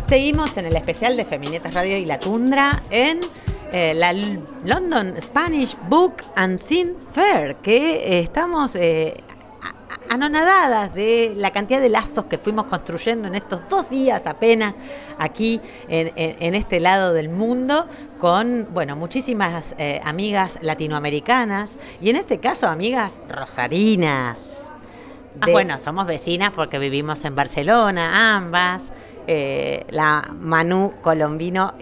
Seguimos 0.08 0.56
en 0.56 0.66
el 0.66 0.76
especial 0.76 1.16
de 1.16 1.24
Feminetas 1.24 1.74
Radio 1.74 1.96
y 1.96 2.04
la 2.04 2.20
Tundra 2.20 2.80
en 2.90 3.20
eh, 3.78 3.92
la 3.92 4.14
London 4.64 5.16
Spanish 5.20 5.76
Book 5.90 6.22
and 6.34 6.58
Scene 6.58 6.94
Fair, 7.12 7.56
que 7.56 7.96
eh, 7.96 8.20
estamos 8.20 8.74
eh, 8.74 9.22
anonadadas 10.08 10.94
de 10.94 11.34
la 11.36 11.50
cantidad 11.50 11.82
de 11.82 11.90
lazos 11.90 12.24
que 12.24 12.38
fuimos 12.38 12.64
construyendo 12.68 13.28
en 13.28 13.34
estos 13.34 13.68
dos 13.68 13.90
días 13.90 14.26
apenas 14.26 14.76
aquí 15.18 15.60
en, 15.88 16.54
este 16.54 16.80
lado 16.80 17.12
del 17.12 17.28
mundo 17.28 17.86
con, 18.18 18.66
bueno, 18.72 18.96
muchísimas 18.96 19.74
amigas 20.02 20.56
latinoamericanas 20.62 21.72
y 22.00 22.08
en 22.08 22.16
este 22.16 22.38
caso 22.38 22.68
amigas 22.68 23.20
rosarinas. 23.28 24.70
Ah, 25.38 25.48
bueno, 25.52 25.76
somos 25.76 26.06
vecinas 26.06 26.50
porque 26.54 26.78
vivimos 26.78 27.22
en 27.26 27.34
Barcelona, 27.34 28.36
ambas. 28.36 28.84
la 29.26 30.34
Manu 30.40 30.94
Colombino 31.02 31.74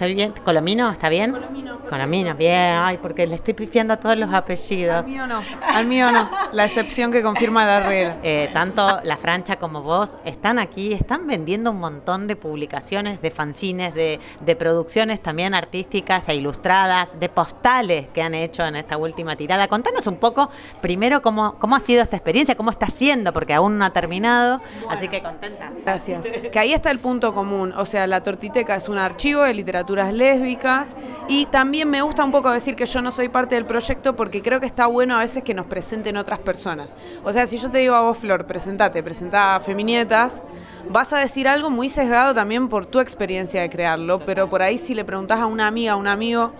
¿Está 0.00 0.14
bien? 0.14 0.32
¿Colomino? 0.46 0.90
¿Está 0.90 1.10
bien? 1.10 1.30
Colomino. 1.30 1.78
Colomino, 1.80 2.34
bien. 2.34 2.72
Ay, 2.74 2.96
porque 3.02 3.26
le 3.26 3.34
estoy 3.34 3.52
pifiando 3.52 3.92
a 3.92 3.96
todos 3.98 4.16
los 4.16 4.32
apellidos. 4.32 4.96
Al 4.96 5.04
mío 5.04 5.26
no. 5.26 5.42
Al 5.62 5.86
mío 5.86 6.10
no. 6.10 6.30
La 6.52 6.64
excepción 6.64 7.12
que 7.12 7.22
confirma 7.22 7.66
la 7.66 7.80
regla. 7.80 8.16
Eh, 8.22 8.48
tanto 8.54 9.00
la 9.02 9.18
Francha 9.18 9.56
como 9.56 9.82
vos 9.82 10.16
están 10.24 10.58
aquí, 10.58 10.94
están 10.94 11.26
vendiendo 11.26 11.70
un 11.70 11.80
montón 11.80 12.28
de 12.28 12.34
publicaciones, 12.34 13.20
de 13.20 13.30
fanzines, 13.30 13.92
de, 13.92 14.20
de 14.40 14.56
producciones 14.56 15.20
también 15.20 15.52
artísticas 15.52 16.30
e 16.30 16.34
ilustradas, 16.34 17.20
de 17.20 17.28
postales 17.28 18.06
que 18.14 18.22
han 18.22 18.32
hecho 18.32 18.64
en 18.64 18.76
esta 18.76 18.96
última 18.96 19.36
tirada. 19.36 19.68
Contanos 19.68 20.06
un 20.06 20.16
poco, 20.16 20.48
primero, 20.80 21.20
cómo, 21.20 21.56
cómo 21.58 21.76
ha 21.76 21.80
sido 21.80 22.02
esta 22.02 22.16
experiencia, 22.16 22.54
cómo 22.54 22.70
está 22.70 22.86
siendo, 22.86 23.34
porque 23.34 23.52
aún 23.52 23.76
no 23.76 23.84
ha 23.84 23.92
terminado. 23.92 24.62
así 24.88 25.08
que 25.08 25.20
contentas. 25.20 25.72
Gracias. 25.84 26.24
Que 26.50 26.58
ahí 26.58 26.72
está 26.72 26.90
el 26.90 27.00
punto 27.00 27.34
común. 27.34 27.74
O 27.76 27.84
sea, 27.84 28.06
la 28.06 28.22
tortiteca 28.22 28.76
es 28.76 28.88
un 28.88 28.96
archivo 28.96 29.42
de 29.42 29.52
lésbicas 29.90 30.96
y 31.28 31.46
también 31.46 31.88
me 31.90 32.02
gusta 32.02 32.24
un 32.24 32.30
poco 32.30 32.50
decir 32.50 32.76
que 32.76 32.86
yo 32.86 33.02
no 33.02 33.12
soy 33.12 33.28
parte 33.28 33.54
del 33.54 33.66
proyecto 33.66 34.16
porque 34.16 34.42
creo 34.42 34.60
que 34.60 34.66
está 34.66 34.86
bueno 34.86 35.16
a 35.16 35.20
veces 35.20 35.42
que 35.42 35.54
nos 35.54 35.66
presenten 35.66 36.16
otras 36.16 36.38
personas. 36.38 36.90
O 37.24 37.32
sea, 37.32 37.46
si 37.46 37.58
yo 37.58 37.70
te 37.70 37.78
digo 37.78 37.94
a 37.94 38.02
vos, 38.02 38.18
Flor, 38.18 38.46
presentate, 38.46 39.02
presentá 39.02 39.56
a 39.56 39.60
Feminietas, 39.60 40.42
vas 40.88 41.12
a 41.12 41.18
decir 41.18 41.48
algo 41.48 41.70
muy 41.70 41.88
sesgado 41.88 42.34
también 42.34 42.68
por 42.68 42.86
tu 42.86 43.00
experiencia 43.00 43.60
de 43.62 43.70
crearlo, 43.70 44.24
pero 44.24 44.48
por 44.48 44.62
ahí 44.62 44.78
si 44.78 44.94
le 44.94 45.04
preguntás 45.04 45.40
a 45.40 45.46
una 45.46 45.66
amiga, 45.66 45.92
a 45.92 45.96
un 45.96 46.08
amigo, 46.08 46.52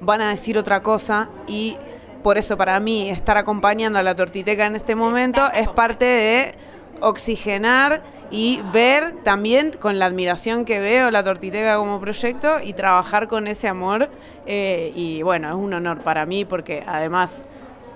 van 0.00 0.20
a 0.20 0.30
decir 0.30 0.58
otra 0.58 0.82
cosa 0.82 1.28
y 1.46 1.76
por 2.22 2.38
eso 2.38 2.56
para 2.56 2.80
mí 2.80 3.10
estar 3.10 3.36
acompañando 3.36 3.98
a 3.98 4.02
la 4.02 4.14
tortiteca 4.14 4.64
en 4.64 4.76
este 4.76 4.94
momento 4.94 5.42
es 5.52 5.68
parte 5.68 6.04
de 6.06 6.54
oxigenar 7.04 8.02
y 8.30 8.60
ver 8.72 9.14
también 9.22 9.72
con 9.78 9.98
la 9.98 10.06
admiración 10.06 10.64
que 10.64 10.80
veo 10.80 11.10
la 11.10 11.22
Tortiteca 11.22 11.76
como 11.76 12.00
proyecto 12.00 12.56
y 12.62 12.72
trabajar 12.72 13.28
con 13.28 13.46
ese 13.46 13.68
amor. 13.68 14.10
eh, 14.46 14.92
y 14.94 15.22
bueno, 15.22 15.48
es 15.48 15.54
un 15.54 15.72
honor 15.74 16.00
para 16.00 16.26
mí 16.26 16.44
porque 16.44 16.82
además 16.86 17.42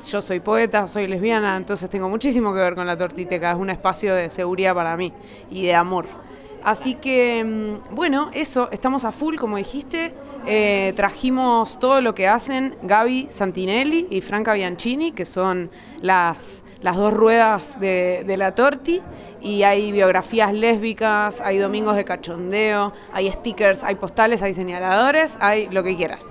yo 0.06 0.22
soy 0.22 0.40
poeta, 0.40 0.86
soy 0.86 1.06
lesbiana, 1.06 1.56
entonces 1.56 1.90
tengo 1.90 2.09
muchísimo 2.09 2.52
que 2.52 2.61
ver 2.61 2.74
con 2.74 2.86
la 2.86 2.96
Tortiteca. 2.96 3.50
Es 3.52 3.56
un 3.56 3.70
espacio 3.70 4.14
de 4.14 4.30
seguridad 4.30 4.74
para 4.74 4.96
mí 4.96 5.12
y 5.50 5.66
de 5.66 5.74
amor. 5.74 6.06
Así 6.62 6.94
que, 6.94 7.44
mm, 7.44 7.94
bueno, 7.94 8.30
eso, 8.32 8.68
estamos 8.70 9.04
a 9.04 9.12
full, 9.12 9.36
como 9.36 9.56
dijiste. 9.56 10.14
Eh, 10.46 10.92
trajimos 10.96 11.78
todo 11.78 12.00
lo 12.00 12.14
que 12.14 12.28
hacen 12.28 12.76
Gaby 12.82 13.28
Santinelli 13.30 14.06
y 14.11 14.20
Franca 14.20 14.54
Bianchini, 14.54 15.12
que 15.12 15.24
son 15.24 15.70
las, 16.00 16.64
las 16.80 16.96
dos 16.96 17.12
ruedas 17.12 17.80
de, 17.80 18.34
la 18.36 18.54
torti. 18.54 19.02
Y 19.40 19.62
hay 19.62 19.92
biografías 19.92 20.52
lésbicas, 20.52 21.40
hay 21.40 21.58
domingos 21.58 21.96
de 21.96 22.04
cachondeo, 22.04 22.92
hay 23.12 23.30
stickers, 23.30 23.84
hay 23.84 23.94
postales, 23.94 24.42
hay 24.42 24.54
señaladores, 24.54 25.36
hay 25.40 25.68
lo 25.70 25.82
que 25.82 25.96
quieras. 25.96 26.26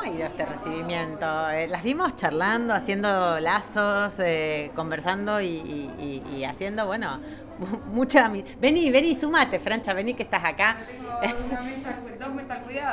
¿Cómo 0.00 0.12
ha 0.12 0.16
ido 0.16 0.26
este 0.26 0.46
recibimiento? 0.46 1.50
Eh, 1.50 1.68
las 1.68 1.82
vimos 1.82 2.16
charlando, 2.16 2.72
haciendo 2.72 3.38
lazos, 3.38 4.14
eh, 4.18 4.70
conversando 4.74 5.40
y, 5.42 5.46
y- 5.46 6.22
y- 6.32 6.36
y 6.36 6.44
haciendo, 6.44 6.86
bueno, 6.86 7.20
mu- 7.58 7.80
mucha... 7.92 8.30
Vení, 8.58 8.90
vení, 8.90 9.14
sumate, 9.14 9.58
Francha, 9.60 9.92
vení 9.92 10.14
que 10.14 10.22
estás 10.22 10.42
acá. 10.44 10.78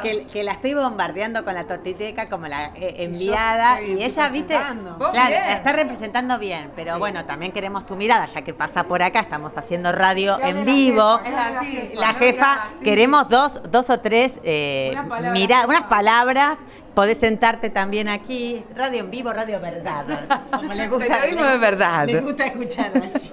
Que, 0.04 0.26
que 0.26 0.44
la 0.44 0.52
estoy 0.54 0.74
bombardeando 0.74 1.44
con 1.46 1.54
la 1.54 1.64
tortiteca 1.66 2.28
como 2.30 2.48
la 2.48 2.68
eh, 2.76 2.96
enviada 3.00 3.82
y 3.82 4.04
ella, 4.04 4.28
viste, 4.30 4.56
claro, 4.56 4.98
la 5.14 5.54
está 5.56 5.72
representando 5.74 6.38
bien, 6.38 6.72
pero 6.76 6.94
Sí. 6.96 7.00
bueno, 7.00 7.24
también 7.26 7.52
queremos 7.52 7.86
tu 7.86 7.96
mirada, 7.96 8.26
ya 8.28 8.42
que 8.42 8.54
pasa 8.54 8.84
por 8.84 9.02
acá, 9.02 9.22
estamos 9.22 9.58
haciendo 9.58 9.92
radio 9.92 10.38
en 10.42 10.66
vivo. 10.66 11.20
Es 11.26 11.34
así. 11.34 11.90
La 11.96 12.14
jefa, 12.16 12.68
queremos 12.84 13.30
dos, 13.30 13.62
dos 13.72 13.90
o 13.90 14.00
tres 14.00 14.40
eh, 14.44 14.94
mira- 15.32 15.66
unas 15.68 15.84
palabras. 15.84 16.58
Podés 16.98 17.20
sentarte 17.20 17.70
también 17.70 18.10
aquí. 18.10 18.64
Radio 18.76 19.02
en 19.02 19.12
vivo, 19.12 19.32
radio 19.32 19.62
verdad. 19.62 20.04
Como 20.52 20.74
le 20.74 20.88
gusta, 20.88 21.06
Periodismo 21.08 21.46
de 21.46 21.58
verdad. 21.60 22.08
Le 22.08 22.22
gusta 22.22 22.46
escuchar 22.48 22.92
así. 22.98 23.30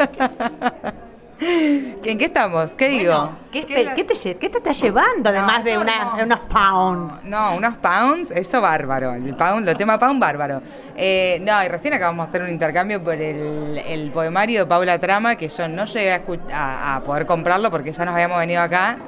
¿En 1.40 2.18
qué 2.18 2.26
estamos? 2.26 2.72
¿Qué 2.74 2.90
digo? 2.90 3.30
¿Qué, 3.50 3.62
te, 3.62 3.94
qué 3.94 4.04
te 4.50 4.58
está 4.58 4.72
llevando 4.72 5.30
además 5.30 5.64
de, 5.64 5.78
una- 5.78 6.12
de 6.14 6.24
unos 6.24 6.40
pounds? 6.40 7.24
No, 7.24 7.54
unos 7.56 7.74
pounds, 7.76 8.30
eso 8.32 8.60
bárbaro. 8.60 9.14
El 9.14 9.34
pound, 9.34 9.66
el 9.66 9.76
tema 9.78 9.98
pound, 9.98 10.20
bárbaro. 10.20 10.60
Eh, 10.94 11.40
no, 11.42 11.64
y 11.64 11.68
recién 11.68 11.94
acabamos 11.94 12.26
de 12.26 12.30
hacer 12.32 12.42
un 12.42 12.50
intercambio 12.50 13.02
por 13.02 13.14
el, 13.14 13.78
el 13.78 14.10
poemario 14.10 14.60
de 14.60 14.66
Paula 14.66 14.98
Trama, 14.98 15.36
que 15.36 15.48
yo 15.48 15.68
no 15.68 15.86
llegué 15.86 16.12
a, 16.12 16.22
escu- 16.22 16.52
a- 16.52 16.96
a 16.96 17.00
poder 17.02 17.24
comprarlo 17.24 17.70
porque 17.70 17.92
ya 17.94 18.04
nos 18.04 18.12
habíamos 18.14 18.38
venido 18.38 18.60
acá 18.60 18.98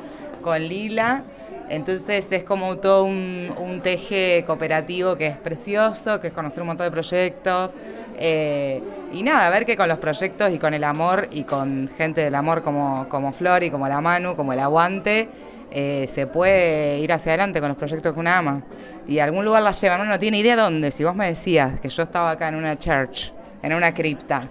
con 0.42 0.58
Lila. 0.62 1.24
Entonces 1.68 2.26
es 2.30 2.44
como 2.44 2.76
todo 2.78 3.04
un, 3.04 3.52
un 3.58 3.80
teje 3.80 4.44
cooperativo 4.46 5.16
que 5.16 5.26
es 5.26 5.36
precioso, 5.36 6.20
que 6.20 6.28
es 6.28 6.32
conocer 6.32 6.60
un 6.62 6.68
montón 6.68 6.86
de 6.86 6.90
proyectos. 6.90 7.74
eh, 8.18 8.82
y 9.12 9.22
nada, 9.22 9.48
ver 9.50 9.66
que 9.66 9.76
con 9.76 9.88
los 9.88 9.98
proyectos 9.98 10.52
y 10.52 10.58
con 10.58 10.74
el 10.74 10.84
amor 10.84 11.28
y 11.30 11.44
con 11.44 11.90
gente 11.96 12.20
del 12.22 12.34
amor 12.34 12.62
como, 12.62 13.08
como 13.08 13.32
Flor 13.32 13.62
y 13.62 13.70
como 13.70 13.88
la 13.88 14.00
Manu, 14.00 14.36
como 14.36 14.52
el 14.52 14.60
Aguante, 14.60 15.28
eh, 15.70 16.08
se 16.12 16.26
puede 16.26 16.98
ir 17.00 17.12
hacia 17.12 17.32
adelante 17.32 17.60
con 17.60 17.68
los 17.68 17.78
proyectos 17.78 18.12
que 18.14 18.20
una 18.20 18.38
ama. 18.38 18.62
Y 19.06 19.18
algún 19.18 19.44
lugar 19.44 19.62
la 19.62 19.72
llevan, 19.72 20.00
uno 20.00 20.10
no 20.10 20.18
tiene 20.18 20.38
idea 20.38 20.56
dónde. 20.56 20.90
Si 20.90 21.04
vos 21.04 21.14
me 21.14 21.26
decías 21.26 21.80
que 21.80 21.88
yo 21.88 22.02
estaba 22.02 22.30
acá 22.30 22.48
en 22.48 22.56
una 22.56 22.78
church, 22.78 23.32
en 23.62 23.74
una 23.74 23.92
cripta, 23.92 24.48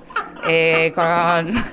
eh, 0.48 0.92
con, 0.94 1.64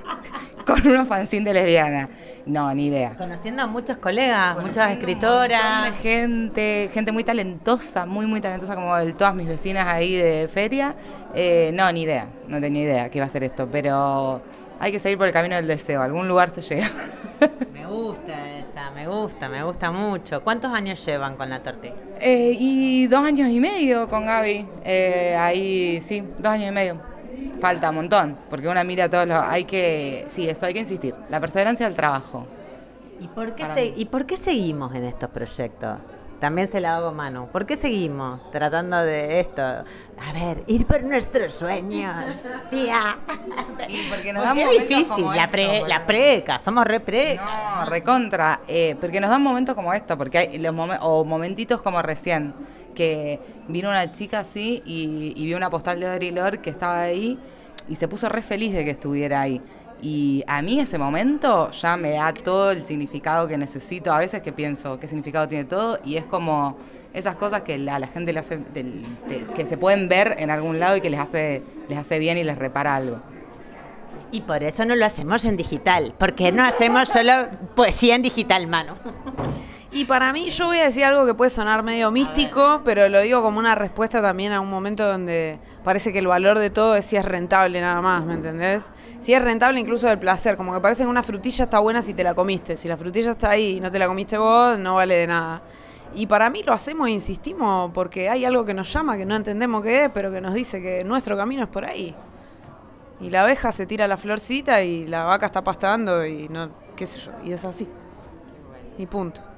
con 0.66 0.86
unos 0.86 1.08
fanzines 1.08 1.52
de 1.52 1.54
lesbiana. 1.54 2.08
No, 2.46 2.72
ni 2.74 2.86
idea. 2.86 3.14
Conociendo 3.16 3.62
a 3.62 3.66
muchos 3.66 3.98
colegas, 3.98 4.58
muchas 4.60 4.92
escritoras. 4.92 5.88
Un 5.88 5.92
de 5.92 5.98
gente, 5.98 6.90
gente 6.92 7.12
muy 7.12 7.24
talentosa, 7.24 8.06
muy, 8.06 8.26
muy 8.26 8.40
talentosa, 8.40 8.74
como 8.74 8.94
todas 9.14 9.34
mis 9.34 9.48
vecinas 9.48 9.86
ahí 9.86 10.14
de 10.14 10.48
feria. 10.48 10.94
Eh, 11.34 11.70
no, 11.74 11.90
ni 11.92 12.02
idea, 12.02 12.26
no 12.48 12.60
tenía 12.60 12.82
idea 12.82 13.10
que 13.10 13.18
iba 13.18 13.26
a 13.26 13.30
ser 13.30 13.44
esto, 13.44 13.68
pero 13.70 14.42
hay 14.80 14.90
que 14.90 14.98
seguir 14.98 15.16
por 15.16 15.28
el 15.28 15.32
camino 15.32 15.54
del 15.56 15.68
deseo, 15.68 16.02
a 16.02 16.04
algún 16.04 16.26
lugar 16.26 16.50
se 16.50 16.60
llega. 16.60 16.90
Me 17.72 17.86
gusta 17.86 18.58
esa, 18.58 18.90
me 18.90 19.06
gusta, 19.06 19.48
me 19.48 19.62
gusta 19.62 19.90
mucho. 19.90 20.42
¿Cuántos 20.42 20.72
años 20.72 21.04
llevan 21.04 21.36
con 21.36 21.50
la 21.50 21.62
tortilla? 21.62 21.94
Eh, 22.20 22.56
y 22.58 23.06
dos 23.06 23.20
años 23.20 23.50
y 23.50 23.60
medio 23.60 24.08
con 24.08 24.24
Gaby, 24.24 24.66
eh, 24.84 25.36
ahí 25.38 26.00
sí, 26.00 26.24
dos 26.38 26.52
años 26.52 26.70
y 26.70 26.72
medio. 26.72 27.11
Falta 27.60 27.90
un 27.90 27.96
montón, 27.96 28.36
porque 28.50 28.68
una 28.68 28.84
mira 28.84 29.08
todos 29.08 29.26
los... 29.26 29.38
Hay 29.38 29.64
que, 29.64 30.26
sí, 30.34 30.48
eso 30.48 30.66
hay 30.66 30.74
que 30.74 30.80
insistir, 30.80 31.14
la 31.28 31.40
perseverancia 31.40 31.86
del 31.86 31.96
trabajo. 31.96 32.46
¿Y 33.20 33.28
por, 33.28 33.54
qué 33.54 33.64
se-. 33.74 33.86
¿Y 33.96 34.04
por 34.06 34.26
qué 34.26 34.36
seguimos 34.36 34.94
en 34.94 35.04
estos 35.04 35.30
proyectos? 35.30 35.98
También 36.40 36.66
se 36.66 36.80
la 36.80 36.96
hago 36.96 37.06
a 37.08 37.12
Manu. 37.12 37.46
¿Por 37.52 37.64
qué 37.66 37.76
seguimos 37.76 38.50
tratando 38.50 38.96
de 38.98 39.38
esto? 39.38 39.62
A 39.62 40.32
ver, 40.34 40.64
ir 40.66 40.86
por 40.88 41.04
nuestros 41.04 41.52
sueños, 41.54 42.44
tía. 42.70 43.16
Y 43.88 44.08
porque 44.10 44.32
nos 44.32 44.42
Porque 44.44 44.48
dan 44.48 44.58
es 44.58 44.64
momentos 44.66 44.88
difícil, 44.88 45.06
como 45.22 45.34
la, 45.34 45.48
pre- 45.52 45.82
la 45.86 46.04
preca, 46.04 46.58
somos 46.58 46.84
re 46.84 46.98
preca. 46.98 47.44
No, 47.84 47.84
recontra, 47.84 48.60
eh, 48.66 48.96
porque 49.00 49.20
nos 49.20 49.30
dan 49.30 49.40
momentos 49.40 49.76
como 49.76 49.92
esto, 49.92 50.18
porque 50.18 50.38
hay 50.38 50.58
los 50.58 50.74
momen- 50.74 50.98
o 51.02 51.24
momentitos 51.24 51.80
como 51.80 52.02
recién, 52.02 52.52
que 52.94 53.38
vino 53.68 53.88
una 53.88 54.10
chica 54.12 54.40
así 54.40 54.82
y, 54.86 55.32
y 55.36 55.44
vio 55.46 55.56
una 55.56 55.70
postal 55.70 56.00
de 56.00 56.06
Audre 56.40 56.58
que 56.58 56.70
estaba 56.70 57.02
ahí 57.02 57.38
y 57.88 57.94
se 57.94 58.08
puso 58.08 58.28
re 58.28 58.42
feliz 58.42 58.72
de 58.72 58.84
que 58.84 58.90
estuviera 58.92 59.40
ahí. 59.42 59.60
Y 60.00 60.42
a 60.48 60.62
mí 60.62 60.80
ese 60.80 60.98
momento 60.98 61.70
ya 61.70 61.96
me 61.96 62.10
da 62.10 62.32
todo 62.34 62.72
el 62.72 62.82
significado 62.82 63.46
que 63.46 63.56
necesito. 63.56 64.12
A 64.12 64.18
veces 64.18 64.42
que 64.42 64.52
pienso 64.52 64.98
qué 64.98 65.06
significado 65.06 65.46
tiene 65.46 65.64
todo 65.64 65.98
y 66.04 66.16
es 66.16 66.24
como 66.24 66.76
esas 67.14 67.36
cosas 67.36 67.62
que 67.62 67.78
la- 67.78 67.96
a 67.96 67.98
la 68.00 68.06
gente 68.08 68.32
le 68.32 68.40
hace, 68.40 68.56
del- 68.72 69.02
de- 69.28 69.44
que 69.54 69.64
se 69.66 69.76
pueden 69.76 70.08
ver 70.08 70.34
en 70.38 70.50
algún 70.50 70.80
lado 70.80 70.96
y 70.96 71.00
que 71.00 71.10
les 71.10 71.20
hace, 71.20 71.62
les 71.88 71.98
hace 71.98 72.18
bien 72.18 72.36
y 72.38 72.42
les 72.42 72.58
repara 72.58 72.96
algo. 72.96 73.20
Y 74.32 74.40
por 74.40 74.62
eso 74.62 74.84
no 74.86 74.96
lo 74.96 75.04
hacemos 75.04 75.44
en 75.44 75.56
digital, 75.58 76.14
porque 76.18 76.50
no 76.52 76.64
hacemos 76.64 77.08
solo 77.10 77.48
poesía 77.76 78.14
en 78.16 78.22
digital, 78.22 78.66
Manu. 78.66 78.94
Y 79.94 80.06
para 80.06 80.32
mí, 80.32 80.48
yo 80.48 80.66
voy 80.66 80.78
a 80.78 80.84
decir 80.84 81.04
algo 81.04 81.26
que 81.26 81.34
puede 81.34 81.50
sonar 81.50 81.82
medio 81.82 82.10
místico, 82.10 82.80
pero 82.82 83.10
lo 83.10 83.20
digo 83.20 83.42
como 83.42 83.58
una 83.58 83.74
respuesta 83.74 84.22
también 84.22 84.54
a 84.54 84.60
un 84.62 84.70
momento 84.70 85.06
donde 85.06 85.58
parece 85.84 86.14
que 86.14 86.20
el 86.20 86.26
valor 86.26 86.58
de 86.58 86.70
todo 86.70 86.96
es 86.96 87.04
si 87.04 87.16
es 87.16 87.24
rentable 87.26 87.78
nada 87.78 88.00
más, 88.00 88.24
¿me 88.24 88.32
entendés? 88.32 88.90
Si 89.20 89.34
es 89.34 89.42
rentable 89.42 89.78
incluso 89.78 90.06
del 90.06 90.18
placer, 90.18 90.56
como 90.56 90.72
que 90.72 90.80
parece 90.80 91.02
que 91.02 91.10
una 91.10 91.22
frutilla 91.22 91.64
está 91.64 91.78
buena 91.78 92.00
si 92.00 92.14
te 92.14 92.24
la 92.24 92.32
comiste. 92.32 92.78
Si 92.78 92.88
la 92.88 92.96
frutilla 92.96 93.32
está 93.32 93.50
ahí 93.50 93.76
y 93.76 93.80
no 93.80 93.92
te 93.92 93.98
la 93.98 94.06
comiste 94.06 94.38
vos, 94.38 94.78
no 94.78 94.94
vale 94.94 95.14
de 95.14 95.26
nada. 95.26 95.60
Y 96.14 96.26
para 96.26 96.48
mí 96.48 96.62
lo 96.62 96.72
hacemos 96.72 97.08
e 97.08 97.10
insistimos 97.10 97.90
porque 97.92 98.30
hay 98.30 98.46
algo 98.46 98.64
que 98.64 98.72
nos 98.72 98.90
llama, 98.90 99.18
que 99.18 99.26
no 99.26 99.36
entendemos 99.36 99.82
qué 99.82 100.04
es, 100.04 100.10
pero 100.10 100.32
que 100.32 100.40
nos 100.40 100.54
dice 100.54 100.80
que 100.80 101.04
nuestro 101.04 101.36
camino 101.36 101.64
es 101.64 101.68
por 101.68 101.84
ahí. 101.84 102.14
Y 103.20 103.28
la 103.28 103.42
abeja 103.42 103.70
se 103.72 103.84
tira 103.84 104.08
la 104.08 104.16
florcita 104.16 104.82
y 104.82 105.06
la 105.06 105.24
vaca 105.24 105.44
está 105.44 105.62
pastando 105.62 106.24
y 106.24 106.48
no, 106.48 106.70
qué 106.96 107.06
sé 107.06 107.18
yo, 107.20 107.32
y 107.44 107.52
es 107.52 107.62
así. 107.66 107.86
Y 108.96 109.04
punto. 109.04 109.51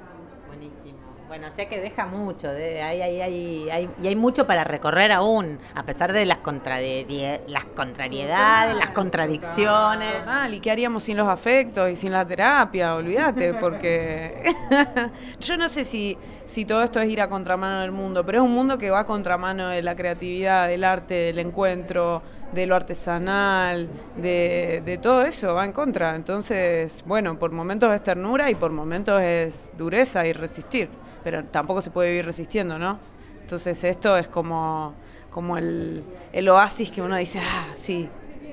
Bueno, 1.34 1.48
o 1.52 1.56
sea 1.56 1.68
que 1.68 1.80
deja 1.80 2.06
mucho, 2.06 2.46
de, 2.52 2.80
hay, 2.80 3.02
hay, 3.02 3.20
hay, 3.20 3.68
hay- 3.68 3.90
y 4.00 4.06
hay 4.06 4.14
mucho 4.14 4.46
para 4.46 4.62
recorrer 4.62 5.10
aún, 5.10 5.58
a 5.74 5.82
pesar 5.82 6.12
de 6.12 6.24
las, 6.26 6.38
contrarie- 6.38 7.40
las 7.48 7.64
contrariedades, 7.64 8.76
las 8.76 8.90
contradicciones. 8.90 10.14
¿y 10.52 10.60
qué 10.60 10.70
haríamos 10.70 11.02
sin 11.02 11.16
los 11.16 11.26
afectos 11.26 11.90
y 11.90 11.96
sin 11.96 12.12
la 12.12 12.24
terapia? 12.24 12.94
Olvídate, 12.94 13.52
porque 13.54 14.44
yo 15.40 15.56
no 15.56 15.68
sé 15.68 15.84
si, 15.84 16.16
si 16.46 16.64
todo 16.66 16.84
esto 16.84 17.00
es 17.00 17.08
ir 17.10 17.20
a 17.20 17.28
contramano 17.28 17.80
del 17.80 17.90
mundo, 17.90 18.24
pero 18.24 18.38
es 18.38 18.44
un 18.44 18.52
mundo 18.54 18.78
que 18.78 18.90
va 18.92 19.00
a 19.00 19.04
contramano 19.04 19.70
de 19.70 19.82
la 19.82 19.96
creatividad, 19.96 20.68
del 20.68 20.84
arte, 20.84 21.14
del 21.14 21.40
encuentro, 21.40 22.22
de 22.52 22.66
lo 22.68 22.76
artesanal, 22.76 23.88
de, 24.16 24.82
de 24.84 24.98
todo 24.98 25.22
eso, 25.24 25.52
va 25.54 25.64
en 25.64 25.72
contra. 25.72 26.14
Entonces, 26.14 27.02
bueno, 27.04 27.36
por 27.40 27.50
momentos 27.50 27.92
es 27.92 28.04
ternura 28.04 28.48
y 28.50 28.54
por 28.54 28.70
momentos 28.70 29.20
es 29.20 29.72
dureza 29.76 30.24
y 30.28 30.32
resistir, 30.32 30.88
pero 31.24 31.42
tampoco 31.44 31.82
se 31.82 31.90
puede 31.90 32.10
vivir 32.10 32.26
resistiendo, 32.26 32.78
¿no? 32.78 32.98
Entonces 33.40 33.82
esto 33.82 34.16
es 34.16 34.28
como, 34.28 34.94
como 35.30 35.56
el, 35.56 36.04
el 36.32 36.48
oasis 36.48 36.92
que 36.92 37.02
uno 37.02 37.16
dice, 37.16 37.40
ah, 37.40 37.68
sí, 37.74 38.08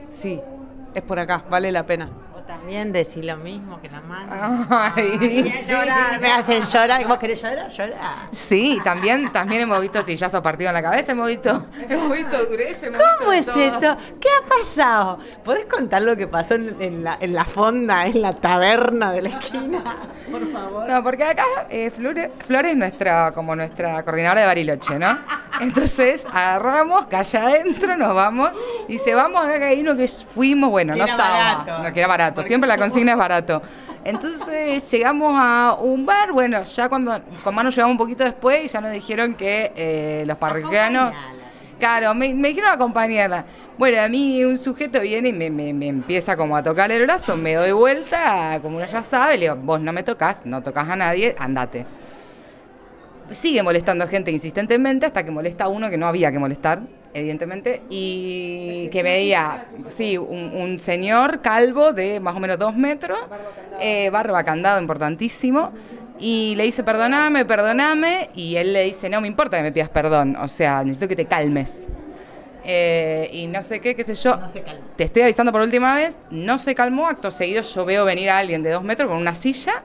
sí, 0.10 0.40
es 0.96 1.02
por 1.04 1.20
acá, 1.20 1.46
vale 1.50 1.72
la 1.72 1.86
pena. 1.86 2.10
También 2.62 2.94
decís 2.94 3.26
lo 3.26 3.38
mismo 3.38 3.82
que 3.82 3.90
la 3.90 4.02
mano. 4.02 4.68
Ay, 4.70 5.18
Ay, 5.20 5.52
sí. 5.52 5.72
llorar, 5.72 6.22
Me 6.22 6.32
hacen 6.32 6.62
llorar. 6.64 7.08
¿Vos 7.08 7.18
querés 7.18 7.42
llorar? 7.42 7.70
Llorar. 7.72 7.98
Sí, 8.32 8.80
también, 8.84 9.32
también 9.32 9.64
hemos 9.64 9.82
visto 9.82 10.00
sillazos 10.04 10.42
partidos 10.42 10.70
en 10.70 10.76
la 10.76 10.82
cabeza, 10.84 11.12
hemos 11.14 11.28
visto, 11.28 11.66
hemos 11.90 12.16
visto 12.16 12.46
dureza, 12.46 12.86
hemos 12.86 13.02
¿Cómo 13.20 13.32
es 13.34 13.46
visto 13.48 13.54
todo. 13.54 13.64
eso? 13.94 13.98
¿Qué 14.20 14.28
ha 14.30 14.48
pasado? 14.48 15.18
¿Podés 15.44 15.66
contar 15.66 16.04
lo 16.04 16.16
que 16.16 16.28
pasó 16.28 16.54
en, 16.54 16.80
en 16.80 17.04
la, 17.04 17.18
en 17.20 17.34
la 17.34 17.46
fonda, 17.46 18.06
en 18.06 18.22
la 18.22 18.34
taberna 18.34 19.12
de 19.12 19.22
la 19.24 19.30
esquina? 19.30 19.98
Por 20.30 20.48
favor. 20.52 20.88
No, 20.88 21.04
porque 21.04 21.24
acá 21.24 21.44
eh, 21.68 21.90
Flores, 21.90 22.30
es 22.48 22.78
nuestra, 22.78 23.32
como 23.34 23.56
nuestra 23.56 24.04
coordinadora 24.04 24.42
de 24.42 24.48
Bariloche, 24.48 25.00
¿no? 25.00 25.18
Entonces 25.62 26.26
agarramos, 26.32 27.08
calle 27.08 27.38
adentro, 27.40 27.98
nos 27.98 28.14
vamos, 28.14 28.52
y 28.88 28.94
dice, 28.94 29.16
vamos 29.16 29.44
acá 29.46 29.58
que 29.60 29.66
hay 29.66 29.82
uno 29.82 29.96
que 29.96 30.08
fuimos, 30.08 30.70
bueno, 30.70 30.96
no 30.96 31.04
Era 31.04 31.12
estábamos, 31.14 31.66
barato. 31.66 31.84
no 31.84 31.94
que 31.94 32.00
era 32.00 32.08
barato, 32.08 32.44
siempre 32.52 32.68
la 32.68 32.78
consigna 32.78 33.14
es 33.14 33.18
barato. 33.18 33.62
Entonces 34.04 34.92
llegamos 34.92 35.34
a 35.40 35.78
un 35.80 36.06
bar, 36.06 36.34
bueno, 36.34 36.62
ya 36.64 36.90
cuando 36.90 37.22
con 37.44 37.56
Manu 37.56 37.70
llegamos 37.70 37.94
un 37.94 37.98
poquito 37.98 38.26
después 38.26 38.66
y 38.66 38.68
ya 38.68 38.82
nos 38.82 38.92
dijeron 38.92 39.36
que 39.36 39.72
eh, 39.76 40.24
los 40.28 40.36
parroquianos... 40.38 41.14
Claro, 41.80 42.14
me, 42.14 42.32
me 42.32 42.50
dijeron 42.50 42.72
acompañarla. 42.74 43.44
Bueno, 43.76 44.00
a 44.04 44.08
mí 44.08 44.44
un 44.46 44.60
sujeto 44.60 45.00
viene 45.02 45.30
y 45.30 45.34
me, 45.34 45.50
me- 45.50 45.74
me 45.74 45.88
empieza 45.88 46.36
como 46.38 46.56
a 46.56 46.62
tocar 46.62 46.92
el 46.92 47.02
brazo, 47.04 47.36
me 47.38 47.56
doy 47.56 47.72
vuelta, 47.72 48.60
como 48.62 48.78
uno 48.78 48.86
ya 48.86 49.02
sabe, 49.02 49.36
le 49.38 49.46
digo, 49.46 49.56
vos 49.56 49.82
no 49.82 49.92
me 49.92 50.04
tocas, 50.04 50.42
no 50.46 50.62
tocas 50.62 50.88
a 50.88 50.96
nadie, 50.96 51.36
andate. 51.40 51.88
Sigue 53.32 53.64
molestando 53.64 54.08
gente 54.08 54.30
insistentemente 54.30 55.08
hasta 55.08 55.24
que 55.26 55.32
molesta 55.32 55.64
a 55.64 55.68
uno 55.70 55.90
que 55.90 55.98
no 55.98 56.06
había 56.06 56.32
que 56.32 56.38
molestar, 56.38 56.82
evidentemente, 57.14 57.82
y 57.90 58.88
que 58.90 59.04
veía, 59.04 59.66
sí, 59.90 60.18
un, 60.18 60.56
un 60.56 60.80
señor 60.80 61.42
calvo 61.42 61.94
de 61.94 62.20
más 62.20 62.36
o 62.36 62.40
menos 62.40 62.58
dos 62.58 62.76
metros, 62.76 63.20
eh, 63.80 64.10
barba 64.10 64.44
candado 64.44 64.80
importantísimo, 64.80 65.72
y 66.20 66.54
le 66.56 66.64
dice, 66.66 66.84
perdoname, 66.84 67.46
perdoname, 67.46 68.30
y 68.36 68.56
él 68.56 68.74
le 68.74 68.84
dice, 68.84 69.10
no 69.10 69.22
me 69.22 69.28
importa 69.28 69.58
que 69.58 69.64
me 69.64 69.72
pidas 69.72 69.90
perdón, 69.90 70.36
o 70.36 70.48
sea, 70.48 70.84
necesito 70.84 71.08
que 71.08 71.16
te 71.16 71.26
calmes. 71.26 71.88
Eh, 72.64 73.28
y 73.34 73.48
no 73.48 73.62
sé 73.64 73.80
qué, 73.80 73.96
qué 73.96 74.04
sé 74.04 74.14
yo. 74.14 74.38
No 74.38 74.48
se. 74.52 74.64
Te 74.96 75.06
estoy 75.06 75.24
avisando 75.24 75.52
por 75.52 75.62
última 75.62 75.96
vez, 75.96 76.20
no 76.30 76.60
se 76.60 76.76
calmó, 76.76 77.08
acto 77.08 77.32
seguido 77.32 77.64
yo 77.64 77.86
veo 77.86 78.06
venir 78.06 78.30
a 78.30 78.38
alguien 78.38 78.62
de 78.62 78.70
dos 78.70 78.84
metros 78.84 79.10
con 79.10 79.18
una 79.18 79.34
silla, 79.34 79.82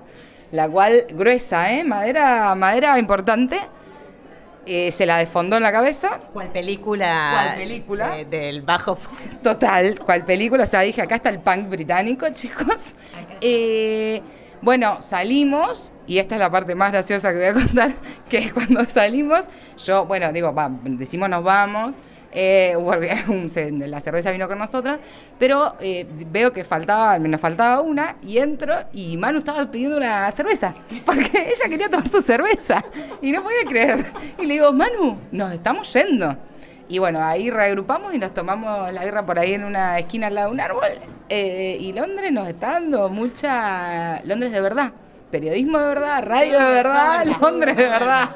la 0.53 0.69
cual 0.69 1.07
gruesa, 1.11 1.73
¿eh? 1.73 1.85
Madera, 1.85 2.55
madera 2.55 2.99
importante, 2.99 3.59
eh, 4.67 4.91
se 4.93 5.07
la 5.07 5.19
desfondó 5.19 5.57
en 5.57 5.63
la 5.63 5.73
cabeza, 5.73 6.21
¿Cuál 6.33 6.49
película? 6.51 7.31
¿Cuál 7.33 7.57
película? 7.57 8.19
eh, 8.19 8.25
del 8.25 8.63
bajo 8.63 8.99
Total, 9.43 9.99
cual 10.01 10.25
película, 10.25 10.65
o 10.65 10.67
sea, 10.67 10.81
dije, 10.81 11.03
acá 11.03 11.17
está 11.17 11.31
el 11.31 11.39
punk 11.41 11.69
británico, 11.69 12.27
chicos. 12.33 12.95
Eh, 13.41 14.23
bueno, 14.63 15.01
salimos, 15.03 15.93
y 16.07 16.19
esta 16.19 16.35
es 16.35 16.41
la 16.41 16.51
parte 16.51 16.75
más 16.75 16.91
graciosa 16.91 17.31
que 17.31 17.37
voy 17.39 17.47
a 17.47 17.53
contar, 17.67 17.93
que 18.29 18.39
es 18.39 18.53
cuando 18.53 18.85
salimos, 18.87 19.45
yo, 19.85 20.07
bueno, 20.07 20.33
digo, 20.33 20.53
va, 20.55 20.71
decimos 20.83 21.29
nos 21.29 21.45
vamos, 21.45 21.97
eh, 22.39 22.77
la 23.87 24.01
cerveza 24.01 24.31
vino 24.31 24.47
con 24.47 24.59
nosotras, 24.59 24.99
pero 25.39 25.75
eh, 25.81 26.07
veo 26.31 26.53
que 26.53 26.65
faltaba, 26.65 27.19
nos 27.19 27.41
faltaba 27.41 27.81
una, 27.81 28.17
y 28.23 28.37
entro, 28.37 28.75
y 28.93 29.17
Manu 29.17 29.39
estaba 29.39 29.71
pidiendo 29.71 29.97
una 29.97 30.31
cerveza, 30.33 30.75
porque 31.07 31.31
ella 31.33 31.69
quería 31.69 31.89
tomar 31.89 32.09
su 32.09 32.21
cerveza, 32.21 32.85
y 33.23 33.33
no 33.33 33.43
podía 33.43 33.65
creer. 33.67 34.05
Y 34.39 34.45
le 34.45 34.55
digo, 34.55 34.71
Manu, 34.73 35.19
nos 35.33 35.51
estamos 35.53 35.91
yendo. 35.95 36.37
Y 36.89 36.99
bueno, 36.99 37.25
ahí 37.25 37.51
reagrupamos 37.51 38.15
y 38.15 38.19
nos 38.19 38.33
tomamos 38.35 38.93
la 38.93 39.03
guerra 39.03 39.25
por 39.25 39.39
ahí 39.39 39.55
en 39.55 39.65
una 39.65 39.99
esquina 39.99 40.27
al 40.29 40.35
lado 40.35 40.49
de 40.49 40.55
un 40.55 40.61
árbol. 40.61 40.89
eh, 41.29 41.79
y 41.81 41.93
Londres 41.93 42.31
nos 42.33 42.49
está 42.49 42.73
dando 42.73 43.09
mucha. 43.09 44.23
Londres 44.25 44.53
de 44.53 44.61
verdad. 44.61 44.93
Periodismo 45.31 45.79
de 45.79 45.89
verdad, 45.89 46.23
radio 46.25 46.61
de 46.61 46.73
verdad, 46.75 47.27
Londres 47.41 47.77
de 47.77 47.89
verdad. 47.89 48.31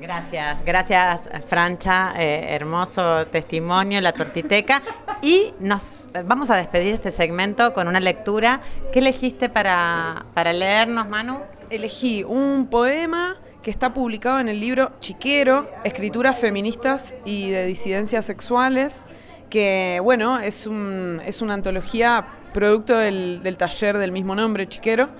Gracias, 0.00 0.64
gracias 0.64 1.20
Francha, 1.46 2.14
eh, 2.16 2.54
hermoso 2.54 3.26
testimonio, 3.26 4.00
la 4.00 4.12
tortiteca. 4.12 4.82
Y 5.20 5.52
nos 5.60 6.08
vamos 6.24 6.50
a 6.50 6.56
despedir 6.56 6.94
este 6.94 7.10
segmento 7.10 7.74
con 7.74 7.86
una 7.86 8.00
lectura. 8.00 8.62
¿Qué 8.94 9.00
elegiste 9.00 9.50
para, 9.50 10.24
para 10.32 10.54
leernos, 10.54 11.06
Manu? 11.06 11.40
Elegí 11.68 12.24
un 12.24 12.68
poema 12.70 13.36
que 13.62 13.70
está 13.70 13.92
publicado 13.92 14.40
en 14.40 14.48
el 14.48 14.58
libro 14.58 14.92
Chiquero, 15.00 15.70
Escrituras 15.84 16.38
Feministas 16.38 17.14
y 17.26 17.50
de 17.50 17.66
Disidencias 17.66 18.24
Sexuales, 18.24 19.04
que 19.50 20.00
bueno, 20.02 20.38
es, 20.38 20.66
un, 20.66 21.20
es 21.26 21.42
una 21.42 21.52
antología 21.52 22.24
producto 22.54 22.96
del, 22.96 23.42
del 23.42 23.58
taller 23.58 23.98
del 23.98 24.12
mismo 24.12 24.34
nombre, 24.34 24.66
Chiquero, 24.66 25.10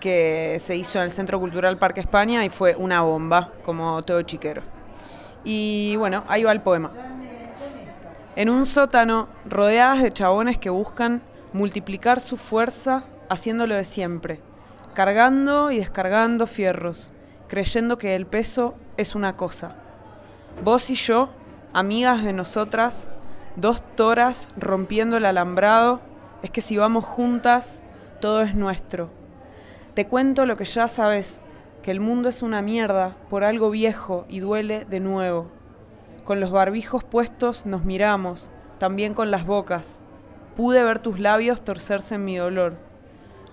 que 0.00 0.58
se 0.60 0.76
hizo 0.76 0.98
en 0.98 1.04
el 1.04 1.10
Centro 1.12 1.38
Cultural 1.38 1.78
Parque 1.78 2.00
España 2.00 2.44
y 2.44 2.48
fue 2.48 2.74
una 2.74 3.02
bomba, 3.02 3.52
como 3.64 4.02
todo 4.02 4.22
chiquero. 4.22 4.62
Y 5.44 5.94
bueno, 5.96 6.24
ahí 6.28 6.42
va 6.42 6.52
el 6.52 6.60
poema. 6.60 6.90
En 8.36 8.48
un 8.48 8.66
sótano, 8.66 9.28
rodeadas 9.44 10.02
de 10.02 10.12
chabones 10.12 10.58
que 10.58 10.70
buscan 10.70 11.22
multiplicar 11.52 12.20
su 12.20 12.36
fuerza 12.36 13.04
haciéndolo 13.28 13.74
de 13.74 13.84
siempre, 13.84 14.40
cargando 14.94 15.70
y 15.70 15.78
descargando 15.78 16.46
fierros, 16.46 17.12
creyendo 17.48 17.98
que 17.98 18.14
el 18.14 18.26
peso 18.26 18.74
es 18.96 19.14
una 19.14 19.36
cosa. 19.36 19.76
Vos 20.64 20.90
y 20.90 20.94
yo, 20.94 21.30
amigas 21.72 22.24
de 22.24 22.32
nosotras, 22.32 23.10
dos 23.56 23.82
toras 23.96 24.48
rompiendo 24.56 25.16
el 25.16 25.26
alambrado, 25.26 26.00
es 26.42 26.50
que 26.50 26.60
si 26.60 26.76
vamos 26.76 27.04
juntas, 27.04 27.82
todo 28.20 28.42
es 28.42 28.54
nuestro. 28.54 29.19
Te 29.94 30.06
cuento 30.06 30.46
lo 30.46 30.56
que 30.56 30.64
ya 30.64 30.86
sabes, 30.86 31.40
que 31.82 31.90
el 31.90 31.98
mundo 31.98 32.28
es 32.28 32.42
una 32.42 32.62
mierda 32.62 33.16
por 33.28 33.42
algo 33.42 33.70
viejo 33.70 34.24
y 34.28 34.38
duele 34.38 34.84
de 34.84 35.00
nuevo. 35.00 35.50
Con 36.24 36.38
los 36.38 36.52
barbijos 36.52 37.02
puestos 37.02 37.66
nos 37.66 37.84
miramos, 37.84 38.50
también 38.78 39.14
con 39.14 39.32
las 39.32 39.44
bocas. 39.44 39.98
Pude 40.56 40.84
ver 40.84 41.00
tus 41.00 41.18
labios 41.18 41.64
torcerse 41.64 42.14
en 42.14 42.24
mi 42.24 42.36
dolor. 42.36 42.76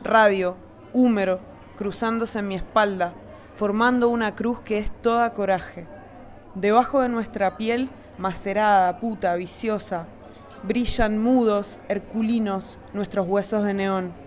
Radio, 0.03 0.57
húmero, 0.93 1.39
cruzándose 1.75 2.39
en 2.39 2.47
mi 2.47 2.55
espalda, 2.55 3.13
formando 3.55 4.09
una 4.09 4.35
cruz 4.35 4.59
que 4.61 4.77
es 4.77 4.91
toda 5.01 5.33
coraje. 5.33 5.87
Debajo 6.53 7.01
de 7.01 7.09
nuestra 7.09 7.57
piel, 7.57 7.89
macerada, 8.19 8.99
puta, 8.99 9.33
viciosa, 9.35 10.05
brillan 10.63 11.17
mudos, 11.17 11.81
herculinos, 11.87 12.77
nuestros 12.93 13.27
huesos 13.27 13.63
de 13.63 13.73
neón. 13.73 14.26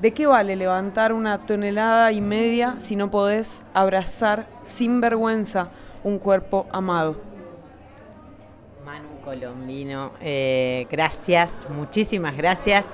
¿De 0.00 0.12
qué 0.14 0.26
vale 0.26 0.56
levantar 0.56 1.12
una 1.12 1.38
tonelada 1.46 2.10
y 2.12 2.20
media 2.22 2.76
si 2.78 2.96
no 2.96 3.10
podés 3.10 3.62
abrazar 3.74 4.46
sin 4.64 5.00
vergüenza 5.00 5.68
un 6.02 6.18
cuerpo 6.18 6.66
amado? 6.72 7.16
Manu 8.84 9.08
Colombino, 9.22 10.12
eh, 10.22 10.86
gracias, 10.90 11.50
muchísimas 11.76 12.34
gracias. 12.34 12.86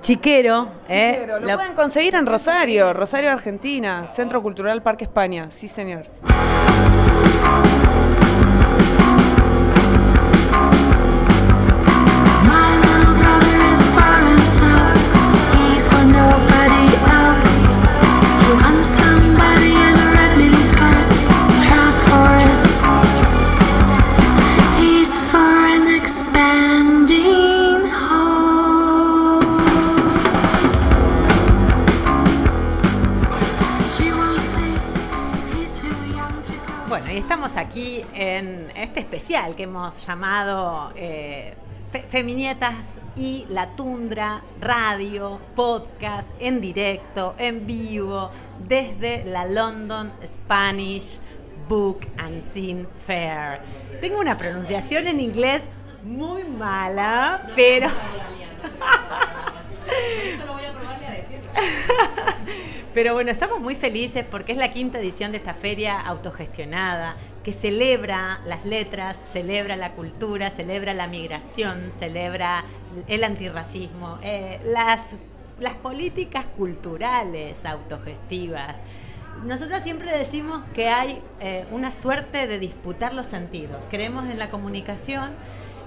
Chiquero, 0.00 0.68
eh, 0.88 1.24
lo 1.26 1.40
la- 1.40 1.56
pueden 1.56 1.74
conseguir 1.74 2.14
en 2.14 2.24
Rosario, 2.24 2.92
Rosario, 2.92 3.32
Argentina, 3.32 4.06
Centro 4.06 4.40
Cultural 4.40 4.80
Parque 4.80 5.04
España. 5.04 5.50
Sí, 5.50 5.66
señor. 5.66 6.06
En 38.38 38.72
este 38.76 39.00
especial 39.00 39.54
que 39.56 39.64
hemos 39.64 40.06
llamado 40.06 40.92
eh, 40.96 41.54
Fe- 41.92 42.04
Feminietas 42.08 43.00
y 43.16 43.46
la 43.48 43.74
Tundra, 43.76 44.42
radio, 44.60 45.40
podcast, 45.54 46.34
en 46.38 46.60
directo, 46.60 47.34
en 47.38 47.66
vivo, 47.66 48.30
desde 48.66 49.24
la 49.24 49.44
London 49.46 50.12
Spanish 50.24 51.20
Book 51.68 52.06
and 52.16 52.42
Scene 52.42 52.86
Fair. 53.06 53.60
Tengo 54.00 54.20
una 54.20 54.36
pronunciación 54.36 55.06
en 55.06 55.20
inglés 55.20 55.66
muy 56.04 56.44
mala, 56.44 57.50
pero... 57.54 57.88
Pero 62.94 63.14
bueno, 63.14 63.30
estamos 63.30 63.60
muy 63.60 63.74
felices 63.74 64.24
porque 64.28 64.52
es 64.52 64.58
la 64.58 64.72
quinta 64.72 64.98
edición 64.98 65.32
de 65.32 65.38
esta 65.38 65.54
feria 65.54 66.00
autogestionada 66.00 67.16
que 67.44 67.52
celebra 67.52 68.40
las 68.44 68.64
letras, 68.64 69.16
celebra 69.32 69.76
la 69.76 69.92
cultura, 69.92 70.50
celebra 70.50 70.94
la 70.94 71.06
migración, 71.06 71.92
celebra 71.92 72.64
el 73.06 73.24
antirracismo, 73.24 74.18
eh, 74.22 74.58
las, 74.64 75.16
las 75.60 75.74
políticas 75.74 76.44
culturales 76.56 77.64
autogestivas. 77.64 78.76
Nosotros 79.44 79.80
siempre 79.84 80.10
decimos 80.16 80.64
que 80.74 80.88
hay 80.88 81.22
eh, 81.40 81.66
una 81.70 81.92
suerte 81.92 82.48
de 82.48 82.58
disputar 82.58 83.14
los 83.14 83.26
sentidos. 83.26 83.86
Creemos 83.88 84.26
en 84.26 84.38
la 84.38 84.50
comunicación 84.50 85.32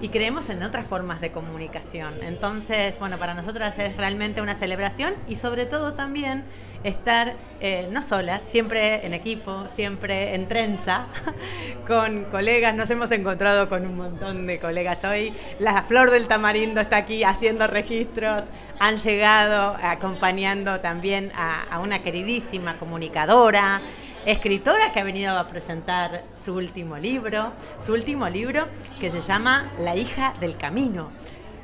y 0.02 0.08
creemos 0.08 0.50
en 0.50 0.64
otras 0.64 0.84
formas 0.84 1.20
de 1.20 1.30
comunicación. 1.30 2.14
Entonces, 2.22 2.98
bueno, 2.98 3.20
para 3.20 3.34
nosotras 3.34 3.78
es 3.78 3.96
realmente 3.96 4.42
una 4.42 4.56
celebración 4.56 5.14
y 5.28 5.36
sobre 5.36 5.64
todo 5.64 5.94
también 5.94 6.44
estar 6.82 7.36
eh, 7.60 7.88
no 7.92 8.02
solas, 8.02 8.42
siempre 8.42 9.06
en 9.06 9.14
equipo, 9.14 9.68
siempre 9.68 10.34
en 10.34 10.48
trenza, 10.48 11.06
con 11.86 12.24
colegas. 12.24 12.74
Nos 12.74 12.90
hemos 12.90 13.12
encontrado 13.12 13.68
con 13.68 13.86
un 13.86 13.96
montón 13.96 14.48
de 14.48 14.58
colegas 14.58 15.04
hoy. 15.04 15.32
La 15.60 15.80
Flor 15.82 16.10
del 16.10 16.26
Tamarindo 16.26 16.80
está 16.80 16.96
aquí 16.96 17.22
haciendo 17.22 17.68
registros. 17.68 18.46
Han 18.80 18.98
llegado 18.98 19.76
acompañando 19.80 20.80
también 20.80 21.30
a, 21.36 21.62
a 21.62 21.78
una 21.78 22.02
queridísima 22.02 22.76
comunicadora 22.76 23.80
escritora 24.26 24.92
que 24.92 25.00
ha 25.00 25.04
venido 25.04 25.36
a 25.38 25.46
presentar 25.48 26.24
su 26.34 26.54
último 26.54 26.96
libro, 26.98 27.52
su 27.84 27.92
último 27.92 28.28
libro 28.28 28.68
que 29.00 29.10
se 29.10 29.20
llama 29.20 29.70
La 29.78 29.96
hija 29.96 30.32
del 30.40 30.56
camino. 30.56 31.10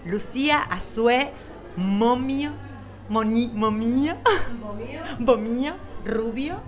Lucía 0.04 0.58
Azue 0.62 1.30
Momio, 1.76 2.52
Moni, 3.08 3.48
Momio, 3.54 4.16
Bomio, 5.18 5.76
Rubio. 6.04 6.60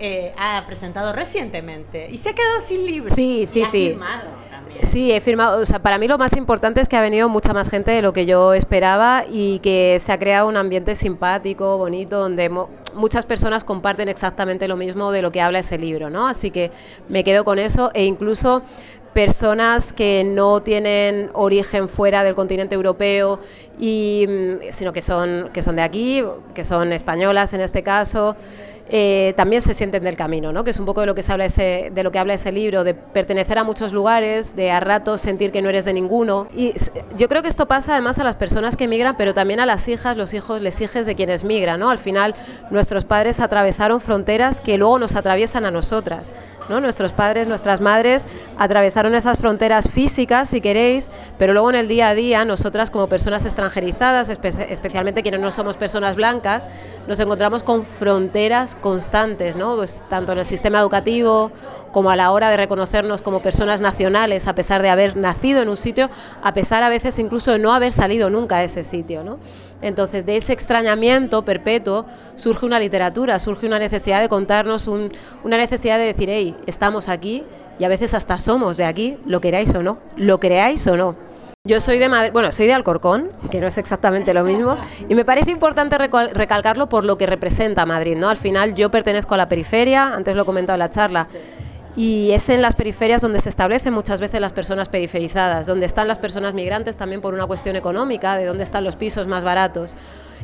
eh, 0.00 0.34
ha 0.36 0.64
presentado 0.66 1.12
recientemente 1.12 2.08
y 2.10 2.18
se 2.18 2.30
ha 2.30 2.34
quedado 2.34 2.60
sin 2.60 2.84
libro. 2.84 3.14
Sí, 3.14 3.46
sí, 3.46 3.60
Y 3.60 3.62
ha 3.62 3.70
sí. 3.70 3.88
firmado. 3.88 4.28
Sí, 4.82 5.12
he 5.12 5.20
firmado. 5.20 5.60
O 5.60 5.64
sea, 5.64 5.78
para 5.80 5.98
mí 5.98 6.08
lo 6.08 6.18
más 6.18 6.36
importante 6.36 6.80
es 6.80 6.88
que 6.88 6.96
ha 6.96 7.00
venido 7.00 7.28
mucha 7.28 7.52
más 7.52 7.70
gente 7.70 7.90
de 7.90 8.02
lo 8.02 8.12
que 8.12 8.26
yo 8.26 8.54
esperaba 8.54 9.24
y 9.30 9.58
que 9.60 9.98
se 10.00 10.12
ha 10.12 10.18
creado 10.18 10.48
un 10.48 10.56
ambiente 10.56 10.94
simpático, 10.94 11.78
bonito, 11.78 12.18
donde 12.18 12.50
muchas 12.94 13.26
personas 13.26 13.64
comparten 13.64 14.08
exactamente 14.08 14.68
lo 14.68 14.76
mismo 14.76 15.12
de 15.12 15.22
lo 15.22 15.30
que 15.30 15.40
habla 15.40 15.60
ese 15.60 15.78
libro, 15.78 16.10
¿no? 16.10 16.28
Así 16.28 16.50
que 16.50 16.70
me 17.08 17.24
quedo 17.24 17.44
con 17.44 17.58
eso 17.58 17.90
e 17.94 18.04
incluso 18.04 18.62
personas 19.12 19.92
que 19.92 20.24
no 20.24 20.60
tienen 20.60 21.30
origen 21.34 21.88
fuera 21.88 22.24
del 22.24 22.34
continente 22.34 22.74
europeo 22.74 23.38
y 23.78 24.26
mm, 24.28 24.72
sino 24.72 24.92
que 24.92 25.02
son 25.02 25.50
que 25.52 25.62
son 25.62 25.76
de 25.76 25.82
aquí, 25.82 26.22
que 26.52 26.64
son 26.64 26.92
españolas 26.92 27.52
en 27.54 27.60
este 27.60 27.82
caso. 27.82 28.36
Eh, 28.88 29.32
también 29.36 29.62
se 29.62 29.72
sienten 29.72 30.04
del 30.04 30.16
camino, 30.16 30.52
¿no? 30.52 30.62
que 30.62 30.70
es 30.70 30.78
un 30.78 30.84
poco 30.84 31.00
de 31.00 31.06
lo 31.06 31.14
que 31.14 31.22
se 31.22 31.32
habla 31.32 31.46
ese, 31.46 31.90
de 31.94 32.02
lo 32.02 32.12
que 32.12 32.18
habla 32.18 32.34
ese 32.34 32.52
libro, 32.52 32.84
de 32.84 32.92
pertenecer 32.94 33.58
a 33.58 33.64
muchos 33.64 33.92
lugares, 33.92 34.54
de 34.56 34.70
a 34.70 34.80
ratos 34.80 35.22
sentir 35.22 35.52
que 35.52 35.62
no 35.62 35.70
eres 35.70 35.86
de 35.86 35.94
ninguno. 35.94 36.48
Y 36.54 36.74
yo 37.16 37.28
creo 37.28 37.42
que 37.42 37.48
esto 37.48 37.66
pasa 37.66 37.92
además 37.92 38.18
a 38.18 38.24
las 38.24 38.36
personas 38.36 38.76
que 38.76 38.86
migran, 38.86 39.16
pero 39.16 39.32
también 39.32 39.60
a 39.60 39.66
las 39.66 39.88
hijas, 39.88 40.16
los 40.16 40.34
hijos, 40.34 40.60
les 40.60 40.80
hijes 40.80 41.06
de 41.06 41.14
quienes 41.14 41.44
migran. 41.44 41.80
¿no? 41.80 41.90
Al 41.90 41.98
final, 41.98 42.34
nuestros 42.70 43.04
padres 43.04 43.40
atravesaron 43.40 44.00
fronteras 44.00 44.60
que 44.60 44.76
luego 44.76 44.98
nos 44.98 45.16
atraviesan 45.16 45.64
a 45.64 45.70
nosotras. 45.70 46.30
¿No? 46.68 46.80
Nuestros 46.80 47.12
padres, 47.12 47.46
nuestras 47.48 47.80
madres 47.80 48.24
atravesaron 48.58 49.14
esas 49.14 49.38
fronteras 49.38 49.88
físicas, 49.88 50.48
si 50.48 50.60
queréis, 50.60 51.10
pero 51.38 51.52
luego 51.52 51.70
en 51.70 51.76
el 51.76 51.88
día 51.88 52.08
a 52.08 52.14
día, 52.14 52.44
nosotras 52.44 52.90
como 52.90 53.08
personas 53.08 53.44
extranjerizadas, 53.44 54.28
espe- 54.30 54.66
especialmente 54.70 55.22
quienes 55.22 55.40
no 55.40 55.50
somos 55.50 55.76
personas 55.76 56.16
blancas, 56.16 56.66
nos 57.06 57.20
encontramos 57.20 57.62
con 57.62 57.84
fronteras 57.84 58.74
constantes, 58.76 59.56
¿no? 59.56 59.76
Pues, 59.76 60.02
tanto 60.08 60.32
en 60.32 60.38
el 60.38 60.44
sistema 60.44 60.78
educativo 60.80 61.50
como 61.92 62.10
a 62.10 62.16
la 62.16 62.32
hora 62.32 62.50
de 62.50 62.56
reconocernos 62.56 63.22
como 63.22 63.40
personas 63.40 63.80
nacionales, 63.80 64.48
a 64.48 64.54
pesar 64.54 64.82
de 64.82 64.90
haber 64.90 65.16
nacido 65.16 65.62
en 65.62 65.68
un 65.68 65.76
sitio, 65.76 66.10
a 66.42 66.52
pesar 66.52 66.82
a 66.82 66.88
veces 66.88 67.18
incluso 67.18 67.52
de 67.52 67.58
no 67.60 67.72
haber 67.72 67.92
salido 67.92 68.30
nunca 68.30 68.56
a 68.56 68.64
ese 68.64 68.82
sitio. 68.82 69.22
Entonces, 69.84 70.26
de 70.26 70.36
ese 70.36 70.52
extrañamiento 70.52 71.44
perpetuo 71.44 72.06
surge 72.36 72.66
una 72.66 72.80
literatura, 72.80 73.38
surge 73.38 73.66
una 73.66 73.78
necesidad 73.78 74.20
de 74.20 74.28
contarnos, 74.28 74.88
un- 74.88 75.12
una 75.44 75.56
necesidad 75.56 75.98
de 75.98 76.04
decir, 76.06 76.28
hey, 76.30 76.56
estamos 76.66 77.08
aquí 77.08 77.44
y 77.78 77.84
a 77.84 77.88
veces 77.88 78.14
hasta 78.14 78.38
somos 78.38 78.76
de 78.76 78.84
aquí, 78.86 79.16
lo 79.26 79.40
queráis 79.40 79.74
o 79.74 79.82
no, 79.82 79.98
lo 80.16 80.40
creáis 80.40 80.86
o 80.86 80.96
no. 80.96 81.14
Yo 81.66 81.80
soy 81.80 81.98
de 81.98 82.10
Madrid, 82.10 82.30
bueno, 82.32 82.52
soy 82.52 82.66
de 82.66 82.74
Alcorcón, 82.74 83.30
que 83.50 83.58
no 83.60 83.66
es 83.66 83.78
exactamente 83.78 84.34
lo 84.34 84.44
mismo, 84.44 84.76
y 85.08 85.14
me 85.14 85.24
parece 85.24 85.50
importante 85.50 85.96
recal- 85.96 86.30
recalcarlo 86.32 86.90
por 86.90 87.04
lo 87.04 87.16
que 87.16 87.24
representa 87.26 87.86
Madrid, 87.86 88.16
¿no? 88.18 88.28
Al 88.28 88.36
final 88.36 88.74
yo 88.74 88.90
pertenezco 88.90 89.32
a 89.34 89.38
la 89.38 89.48
periferia, 89.48 90.12
antes 90.14 90.36
lo 90.36 90.42
he 90.42 90.44
comentado 90.44 90.74
en 90.74 90.80
la 90.80 90.90
charla, 90.90 91.26
y 91.96 92.32
es 92.32 92.48
en 92.48 92.60
las 92.60 92.74
periferias 92.74 93.22
donde 93.22 93.40
se 93.40 93.48
establecen 93.48 93.94
muchas 93.94 94.20
veces 94.20 94.40
las 94.40 94.52
personas 94.52 94.88
periferizadas, 94.88 95.66
donde 95.66 95.86
están 95.86 96.08
las 96.08 96.18
personas 96.18 96.54
migrantes 96.54 96.96
también 96.96 97.20
por 97.20 97.34
una 97.34 97.46
cuestión 97.46 97.76
económica, 97.76 98.36
de 98.36 98.46
dónde 98.46 98.64
están 98.64 98.84
los 98.84 98.96
pisos 98.96 99.26
más 99.26 99.44
baratos. 99.44 99.94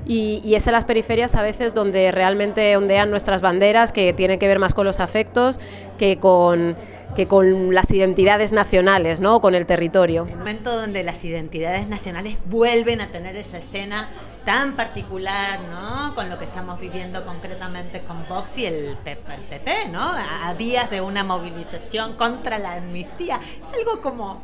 Y, 0.07 0.41
y 0.45 0.55
es 0.55 0.67
en 0.67 0.73
las 0.73 0.85
periferias 0.85 1.35
a 1.35 1.43
veces 1.43 1.75
donde 1.75 2.13
realmente 2.13 2.77
ondean 2.77 3.11
nuestras 3.11 3.43
banderas, 3.43 3.93
que 3.93 4.13
tienen 4.13 4.39
que 4.39 4.47
ver 4.47 4.59
más 4.59 4.75
con 4.75 4.87
los 4.87 5.01
afectos 5.01 5.59
que 5.99 6.19
con, 6.19 6.77
que 7.15 7.27
con 7.27 7.75
las 7.75 7.91
identidades 7.91 8.53
nacionales, 8.53 9.21
¿no? 9.21 9.41
Con 9.41 9.55
el 9.55 9.67
territorio. 9.67 10.27
El 10.31 10.39
momento 10.39 10.77
donde 10.77 11.03
las 11.03 11.25
identidades 11.25 11.89
nacionales 11.89 12.39
vuelven 12.47 13.01
a 13.01 13.11
tener 13.11 13.37
esa 13.37 13.59
escena 13.59 14.09
tan 14.45 14.77
particular, 14.77 15.61
¿no? 15.71 16.15
Con 16.15 16.29
lo 16.29 16.39
que 16.39 16.45
estamos 16.45 16.81
viviendo 16.81 17.25
concretamente 17.25 18.03
con 18.03 18.27
Vox 18.29 18.59
y 18.59 18.67
el 18.67 18.97
el 19.05 19.43
PP, 19.43 19.89
¿no? 19.91 20.03
A, 20.03 20.55
días 20.55 20.91
de 20.91 21.01
una 21.01 21.25
movilización 21.25 22.15
contra 22.15 22.59
la 22.59 22.75
amnistía. 22.75 23.41
Es 23.63 23.73
algo 23.73 24.01
como... 24.01 24.43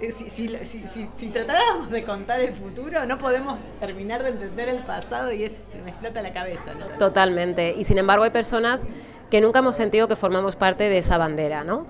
eh, 0.00 0.10
si 0.12 1.28
tratáramos 1.28 1.90
de 1.90 2.04
contar 2.04 2.40
el 2.40 2.52
futuro, 2.52 3.06
no 3.06 3.18
podemos 3.18 3.58
terminar 3.78 4.22
de 4.22 4.30
entender 4.30 4.68
el 4.68 4.82
pasado 4.82 5.32
y 5.32 5.44
es, 5.44 5.54
me 5.84 5.90
explota 5.90 6.22
la 6.22 6.32
cabeza, 6.32 6.74
¿no? 6.74 6.86
Totalmente. 6.98 7.74
Y 7.76 7.84
sin 7.84 7.98
embargo 7.98 8.24
hay 8.24 8.30
personas 8.30 8.86
que 9.30 9.40
nunca 9.40 9.60
hemos 9.60 9.76
sentido 9.76 10.08
que 10.08 10.16
formamos 10.16 10.56
parte 10.56 10.88
de 10.88 10.98
esa 10.98 11.18
bandera, 11.18 11.64
¿no? 11.64 11.86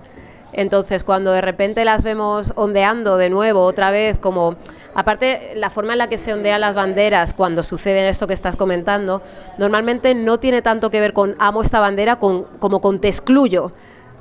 Entonces, 0.53 1.03
cuando 1.03 1.31
de 1.31 1.41
repente 1.41 1.83
las 1.83 2.03
vemos 2.03 2.53
ondeando 2.55 3.17
de 3.17 3.29
nuevo, 3.29 3.61
otra 3.61 3.91
vez, 3.91 4.19
como, 4.19 4.55
aparte, 4.93 5.53
la 5.55 5.69
forma 5.69 5.93
en 5.93 5.97
la 5.97 6.09
que 6.09 6.17
se 6.17 6.31
ondean 6.31 6.61
las 6.61 6.75
banderas 6.75 7.33
cuando 7.33 7.63
sucede 7.63 8.07
esto 8.07 8.27
que 8.27 8.33
estás 8.33 8.55
comentando, 8.55 9.21
normalmente 9.57 10.13
no 10.13 10.39
tiene 10.39 10.61
tanto 10.61 10.91
que 10.91 10.99
ver 10.99 11.13
con 11.13 11.35
amo 11.39 11.63
esta 11.63 11.79
bandera 11.79 12.17
con, 12.17 12.43
como 12.59 12.81
con 12.81 12.99
te 12.99 13.07
excluyo 13.07 13.71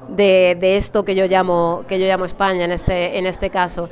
de, 0.09 0.57
de 0.59 0.77
esto 0.77 1.05
que 1.05 1.15
yo 1.15 1.27
llamo, 1.27 1.85
que 1.87 2.01
yo 2.01 2.07
llamo 2.07 2.25
España 2.25 2.65
en 2.65 2.73
este, 2.73 3.19
en 3.19 3.27
este 3.27 3.51
caso. 3.51 3.89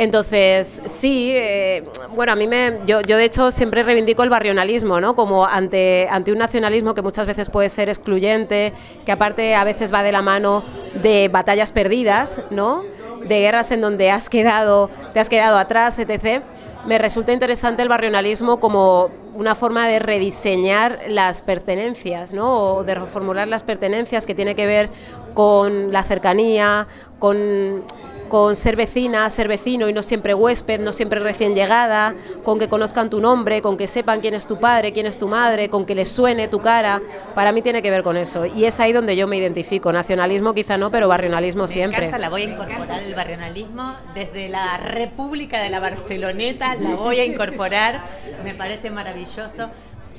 Entonces, 0.00 0.80
sí, 0.86 1.30
eh, 1.34 1.84
bueno, 2.16 2.32
a 2.32 2.34
mí 2.34 2.48
me, 2.48 2.78
yo, 2.86 3.02
yo 3.02 3.18
de 3.18 3.24
hecho 3.26 3.50
siempre 3.50 3.82
reivindico 3.82 4.22
el 4.22 4.30
barrionalismo, 4.30 4.98
¿no? 4.98 5.14
Como 5.14 5.44
ante, 5.44 6.08
ante 6.10 6.32
un 6.32 6.38
nacionalismo 6.38 6.94
que 6.94 7.02
muchas 7.02 7.26
veces 7.26 7.50
puede 7.50 7.68
ser 7.68 7.90
excluyente, 7.90 8.72
que 9.04 9.12
aparte 9.12 9.54
a 9.54 9.62
veces 9.62 9.92
va 9.92 10.02
de 10.02 10.10
la 10.10 10.22
mano 10.22 10.64
de 11.02 11.28
batallas 11.28 11.70
perdidas, 11.70 12.38
¿no? 12.50 12.82
De 13.28 13.40
guerras 13.40 13.72
en 13.72 13.82
donde 13.82 14.10
has 14.10 14.30
quedado, 14.30 14.88
te 15.12 15.20
has 15.20 15.28
quedado 15.28 15.58
atrás, 15.58 15.98
etc. 15.98 16.44
Me 16.86 16.96
resulta 16.96 17.34
interesante 17.34 17.82
el 17.82 17.90
barrionalismo 17.90 18.58
como 18.58 19.10
una 19.34 19.54
forma 19.54 19.86
de 19.86 19.98
rediseñar 19.98 21.00
las 21.08 21.42
pertenencias, 21.42 22.32
¿no? 22.32 22.76
O 22.76 22.84
de 22.84 22.94
reformular 22.94 23.48
las 23.48 23.64
pertenencias 23.64 24.24
que 24.24 24.34
tiene 24.34 24.54
que 24.54 24.64
ver 24.64 24.88
con 25.34 25.92
la 25.92 26.02
cercanía, 26.04 26.86
con 27.18 27.84
con 28.30 28.56
ser 28.56 28.76
vecina, 28.76 29.28
ser 29.28 29.48
vecino 29.48 29.90
y 29.90 29.92
no 29.92 30.02
siempre 30.02 30.32
huésped, 30.32 30.80
no 30.80 30.92
siempre 30.92 31.20
recién 31.20 31.54
llegada, 31.54 32.14
con 32.44 32.58
que 32.58 32.68
conozcan 32.68 33.10
tu 33.10 33.20
nombre, 33.20 33.60
con 33.60 33.76
que 33.76 33.86
sepan 33.86 34.20
quién 34.20 34.32
es 34.32 34.46
tu 34.46 34.58
padre, 34.58 34.92
quién 34.94 35.04
es 35.04 35.18
tu 35.18 35.28
madre, 35.28 35.68
con 35.68 35.84
que 35.84 35.94
les 35.94 36.08
suene 36.10 36.48
tu 36.48 36.60
cara. 36.60 37.02
Para 37.34 37.52
mí 37.52 37.60
tiene 37.60 37.82
que 37.82 37.90
ver 37.90 38.02
con 38.02 38.16
eso. 38.16 38.46
Y 38.46 38.64
es 38.64 38.80
ahí 38.80 38.92
donde 38.94 39.16
yo 39.16 39.26
me 39.26 39.36
identifico. 39.36 39.92
Nacionalismo 39.92 40.54
quizá 40.54 40.78
no, 40.78 40.90
pero 40.90 41.08
barrionalismo 41.08 41.64
Me 41.64 41.68
siempre. 41.68 42.06
encanta, 42.06 42.18
la 42.18 42.30
voy 42.30 42.42
a 42.42 42.44
incorporar 42.46 43.02
el 43.02 43.14
barrionalismo 43.14 43.94
desde 44.14 44.48
la 44.48 44.78
República 44.78 45.60
de 45.60 45.68
la 45.68 45.80
Barceloneta, 45.80 46.76
la 46.76 46.94
voy 46.94 47.18
a 47.18 47.24
incorporar, 47.24 48.02
me 48.44 48.54
parece 48.54 48.90
maravilloso. 48.90 49.70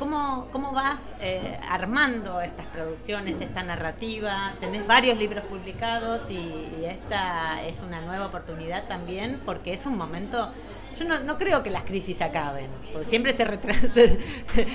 ¿Cómo, 0.01 0.47
cómo 0.51 0.71
vas 0.71 1.13
eh, 1.19 1.59
armando 1.69 2.41
estas 2.41 2.65
producciones, 2.65 3.39
esta 3.39 3.61
narrativa? 3.61 4.51
Tenés 4.59 4.87
varios 4.87 5.15
libros 5.15 5.43
publicados 5.45 6.31
y, 6.31 6.39
y 6.81 6.85
esta 6.85 7.63
es 7.67 7.83
una 7.83 8.01
nueva 8.01 8.25
oportunidad 8.25 8.87
también 8.87 9.39
porque 9.45 9.75
es 9.75 9.85
un 9.85 9.95
momento 9.95 10.51
yo 10.97 11.05
no, 11.05 11.19
no 11.19 11.37
creo 11.37 11.63
que 11.63 11.69
las 11.69 11.83
crisis 11.83 12.21
acaben, 12.21 12.67
porque 12.91 13.05
siempre 13.07 13.33
se, 13.33 13.47
se, 13.87 14.19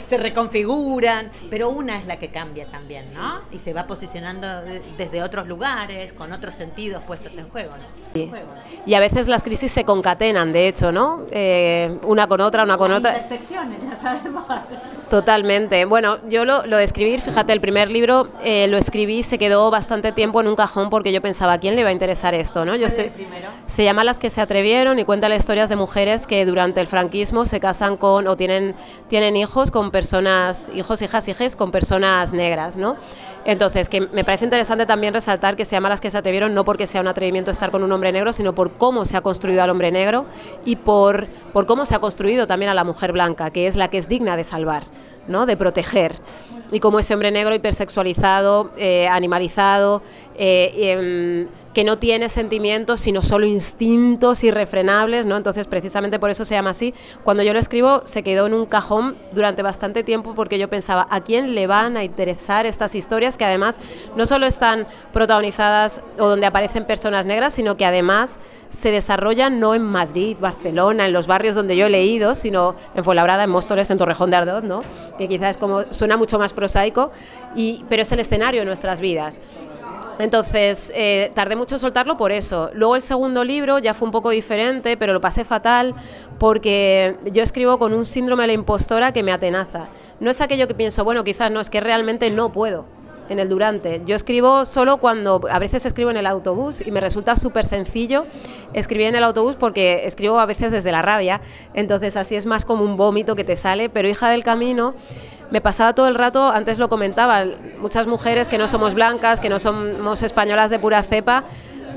se 0.09 0.19
reconfiguran, 0.19 1.31
pero 1.51 1.69
una 1.71 1.99
es 1.99 2.07
la 2.07 2.17
que 2.19 2.29
cambia 2.29 2.67
también, 2.67 3.13
¿no? 3.15 3.41
Y 3.53 3.59
se 3.59 3.73
va 3.73 3.87
posicionando 3.87 4.47
eh, 4.67 4.83
desde 4.97 5.23
otros 5.23 5.47
lugares, 5.47 6.13
con 6.13 6.33
otros 6.33 6.55
sentidos 6.55 7.03
puestos 7.05 7.37
en 7.37 7.49
juego, 7.49 7.73
¿no? 7.77 7.85
Sí. 8.15 8.31
Y 8.87 8.95
a 8.95 9.01
veces 9.01 9.29
las 9.29 9.43
crisis 9.43 9.73
se 9.73 9.85
concatenan, 9.85 10.53
de 10.53 10.69
hecho, 10.69 10.93
¿no? 10.93 11.27
Eh, 11.31 11.99
una 12.03 12.27
con 12.27 12.41
otra, 12.41 12.63
una 12.65 12.79
con 12.79 12.91
Las 12.91 13.01
otra. 13.01 13.13
intersecciones, 13.19 13.79
ya 13.89 13.97
sabemos. 13.97 14.45
Totalmente. 15.11 15.85
Bueno, 15.85 16.19
yo 16.29 16.45
lo, 16.45 16.67
lo 16.67 16.79
de 16.79 16.85
escribir, 16.85 17.21
fíjate, 17.21 17.53
el 17.53 17.61
primer 17.61 17.91
libro 17.91 18.29
eh, 18.43 18.67
lo 18.69 18.77
escribí, 18.77 19.23
se 19.23 19.39
quedó 19.39 19.71
bastante 19.71 20.13
tiempo 20.13 20.41
en 20.41 20.49
un 20.49 20.57
cajón 20.57 20.91
porque 20.91 21.13
yo 21.13 21.21
pensaba, 21.23 21.55
¿a 21.55 21.59
quién 21.59 21.77
le 21.77 21.85
va 21.85 21.91
a 21.91 21.93
interesar 21.93 22.35
esto? 22.35 22.65
¿no? 22.65 22.75
Yo 22.75 22.87
estoy, 22.87 23.11
primero? 23.11 23.49
se 23.67 23.85
llama 23.85 24.03
Las 24.05 24.19
que 24.19 24.31
se 24.31 24.41
atrevieron 24.41 24.99
y 24.99 25.05
cuenta 25.05 25.29
las 25.29 25.39
historias 25.39 25.69
de 25.69 25.77
mujeres 25.77 26.06
que 26.27 26.47
durante 26.47 26.81
el 26.81 26.87
franquismo 26.87 27.45
se 27.45 27.59
casan 27.59 27.97
con 27.97 28.29
o 28.29 28.37
tienen, 28.37 28.75
tienen 29.09 29.37
hijos 29.37 29.71
con 29.73 29.91
personas, 29.91 30.71
hijos, 30.73 31.03
hijas, 31.03 31.27
hijes 31.27 31.57
con 31.57 31.73
personas 31.73 32.33
negras, 32.33 32.77
¿no? 32.77 32.97
Entonces, 33.45 33.89
que 33.89 34.01
me 34.01 34.25
parece 34.25 34.45
interesante 34.45 34.87
también 34.87 35.13
resaltar 35.15 35.57
que 35.57 35.65
se 35.65 35.73
llama 35.73 35.89
Las 35.89 36.01
que 36.01 36.11
se 36.11 36.19
atrevieron 36.19 36.55
no 36.55 36.65
porque 36.65 36.87
sea 36.87 37.01
un 37.01 37.09
atrevimiento 37.09 37.51
estar 37.51 37.71
con 37.73 37.83
un 37.83 37.91
hombre 37.91 38.13
negro, 38.13 38.33
sino 38.33 38.55
por 38.55 38.73
cómo 38.73 39.05
se 39.05 39.17
ha 39.17 39.21
construido 39.21 39.63
al 39.63 39.71
hombre 39.71 39.91
negro 39.91 40.27
y 40.65 40.77
por, 40.77 41.27
por 41.53 41.67
cómo 41.67 41.85
se 41.87 41.97
ha 41.97 41.99
construido 41.99 42.47
también 42.47 42.71
a 42.71 42.75
la 42.75 42.85
mujer 42.85 43.13
blanca, 43.13 43.51
que 43.51 43.67
es 43.67 43.75
la 43.75 43.89
que 43.89 43.99
es 43.99 44.09
digna 44.09 44.37
de 44.37 44.45
salvar, 44.45 44.85
¿no? 45.29 45.47
De 45.47 45.57
proteger 45.57 46.21
y 46.71 46.81
como 46.81 46.99
ese 46.99 47.15
hombre 47.15 47.31
negro 47.31 47.55
hipersexualizado, 47.55 48.71
eh, 48.77 49.09
animalizado, 49.09 50.03
eh, 50.37 50.73
em, 50.77 51.49
que 51.73 51.85
no 51.85 51.99
tiene 51.99 52.29
sentimientos, 52.29 53.01
sino 53.01 53.23
solo 53.23 53.47
instintos 53.47 54.43
irrefrenables, 54.43 55.27
¿no? 55.27 55.37
Entonces, 55.37 55.67
precisamente 55.67 56.19
por 56.19 56.31
eso 56.31 56.45
se 56.45 56.55
llama 56.55 56.71
así. 56.71 56.95
Cuando 57.23 57.43
yo 57.43 57.53
lo 57.53 57.59
escribo, 57.59 58.03
se 58.07 58.23
quedó 58.23 58.47
en 58.47 58.55
un 58.55 58.67
cajón 58.67 59.17
durante 59.33 59.63
bastante 59.63 60.03
tiempo 60.03 60.35
porque 60.35 60.59
yo 60.59 60.69
pensaba, 60.69 61.07
¿a 61.11 61.21
quién 61.21 61.55
le 61.55 61.67
van 61.67 61.97
a 61.97 62.05
interesar 62.05 62.67
estas 62.67 62.95
historias 62.95 63.37
que 63.37 63.45
además 63.45 63.79
no 64.17 64.27
solo 64.27 64.47
están 64.47 64.87
protagonizadas 65.13 66.03
o 66.19 66.29
donde 66.29 66.47
aparecen 66.47 66.87
personas 66.87 67.27
negras, 67.27 67.53
sino 67.53 67.77
que 67.77 67.85
además 67.85 68.39
se 68.79 68.91
desarrollan 68.91 69.59
no 69.59 69.75
en 69.75 69.83
Madrid, 69.83 70.37
Barcelona, 70.39 71.07
en 71.07 71.13
los 71.13 71.27
barrios 71.27 71.55
donde 71.55 71.77
yo 71.77 71.87
he 71.87 71.91
leído, 71.91 72.35
sino 72.35 72.75
en 72.95 73.05
Fuenlabrada, 73.05 73.45
en 73.45 73.51
Móstoles, 73.51 73.91
en 73.91 73.97
Torrejón 73.97 74.31
de 74.31 74.37
Ardoz, 74.37 74.65
¿no? 74.65 74.81
Que 75.17 75.29
quizás 75.29 75.57
como 75.57 75.91
suena 75.93 76.17
mucho 76.17 76.39
más 76.39 76.53
prosaico, 76.53 77.11
y, 77.55 77.85
pero 77.89 78.03
es 78.03 78.13
el 78.13 78.21
escenario 78.21 78.61
de 78.61 78.67
nuestras 78.67 79.01
vidas. 79.01 79.41
Entonces, 80.19 80.93
eh, 80.95 81.31
tardé 81.35 81.57
mucho 81.57 81.75
en 81.75 81.79
soltarlo 81.79 82.17
por 82.17 82.33
eso. 82.33 82.71
Luego 82.75 82.97
el 82.97 83.03
segundo 83.03 83.45
libro 83.45 83.79
ya 83.79 83.95
fue 83.95 84.07
un 84.07 84.13
poco 84.13 84.31
diferente, 84.31 84.97
pero 84.97 85.13
lo 85.13 85.21
pasé 85.21 85.45
fatal 85.45 85.95
porque 86.39 87.17
yo 87.33 87.43
escribo 87.43 87.79
con 87.79 87.93
un 87.93 88.07
síndrome 88.07 88.43
de 88.45 88.49
la 88.49 88.53
impostora 88.55 89.13
que 89.13 89.23
me 89.23 89.33
atenaza. 89.33 89.85
No 90.21 90.31
es 90.31 90.41
aquello 90.41 90.69
que 90.69 90.75
pienso, 90.75 91.05
bueno, 91.05 91.25
quizás 91.25 91.51
no, 91.51 91.61
es 91.61 91.69
que 91.69 91.81
realmente 91.81 92.31
no 92.31 92.51
puedo 92.51 92.96
en 93.29 93.39
el 93.39 93.49
durante. 93.49 94.03
Yo 94.07 94.17
escribo 94.17 94.65
solo 94.65 94.99
cuando, 94.99 95.41
a 95.51 95.59
veces 95.59 95.87
escribo 95.87 96.11
en 96.11 96.17
el 96.17 96.27
autobús 96.27 96.87
y 96.87 96.91
me 96.91 97.01
resulta 97.01 97.37
súper 97.37 97.65
sencillo 97.65 98.27
escribir 98.73 99.09
en 99.09 99.17
el 99.17 99.25
autobús 99.25 99.57
porque 99.57 100.07
escribo 100.07 100.39
a 100.39 100.47
veces 100.47 100.73
desde 100.73 100.93
la 100.93 101.03
rabia, 101.03 101.41
entonces 101.75 102.17
así 102.17 102.37
es 102.37 102.47
más 102.47 102.65
como 102.65 102.85
un 102.85 102.97
vómito 102.97 103.37
que 103.37 103.45
te 103.45 103.57
sale, 103.57 103.89
pero 103.89 104.09
hija 104.09 104.31
del 104.31 104.45
camino 104.45 104.95
me 105.51 105.61
pasaba 105.61 105.95
todo 105.95 106.09
el 106.09 106.15
rato, 106.17 106.51
antes 106.51 106.79
lo 106.79 106.89
comentaba, 106.89 107.45
muchas 107.79 108.07
mujeres 108.07 108.49
que 108.49 108.59
no 108.59 108.67
somos 108.69 108.95
blancas, 108.95 109.41
que 109.41 109.49
no 109.49 109.59
somos 109.59 110.23
españolas 110.23 110.71
de 110.71 110.79
pura 110.79 111.03
cepa, 111.03 111.45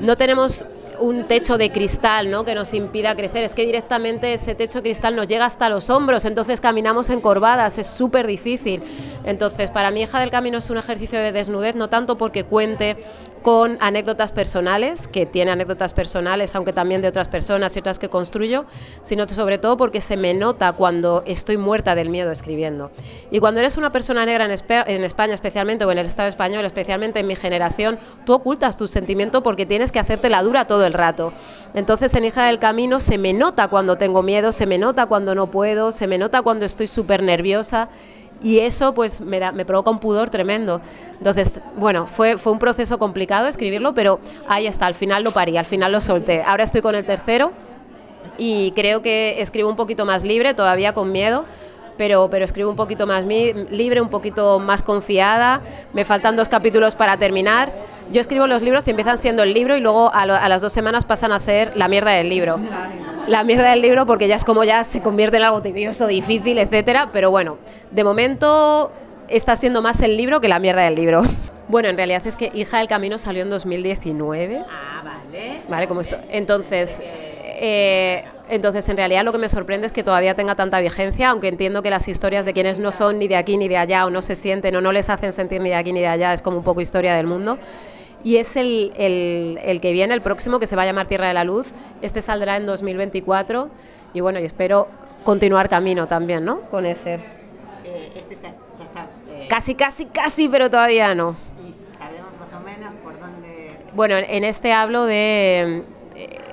no 0.00 0.16
tenemos 0.16 0.64
un 1.00 1.24
techo 1.24 1.58
de 1.58 1.72
cristal 1.72 2.30
¿no? 2.30 2.44
que 2.44 2.54
nos 2.54 2.74
impida 2.74 3.14
crecer, 3.16 3.42
es 3.42 3.54
que 3.54 3.64
directamente 3.64 4.34
ese 4.34 4.54
techo 4.54 4.78
de 4.78 4.82
cristal 4.82 5.16
nos 5.16 5.26
llega 5.26 5.46
hasta 5.46 5.68
los 5.68 5.90
hombros, 5.90 6.24
entonces 6.24 6.60
caminamos 6.60 7.10
encorvadas, 7.10 7.78
es 7.78 7.86
súper 7.86 8.26
difícil. 8.26 8.82
Entonces, 9.24 9.70
para 9.70 9.90
mi 9.90 10.02
hija 10.02 10.20
del 10.20 10.30
camino 10.30 10.58
es 10.58 10.70
un 10.70 10.78
ejercicio 10.78 11.18
de 11.18 11.32
desnudez, 11.32 11.74
no 11.74 11.88
tanto 11.88 12.16
porque 12.16 12.44
cuente 12.44 12.96
con 13.42 13.78
anécdotas 13.80 14.32
personales, 14.32 15.08
que 15.08 15.26
tiene 15.26 15.50
anécdotas 15.50 15.92
personales, 15.92 16.54
aunque 16.54 16.72
también 16.72 17.02
de 17.02 17.08
otras 17.08 17.28
personas 17.28 17.74
y 17.76 17.78
otras 17.78 17.98
que 17.98 18.08
construyo, 18.08 18.66
sino 19.02 19.26
sobre 19.28 19.58
todo 19.58 19.76
porque 19.76 20.00
se 20.00 20.16
me 20.16 20.34
nota 20.34 20.72
cuando 20.72 21.22
estoy 21.26 21.56
muerta 21.56 21.94
del 21.94 22.08
miedo 22.10 22.30
escribiendo. 22.30 22.90
Y 23.30 23.38
cuando 23.40 23.60
eres 23.60 23.76
una 23.76 23.92
persona 23.92 24.26
negra 24.26 24.44
en, 24.44 25.04
España 25.04 25.34
especialmente, 25.34 25.84
o 25.84 25.92
en 25.92 25.98
el 25.98 26.06
Estado 26.06 26.28
español, 26.28 26.64
especialmente 26.64 27.20
en 27.20 27.26
mi 27.26 27.36
generación, 27.36 27.98
tú 28.24 28.34
ocultas 28.34 28.76
tu 28.76 28.88
sentimiento 28.88 29.42
porque 29.42 29.66
tienes 29.66 29.92
que 29.92 29.98
hacerte 29.98 30.28
la 30.28 30.42
dura 30.42 30.66
todo 30.66 30.84
el 30.84 30.92
rato. 30.92 31.32
Entonces 31.74 32.14
en 32.14 32.24
Hija 32.24 32.46
del 32.46 32.58
Camino 32.58 33.00
se 33.00 33.18
me 33.18 33.32
nota 33.32 33.68
cuando 33.68 33.96
tengo 33.96 34.22
miedo, 34.22 34.52
se 34.52 34.66
me 34.66 34.78
nota 34.78 35.06
cuando 35.06 35.34
no 35.34 35.50
puedo, 35.50 35.92
se 35.92 36.06
me 36.06 36.18
nota 36.18 36.42
cuando 36.42 36.66
estoy 36.66 36.88
súper 36.88 37.22
nerviosa 37.22 37.88
y 38.42 38.60
eso 38.60 38.94
pues 38.94 39.20
me, 39.20 39.38
da- 39.38 39.52
me 39.52 39.64
provoca 39.64 39.90
un 39.90 39.98
pudor 39.98 40.30
tremendo. 40.30 40.80
Entonces, 41.18 41.60
bueno, 41.76 42.06
fue, 42.06 42.38
fue 42.38 42.52
un 42.52 42.58
proceso 42.58 42.98
complicado 42.98 43.46
escribirlo, 43.46 43.94
pero 43.94 44.18
ahí 44.48 44.66
está, 44.66 44.86
al 44.86 44.94
final 44.94 45.22
lo 45.24 45.32
parí, 45.32 45.56
al 45.56 45.66
final 45.66 45.92
lo 45.92 46.00
solté. 46.00 46.42
Ahora 46.42 46.64
estoy 46.64 46.80
con 46.80 46.94
el 46.94 47.04
tercero 47.04 47.52
y 48.38 48.72
creo 48.72 49.02
que 49.02 49.40
escribo 49.42 49.68
un 49.68 49.76
poquito 49.76 50.04
más 50.04 50.24
libre, 50.24 50.54
todavía 50.54 50.92
con 50.94 51.12
miedo. 51.12 51.44
Pero, 52.00 52.30
pero 52.30 52.46
escribo 52.46 52.70
un 52.70 52.76
poquito 52.76 53.06
más 53.06 53.26
mi- 53.26 53.52
libre, 53.70 54.00
un 54.00 54.08
poquito 54.08 54.58
más 54.58 54.82
confiada. 54.82 55.60
Me 55.92 56.06
faltan 56.06 56.34
dos 56.34 56.48
capítulos 56.48 56.94
para 56.94 57.18
terminar. 57.18 57.70
Yo 58.10 58.22
escribo 58.22 58.46
los 58.46 58.62
libros 58.62 58.84
que 58.84 58.92
empiezan 58.92 59.18
siendo 59.18 59.42
el 59.42 59.52
libro 59.52 59.76
y 59.76 59.80
luego 59.82 60.10
a, 60.14 60.24
lo- 60.24 60.34
a 60.34 60.48
las 60.48 60.62
dos 60.62 60.72
semanas 60.72 61.04
pasan 61.04 61.30
a 61.30 61.38
ser 61.38 61.76
la 61.76 61.88
mierda 61.88 62.12
del 62.12 62.30
libro. 62.30 62.58
La 63.26 63.44
mierda 63.44 63.68
del 63.72 63.82
libro 63.82 64.06
porque 64.06 64.28
ya 64.28 64.36
es 64.36 64.46
como 64.46 64.64
ya 64.64 64.82
se 64.82 65.02
convierte 65.02 65.36
en 65.36 65.42
algo 65.42 65.60
tedioso, 65.60 66.06
difícil, 66.06 66.56
etcétera. 66.56 67.10
Pero 67.12 67.30
bueno, 67.30 67.58
de 67.90 68.02
momento 68.02 68.90
está 69.28 69.54
siendo 69.54 69.82
más 69.82 70.00
el 70.00 70.16
libro 70.16 70.40
que 70.40 70.48
la 70.48 70.58
mierda 70.58 70.80
del 70.80 70.94
libro. 70.94 71.22
Bueno, 71.68 71.88
en 71.88 71.96
realidad 71.96 72.26
es 72.26 72.36
que 72.36 72.50
Hija 72.52 72.78
del 72.78 72.88
Camino 72.88 73.16
salió 73.16 73.42
en 73.44 73.50
2019. 73.50 74.62
Ah, 74.68 75.02
vale. 75.04 75.60
Vale, 75.68 75.86
como 75.86 76.00
esto. 76.00 76.16
Entonces, 76.28 76.96
eh, 77.00 78.24
entonces, 78.50 78.88
en 78.88 78.96
realidad 78.96 79.24
lo 79.24 79.32
que 79.32 79.38
me 79.38 79.48
sorprende 79.48 79.86
es 79.86 79.92
que 79.92 80.02
todavía 80.02 80.34
tenga 80.34 80.54
tanta 80.54 80.80
vigencia, 80.80 81.30
aunque 81.30 81.48
entiendo 81.48 81.82
que 81.82 81.90
las 81.90 82.06
historias 82.08 82.44
de 82.44 82.52
quienes 82.52 82.78
no 82.78 82.92
son 82.92 83.18
ni 83.18 83.28
de 83.28 83.36
aquí 83.36 83.56
ni 83.56 83.68
de 83.68 83.76
allá, 83.78 84.04
o 84.06 84.10
no 84.10 84.20
se 84.22 84.34
sienten 84.34 84.74
o 84.76 84.80
no 84.80 84.92
les 84.92 85.08
hacen 85.08 85.32
sentir 85.32 85.60
ni 85.60 85.70
de 85.70 85.76
aquí 85.76 85.92
ni 85.92 86.00
de 86.00 86.06
allá, 86.08 86.32
es 86.32 86.42
como 86.42 86.58
un 86.58 86.64
poco 86.64 86.80
historia 86.80 87.14
del 87.14 87.26
mundo. 87.26 87.58
Y 88.22 88.36
es 88.36 88.56
el, 88.56 88.92
el- 88.98 89.58
el 89.62 89.80
que 89.80 89.92
viene, 89.92 90.12
el 90.12 90.20
próximo, 90.20 90.58
que 90.58 90.66
se 90.66 90.76
va 90.76 90.82
a 90.82 90.86
llamar 90.86 91.06
Tierra 91.06 91.28
de 91.28 91.34
la 91.34 91.44
Luz. 91.44 91.68
Este 92.02 92.20
saldrá 92.20 92.56
en 92.58 92.66
2024. 92.66 93.70
Y 94.12 94.20
bueno, 94.20 94.38
y 94.40 94.44
espero 94.44 94.88
continuar 95.24 95.68
camino 95.70 96.06
también, 96.06 96.44
¿no? 96.44 96.60
Con 96.70 96.84
ese. 96.84 97.14
Eh, 97.84 98.12
este 98.16 98.34
está, 98.34 98.48
ya 98.78 98.84
está. 98.84 99.06
eh, 99.34 99.46
Casi, 99.48 99.74
casi, 99.74 100.04
casi, 100.06 100.48
pero 100.48 100.68
todavía 100.68 101.14
no. 101.14 101.34
y 101.66 101.72
sabemos 101.98 102.28
más 102.38 102.52
o 102.52 102.60
menos 102.62 102.92
por 103.02 103.18
dónde. 103.18 103.70
Bueno, 103.94 104.16
en 104.18 104.44
este 104.44 104.72
hablo 104.72 105.04
de... 105.06 105.84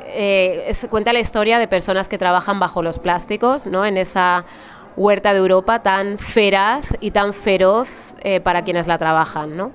eh, 0.07 0.65
es- 0.67 0.87
cuenta 0.89 1.13
la 1.13 1.19
historia 1.19 1.59
de 1.59 1.67
personas 1.67 2.09
que 2.09 2.17
trabajan 2.17 2.59
bajo 2.59 2.81
los 2.81 2.99
plásticos, 2.99 3.67
¿no? 3.67 3.85
En 3.85 3.97
esa 3.97 4.45
huerta 4.95 5.33
de 5.33 5.39
Europa 5.39 5.79
tan 5.83 6.17
feraz 6.17 6.87
y 6.99 7.11
tan 7.11 7.33
feroz 7.33 7.87
eh, 8.21 8.39
para 8.39 8.63
quienes 8.63 8.87
la 8.87 8.97
trabajan, 8.97 9.55
¿no? 9.55 9.71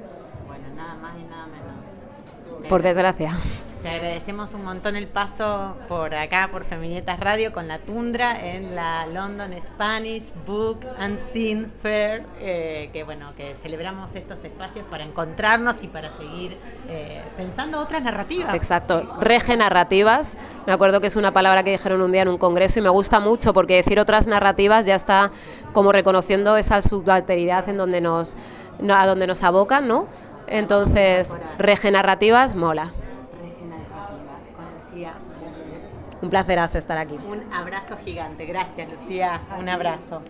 Bueno, 0.47 0.65
nada 0.77 0.95
más 0.97 1.15
y 1.19 1.23
nada 1.25 1.47
menos. 1.47 2.69
Por 2.69 2.83
desgracia. 2.83 3.37
Te 3.83 3.89
agradecemos 3.89 4.55
un 4.55 4.63
montón 4.65 4.95
el 4.95 5.09
paso 5.09 5.77
por 5.89 6.15
acá, 6.15 6.49
por 6.53 6.63
Feminietas 6.63 7.19
Radio, 7.19 7.53
con 7.53 7.67
la 7.67 7.79
Tundra 7.81 8.39
en 8.39 8.77
la 8.77 9.07
London 9.07 9.53
Spanish 9.61 10.31
Book 10.47 10.87
and 11.01 11.19
Scene 11.19 11.67
Fair, 11.83 12.23
eh, 12.39 12.91
que 12.93 13.03
bueno, 13.03 13.33
que 13.37 13.55
celebramos 13.61 14.15
estos 14.15 14.45
espacios 14.45 14.85
para 14.89 15.03
encontrarnos 15.03 15.83
y 15.83 15.89
para 15.89 16.17
seguir 16.17 16.57
eh, 16.89 17.23
pensando 17.37 17.81
otras 17.81 18.03
narrativas. 18.03 18.55
Exacto, 18.55 19.17
regenerativas. 19.21 20.35
Me 20.65 20.73
acuerdo 20.73 21.01
que 21.01 21.09
es 21.09 21.17
una 21.17 21.33
palabra 21.33 21.65
que 21.65 21.73
dijeron 21.73 22.03
un 22.03 22.13
día 22.13 22.23
en 22.23 22.29
un 22.29 22.39
congreso 22.39 22.79
y 22.79 22.83
me 22.83 22.89
gusta 22.89 23.19
mucho 23.19 23.53
porque 23.53 23.75
decir 23.75 23.99
otras 23.99 24.29
narrativas 24.29 24.87
ya 24.87 24.95
está 24.95 25.33
como 25.73 25.91
reconociendo 25.91 26.57
esa 26.57 26.83
subalteridad 26.83 27.69
en 27.69 27.79
donde 27.79 28.01
nos, 28.01 28.37
no- 28.81 28.95
a 28.95 29.07
donde 29.07 29.27
nos 29.27 29.43
abocan, 29.43 29.89
¿no? 29.89 30.07
Entonces, 30.47 31.29
regenerativas 31.59 32.55
mola. 32.55 32.93
Regenerativas, 33.41 34.51
con 34.55 34.65
Lucía. 34.75 35.15
Un 36.23 36.31
placerazo 36.31 36.79
estar 36.79 36.97
aquí. 36.99 37.17
Un 37.17 37.53
abrazo 37.53 37.99
gigante. 38.05 38.47
Gracias, 38.47 38.91
Lucía. 38.91 39.41
Un 39.59 39.69
abrazo. 39.69 40.23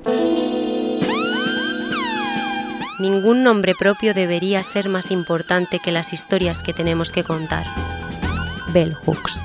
Ningún 2.99 3.43
nombre 3.43 3.75
propio 3.75 4.15
debería 4.15 4.63
ser 4.63 4.89
más 4.89 5.11
importante 5.11 5.79
que 5.79 5.93
las 5.93 6.13
historias 6.13 6.63
que 6.63 6.73
tenemos 6.73 7.13
que 7.13 7.25
contar. 7.25 7.65
Bell 8.73 8.95
Hooks. 8.95 9.41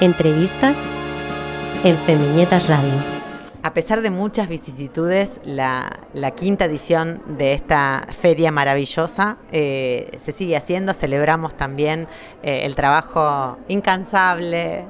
Entrevistas 0.00 0.82
en 1.82 1.96
Feminietas 1.98 2.68
Radio. 2.68 3.15
A 3.66 3.74
pesar 3.74 4.00
de 4.00 4.10
muchas 4.10 4.48
vicisitudes, 4.48 5.40
la, 5.44 5.90
quinta 6.36 6.66
edición 6.66 7.20
de 7.36 7.52
esta 7.52 8.06
feria 8.20 8.52
maravillosa 8.52 9.38
eh, 9.50 10.20
se 10.24 10.30
sigue 10.30 10.56
haciendo. 10.56 10.94
Celebramos 10.94 11.56
también 11.56 12.06
eh, 12.44 12.60
el 12.64 12.76
trabajo 12.76 13.58
incansable, 13.66 14.84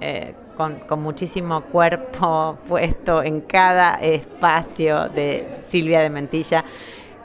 eh, 0.00 0.32
con, 0.56 1.02
muchísimo 1.02 1.62
cuerpo 1.62 2.56
puesto 2.68 3.20
en 3.20 3.40
cada 3.40 3.96
espacio 3.96 5.08
de 5.08 5.58
Silvia 5.66 5.98
de 5.98 6.10
Mentilla 6.10 6.64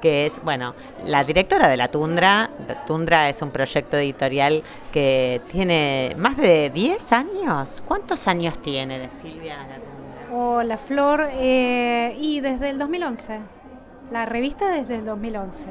que 0.01 0.25
es, 0.25 0.41
bueno, 0.43 0.73
la 1.05 1.23
directora 1.23 1.67
de 1.67 1.77
La 1.77 1.89
Tundra. 1.89 2.49
La 2.67 2.85
Tundra 2.85 3.29
es 3.29 3.43
un 3.43 3.51
proyecto 3.51 3.97
editorial 3.97 4.63
que 4.91 5.41
tiene 5.51 6.15
más 6.17 6.35
de 6.37 6.71
10 6.71 7.11
años. 7.11 7.83
¿Cuántos 7.85 8.27
años 8.27 8.57
tiene 8.59 9.09
Silvia 9.21 9.57
La 9.57 9.75
Tundra? 9.75 9.98
Hola 10.31 10.77
Flor, 10.77 11.27
eh, 11.31 12.15
y 12.21 12.39
desde 12.39 12.69
el 12.69 12.77
2011. 12.77 13.39
La 14.11 14.27
revista 14.27 14.69
desde 14.69 14.97
el 14.97 15.05
2011. 15.05 15.65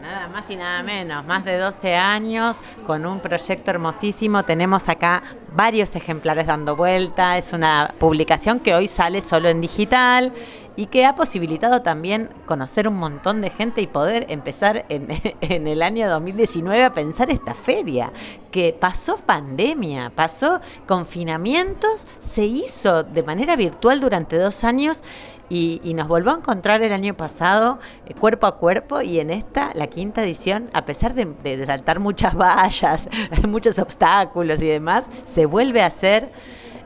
Nada 0.00 0.28
más 0.28 0.48
y 0.48 0.54
nada 0.54 0.84
menos, 0.84 1.26
más 1.26 1.44
de 1.44 1.58
12 1.58 1.96
años 1.96 2.60
con 2.86 3.04
un 3.04 3.18
proyecto 3.18 3.72
hermosísimo. 3.72 4.44
Tenemos 4.44 4.88
acá 4.88 5.24
varios 5.52 5.96
ejemplares 5.96 6.46
dando 6.46 6.76
vuelta. 6.76 7.38
Es 7.38 7.52
una 7.52 7.92
publicación 7.98 8.60
que 8.60 8.72
hoy 8.72 8.86
sale 8.86 9.20
solo 9.20 9.48
en 9.48 9.60
digital 9.60 10.32
y 10.78 10.86
que 10.86 11.04
ha 11.04 11.16
posibilitado 11.16 11.82
también 11.82 12.30
conocer 12.46 12.86
un 12.86 12.94
montón 12.94 13.40
de 13.40 13.50
gente 13.50 13.80
y 13.80 13.88
poder 13.88 14.26
empezar 14.28 14.86
en, 14.88 15.08
el 15.40 15.82
año 15.82 16.08
2019 16.08 16.84
a 16.84 16.94
pensar 16.94 17.32
esta 17.32 17.52
feria, 17.52 18.12
que 18.52 18.72
pasó 18.78 19.16
pandemia, 19.16 20.12
pasó 20.14 20.60
confinamientos, 20.86 22.06
se 22.20 22.44
hizo 22.44 23.02
de 23.02 23.24
manera 23.24 23.56
virtual 23.56 24.00
durante 24.00 24.38
dos 24.38 24.62
años 24.62 25.02
y, 25.48 25.80
nos 25.96 26.06
volvió 26.06 26.30
a 26.30 26.36
encontrar 26.36 26.80
el 26.82 26.92
año 26.92 27.14
pasado 27.14 27.80
eh, 28.06 28.14
cuerpo 28.14 28.46
a 28.46 28.56
cuerpo 28.58 29.02
y 29.02 29.18
en 29.18 29.30
esta, 29.30 29.72
la 29.74 29.88
quinta 29.88 30.22
edición, 30.22 30.70
a 30.74 30.84
pesar 30.84 31.12
de 31.12 31.66
saltar 31.66 31.98
muchas 31.98 32.34
vallas, 32.36 33.08
muchos 33.48 33.80
obstáculos 33.80 34.62
y 34.62 34.68
demás, 34.68 35.06
se 35.34 35.44
vuelve 35.44 35.82
a 35.82 35.86
hacer... 35.86 36.30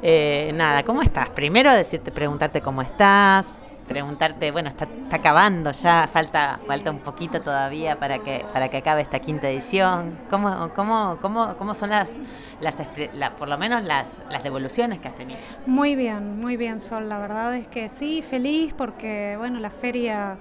Eh, 0.05 0.51
nada, 0.57 0.83
¿cómo 0.83 1.01
estás? 1.01 1.31
Primero 1.31 1.73
decirte, 1.73 2.11
preguntarte 2.11 2.61
cómo 2.61 2.83
estás, 2.83 3.53
preguntarte, 3.93 4.51
bueno, 4.51 4.71
está, 4.71 4.85
está, 4.85 5.17
acabando 5.17 5.71
ya, 5.73 6.09
falta, 6.11 6.59
falta 6.67 6.91
un 6.91 7.01
poquito 7.01 7.43
todavía 7.43 7.99
para 7.99 8.21
que, 8.21 8.45
para 8.53 8.69
que 8.69 8.79
acabe 8.79 9.03
esta 9.03 9.19
quinta 9.19 9.51
edición. 9.51 10.19
¿Cómo, 10.31 10.71
cómo, 10.75 11.19
cómo, 11.21 11.55
cómo 11.59 11.75
son 11.75 11.91
las, 11.91 12.09
las 12.61 12.77
la, 13.15 13.37
por 13.37 13.49
lo 13.49 13.59
menos 13.59 13.85
las, 13.85 14.09
las 14.31 14.43
devoluciones 14.43 14.99
que 15.01 15.09
has 15.09 15.17
tenido? 15.17 15.39
Muy 15.67 15.95
bien, 15.95 16.41
muy 16.41 16.57
bien, 16.57 16.81
Sol. 16.81 17.09
La 17.09 17.19
verdad 17.19 17.55
es 17.55 17.69
que 17.69 17.89
sí, 17.89 18.23
feliz 18.23 18.75
porque, 18.77 19.37
bueno, 19.39 19.61
la 19.61 19.71
feria 19.71 20.39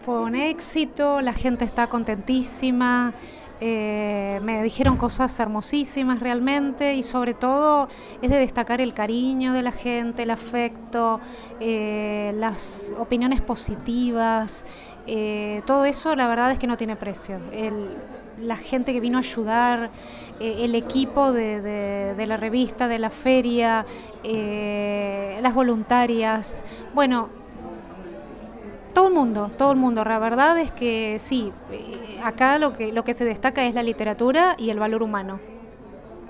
fue 0.00 0.20
un 0.20 0.34
éxito, 0.34 1.20
la 1.20 1.32
gente 1.32 1.64
está 1.64 1.86
contentísima. 1.86 3.12
Eh, 3.60 4.38
me 4.42 4.62
dijeron 4.62 4.96
cosas 4.96 5.38
hermosísimas 5.40 6.20
realmente 6.20 6.94
y 6.94 7.02
sobre 7.02 7.34
todo 7.34 7.88
es 8.22 8.30
de 8.30 8.38
destacar 8.38 8.80
el 8.80 8.94
cariño 8.94 9.52
de 9.52 9.62
la 9.62 9.72
gente, 9.72 10.22
el 10.22 10.30
afecto, 10.30 11.20
eh, 11.58 12.32
las 12.36 12.92
opiniones 12.98 13.40
positivas, 13.40 14.64
eh, 15.08 15.62
todo 15.66 15.84
eso 15.86 16.14
la 16.14 16.28
verdad 16.28 16.52
es 16.52 16.58
que 16.58 16.68
no 16.68 16.76
tiene 16.76 16.94
precio. 16.94 17.40
La 18.38 18.56
gente 18.56 18.92
que 18.92 19.00
vino 19.00 19.18
a 19.18 19.20
ayudar, 19.20 19.90
el 20.38 20.76
equipo 20.76 21.32
de, 21.32 22.14
la 22.28 22.36
revista, 22.36 22.86
de 22.86 23.00
la 23.00 23.10
feria, 23.10 23.84
las 24.22 25.54
voluntarias, 25.54 26.64
bueno, 26.94 27.30
todo 28.98 29.06
el 29.06 29.14
mundo, 29.14 29.48
todo 29.56 29.70
el 29.70 29.78
mundo. 29.78 30.02
La 30.02 30.18
verdad 30.18 30.58
es 30.58 30.72
que 30.72 31.18
sí, 31.20 31.52
acá 32.24 32.58
lo 32.58 32.72
que, 32.72 32.92
lo 32.92 33.04
que 33.04 33.14
se 33.14 33.24
destaca 33.24 33.64
es 33.64 33.72
la 33.72 33.84
literatura 33.84 34.56
y 34.58 34.70
el 34.70 34.80
valor 34.80 35.04
humano. 35.04 35.38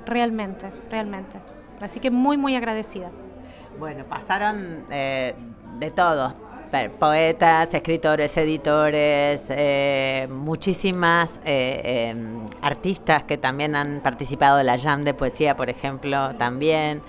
Realmente, 0.05 0.71
realmente. 0.91 1.39
Así 1.81 1.99
que 1.99 2.11
muy, 2.11 2.37
muy 2.37 2.57
agradecida. 2.57 3.11
Bueno, 3.79 4.05
pasaron 4.05 4.85
eh, 4.91 5.35
de 5.79 5.91
todos. 5.91 6.35
Poetas, 6.99 7.73
escritores, 7.73 8.37
editores, 8.37 9.43
eh, 9.49 10.29
muchísimas 10.31 11.41
eh, 11.47 12.15
artistas 12.61 13.23
que 13.23 13.39
también 13.39 13.77
han 13.77 14.01
participado 14.01 14.59
de 14.59 14.65
la 14.65 14.77
Jam 14.77 15.05
de 15.05 15.15
Poesía, 15.15 15.57
por 15.57 15.71
ejemplo, 15.71 16.35
también. 16.37 17.01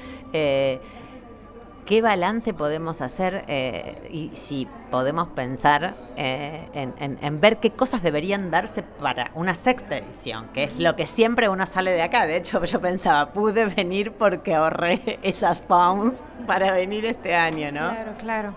¿Qué 1.90 2.04
balance 2.04 2.54
podemos 2.54 3.02
hacer 3.02 3.46
eh, 3.48 4.08
y 4.12 4.30
si 4.36 4.68
podemos 4.92 5.28
pensar 5.30 5.96
eh, 6.18 6.68
en, 6.76 7.18
en, 7.20 7.42
ver 7.42 7.58
qué 7.58 7.72
cosas 7.72 8.04
deberían 8.04 8.52
darse 8.52 8.84
para 8.84 9.32
una 9.34 9.56
sexta 9.56 9.98
edición? 9.98 10.50
Que 10.54 10.66
es 10.66 10.78
lo 10.78 10.96
que 10.96 11.08
siempre 11.08 11.50
uno 11.50 11.66
sale 11.66 11.92
de 11.92 12.04
acá. 12.04 12.28
De 12.28 12.38
hecho, 12.38 12.64
yo 12.64 12.80
pensaba, 12.80 13.34
pude 13.34 13.66
venir 13.66 14.12
porque 14.12 14.54
ahorré 14.54 15.18
esas 15.24 15.62
pounds 15.62 16.22
para 16.46 16.74
venir 16.74 17.06
este 17.06 17.34
año, 17.34 17.72
¿no? 17.72 17.90
Claro, 17.90 18.12
claro. 18.20 18.54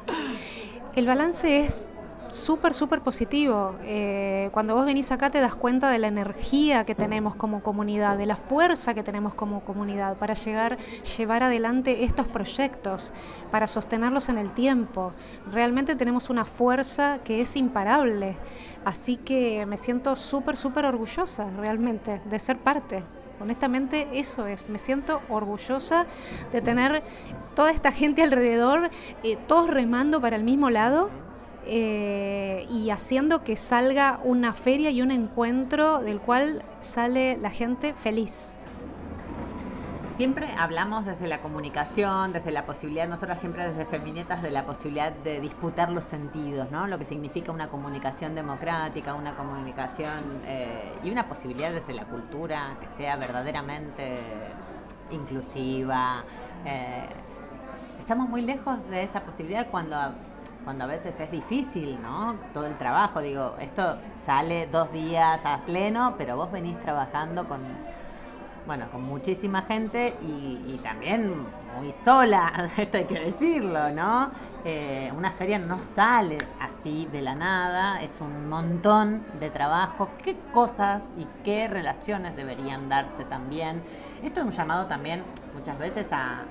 El 0.94 1.06
balance 1.06 1.64
es 1.64 1.86
súper, 2.32 2.74
súper 2.74 3.00
positivo. 3.00 3.76
Eh, 3.82 4.48
cuando 4.52 4.74
vos 4.74 4.84
venís 4.84 5.12
acá 5.12 5.30
te 5.30 5.40
das 5.40 5.54
cuenta 5.54 5.90
de 5.90 5.98
la 5.98 6.08
energía 6.08 6.84
que 6.84 6.94
tenemos 6.94 7.34
como 7.34 7.62
comunidad, 7.62 8.16
de 8.18 8.26
la 8.26 8.36
fuerza 8.36 8.94
que 8.94 9.02
tenemos 9.02 9.34
como 9.34 9.60
comunidad 9.64 10.16
para 10.16 10.34
llegar, 10.34 10.78
llevar 11.16 11.42
adelante 11.42 12.04
estos 12.04 12.26
proyectos, 12.26 13.12
para 13.50 13.66
sostenerlos 13.66 14.28
en 14.28 14.38
el 14.38 14.52
tiempo. 14.52 15.12
Realmente 15.52 15.94
tenemos 15.94 16.30
una 16.30 16.44
fuerza 16.44 17.18
que 17.24 17.40
es 17.40 17.56
imparable. 17.56 18.36
Así 18.84 19.16
que 19.16 19.64
me 19.66 19.76
siento 19.76 20.16
súper, 20.16 20.56
súper 20.56 20.86
orgullosa 20.86 21.48
realmente 21.58 22.20
de 22.24 22.38
ser 22.38 22.58
parte. 22.58 23.02
Honestamente 23.40 24.08
eso 24.12 24.46
es, 24.46 24.68
me 24.68 24.78
siento 24.78 25.20
orgullosa 25.28 26.06
de 26.52 26.60
tener 26.60 27.02
toda 27.54 27.72
esta 27.72 27.90
gente 27.90 28.22
alrededor, 28.22 28.90
eh, 29.24 29.36
todos 29.48 29.68
remando 29.68 30.20
para 30.20 30.36
el 30.36 30.44
mismo 30.44 30.70
lado 30.70 31.10
eh, 31.66 32.66
y 32.70 32.90
haciendo 32.90 33.44
que 33.44 33.56
salga 33.56 34.20
una 34.24 34.52
feria 34.52 34.90
y 34.90 35.02
un 35.02 35.10
encuentro 35.10 36.00
del 36.00 36.18
cual 36.20 36.64
sale 36.80 37.36
la 37.36 37.50
gente 37.50 37.94
feliz. 37.94 38.58
Siempre 40.16 40.48
hablamos 40.58 41.06
desde 41.06 41.26
la 41.26 41.40
comunicación, 41.40 42.32
desde 42.32 42.50
la 42.50 42.66
posibilidad, 42.66 43.08
nosotras 43.08 43.40
siempre 43.40 43.66
desde 43.66 43.86
Feminetas, 43.86 44.42
de 44.42 44.50
la 44.50 44.66
posibilidad 44.66 45.10
de 45.10 45.40
disputar 45.40 45.90
los 45.90 46.04
sentidos, 46.04 46.70
¿no? 46.70 46.86
Lo 46.86 46.98
que 46.98 47.06
significa 47.06 47.50
una 47.50 47.68
comunicación 47.68 48.34
democrática, 48.34 49.14
una 49.14 49.34
comunicación 49.34 50.42
eh, 50.46 50.92
y 51.02 51.10
una 51.10 51.26
posibilidad 51.28 51.72
desde 51.72 51.94
la 51.94 52.04
cultura 52.04 52.76
que 52.80 52.86
sea 52.96 53.16
verdaderamente 53.16 54.18
inclusiva. 55.10 56.24
Eh, 56.66 57.06
estamos 57.98 58.28
muy 58.28 58.42
lejos 58.42 58.78
de 58.90 59.04
esa 59.04 59.22
posibilidad 59.22 59.66
cuando 59.70 59.96
cuando 60.64 60.84
a 60.84 60.86
veces 60.86 61.18
es 61.18 61.30
difícil, 61.30 62.00
¿no? 62.02 62.36
Todo 62.54 62.66
el 62.66 62.76
trabajo, 62.76 63.20
digo, 63.20 63.56
esto 63.60 63.98
sale 64.24 64.66
dos 64.66 64.92
días 64.92 65.40
a 65.44 65.58
pleno, 65.66 66.14
pero 66.16 66.36
vos 66.36 66.52
venís 66.52 66.80
trabajando 66.80 67.48
con, 67.48 67.60
bueno, 68.66 68.86
con 68.90 69.02
muchísima 69.02 69.62
gente 69.62 70.14
y, 70.22 70.74
y 70.74 70.80
también 70.82 71.32
muy 71.78 71.92
sola, 71.92 72.70
esto 72.76 72.98
hay 72.98 73.04
que 73.04 73.20
decirlo, 73.20 73.90
¿no? 73.90 74.30
Eh, 74.64 75.12
una 75.16 75.32
feria 75.32 75.58
no 75.58 75.82
sale 75.82 76.38
así 76.60 77.08
de 77.10 77.20
la 77.20 77.34
nada, 77.34 78.00
es 78.00 78.12
un 78.20 78.48
montón 78.48 79.24
de 79.40 79.50
trabajo. 79.50 80.08
¿Qué 80.22 80.36
cosas 80.52 81.10
y 81.18 81.26
qué 81.42 81.66
relaciones 81.66 82.36
deberían 82.36 82.88
darse 82.88 83.24
también? 83.24 83.82
Esto 84.22 84.38
es 84.40 84.46
un 84.46 84.52
llamado 84.52 84.86
también 84.86 85.24
muchas 85.52 85.76
veces 85.78 86.08
a, 86.12 86.44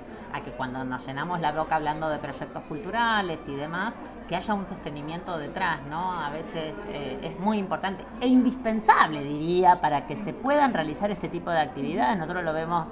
que 0.44 0.52
cuando 0.52 0.84
nos 0.84 1.06
llenamos 1.06 1.40
la 1.40 1.52
boca 1.52 1.76
hablando 1.76 2.10
de 2.10 2.18
proyectos 2.18 2.64
culturales 2.64 3.40
y 3.48 3.56
demás, 3.56 3.94
que 4.28 4.36
haya 4.36 4.54
un 4.54 4.66
sostenimiento 4.66 5.38
detrás, 5.38 5.82
¿no? 5.90 6.20
A 6.20 6.30
veces 6.32 6.76
eh, 6.90 7.20
es 7.22 7.40
muy 7.40 7.58
importante 7.58 8.06
e 8.20 8.28
indispensable, 8.28 9.24
diría, 9.24 9.76
para 9.76 10.08
que 10.08 10.16
se 10.16 10.34
puedan 10.34 10.74
realizar 10.74 11.12
este 11.12 11.30
tipo 11.30 11.52
de 11.52 11.60
actividades. 11.60 12.18
Nosotros 12.18 12.44
lo 12.44 12.54
vemos, 12.54 12.88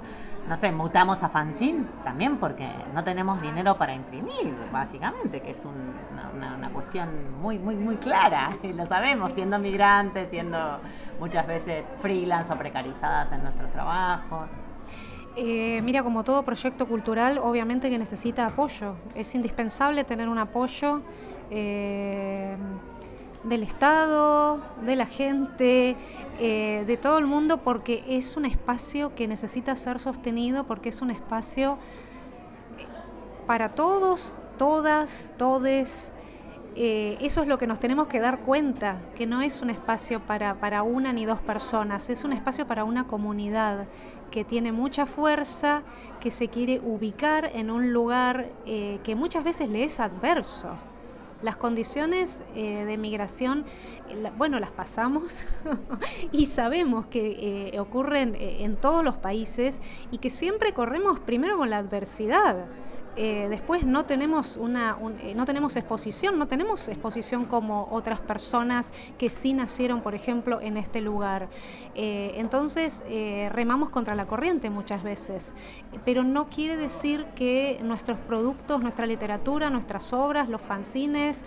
no 0.48 0.56
sé, 0.56 0.70
mutamos 0.70 1.22
a 1.22 1.28
fanzine 1.28 1.86
también 2.04 2.36
porque 2.36 2.68
no 2.94 3.04
tenemos 3.04 3.40
dinero 3.40 3.76
para 3.76 3.94
imprimir, 3.94 4.54
básicamente, 4.70 5.40
que 5.40 5.50
es 5.50 5.64
un, 5.64 5.94
una, 6.36 6.54
una, 6.56 6.70
cuestión 6.70 7.08
muy, 7.40 7.58
muy, 7.58 7.74
muy 7.74 7.96
clara, 7.96 8.56
y 8.62 8.72
lo 8.72 8.86
sabemos, 8.86 9.32
siendo 9.32 9.58
migrantes, 9.58 10.30
siendo 10.30 10.80
muchas 11.18 11.46
veces 11.46 11.84
freelance 11.98 12.52
o 12.52 12.56
precarizadas 12.56 13.32
en 13.32 13.42
nuestros 13.42 13.70
trabajos. 13.70 14.48
Eh, 15.42 15.80
mira, 15.82 16.02
como 16.02 16.22
todo 16.22 16.42
proyecto 16.42 16.86
cultural, 16.86 17.38
obviamente 17.38 17.88
que 17.88 17.96
necesita 17.96 18.44
apoyo. 18.44 18.96
Es 19.14 19.34
indispensable 19.34 20.04
tener 20.04 20.28
un 20.28 20.36
apoyo 20.36 21.00
eh, 21.50 22.58
del 23.44 23.62
Estado, 23.62 24.60
de 24.84 24.96
la 24.96 25.06
gente, 25.06 25.96
eh, 26.38 26.84
de 26.86 26.96
todo 26.98 27.16
el 27.16 27.24
mundo, 27.24 27.62
porque 27.62 28.04
es 28.06 28.36
un 28.36 28.44
espacio 28.44 29.14
que 29.14 29.26
necesita 29.26 29.74
ser 29.76 29.98
sostenido, 29.98 30.64
porque 30.64 30.90
es 30.90 31.00
un 31.00 31.10
espacio 31.10 31.78
para 33.46 33.70
todos, 33.70 34.36
todas, 34.58 35.32
todes. 35.38 36.12
Eh, 36.76 37.18
eso 37.20 37.42
es 37.42 37.48
lo 37.48 37.58
que 37.58 37.66
nos 37.66 37.80
tenemos 37.80 38.06
que 38.06 38.20
dar 38.20 38.40
cuenta, 38.40 38.98
que 39.16 39.26
no 39.26 39.42
es 39.42 39.60
un 39.60 39.70
espacio 39.70 40.20
para, 40.20 40.54
para 40.60 40.82
una 40.82 41.12
ni 41.12 41.24
dos 41.24 41.40
personas, 41.40 42.08
es 42.10 42.22
un 42.22 42.32
espacio 42.32 42.66
para 42.66 42.84
una 42.84 43.06
comunidad 43.06 43.86
que 44.30 44.44
tiene 44.44 44.70
mucha 44.70 45.06
fuerza, 45.06 45.82
que 46.20 46.30
se 46.30 46.48
quiere 46.48 46.80
ubicar 46.80 47.50
en 47.54 47.70
un 47.70 47.92
lugar 47.92 48.48
eh, 48.66 49.00
que 49.02 49.16
muchas 49.16 49.42
veces 49.42 49.68
le 49.68 49.82
es 49.82 49.98
adverso. 49.98 50.76
Las 51.42 51.56
condiciones 51.56 52.44
eh, 52.54 52.84
de 52.84 52.96
migración, 52.98 53.64
bueno, 54.36 54.60
las 54.60 54.70
pasamos 54.70 55.46
y 56.32 56.46
sabemos 56.46 57.06
que 57.06 57.74
ocurren 57.80 58.36
en 58.38 58.76
todos 58.76 59.02
los 59.02 59.16
países 59.16 59.80
y 60.10 60.18
que 60.18 60.28
siempre 60.28 60.74
corremos 60.74 61.18
primero 61.18 61.56
con 61.56 61.70
la 61.70 61.78
adversidad. 61.78 62.66
Eh, 63.16 63.48
después 63.50 63.84
no 63.84 64.04
tenemos 64.04 64.56
una 64.56 64.96
un- 64.96 65.18
eh, 65.20 65.34
no 65.34 65.44
tenemos 65.44 65.74
exposición, 65.76 66.38
no 66.38 66.46
tenemos 66.46 66.86
exposición 66.88 67.44
como 67.44 67.88
otras 67.90 68.20
personas 68.20 68.92
que 69.18 69.28
sí 69.28 69.52
nacieron, 69.52 70.00
por 70.00 70.14
ejemplo, 70.14 70.60
en 70.60 70.76
este 70.76 71.00
lugar. 71.00 71.48
Eh, 71.94 72.34
entonces 72.36 73.04
remamos 73.50 73.90
contra 73.90 74.14
la 74.14 74.26
corriente 74.26 74.70
muchas 74.70 75.02
veces, 75.02 75.54
pero 76.04 76.22
no 76.22 76.46
quiere 76.46 76.76
decir 76.76 77.26
que 77.34 77.78
nuestros 77.82 78.18
productos, 78.18 78.80
nuestra 78.80 79.06
literatura, 79.06 79.70
nuestras 79.70 80.12
obras, 80.12 80.48
los 80.48 80.60
fanzines, 80.60 81.44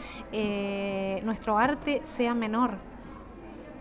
nuestro 1.23 1.57
arte 1.57 2.01
sea 2.03 2.33
menor. 2.33 2.77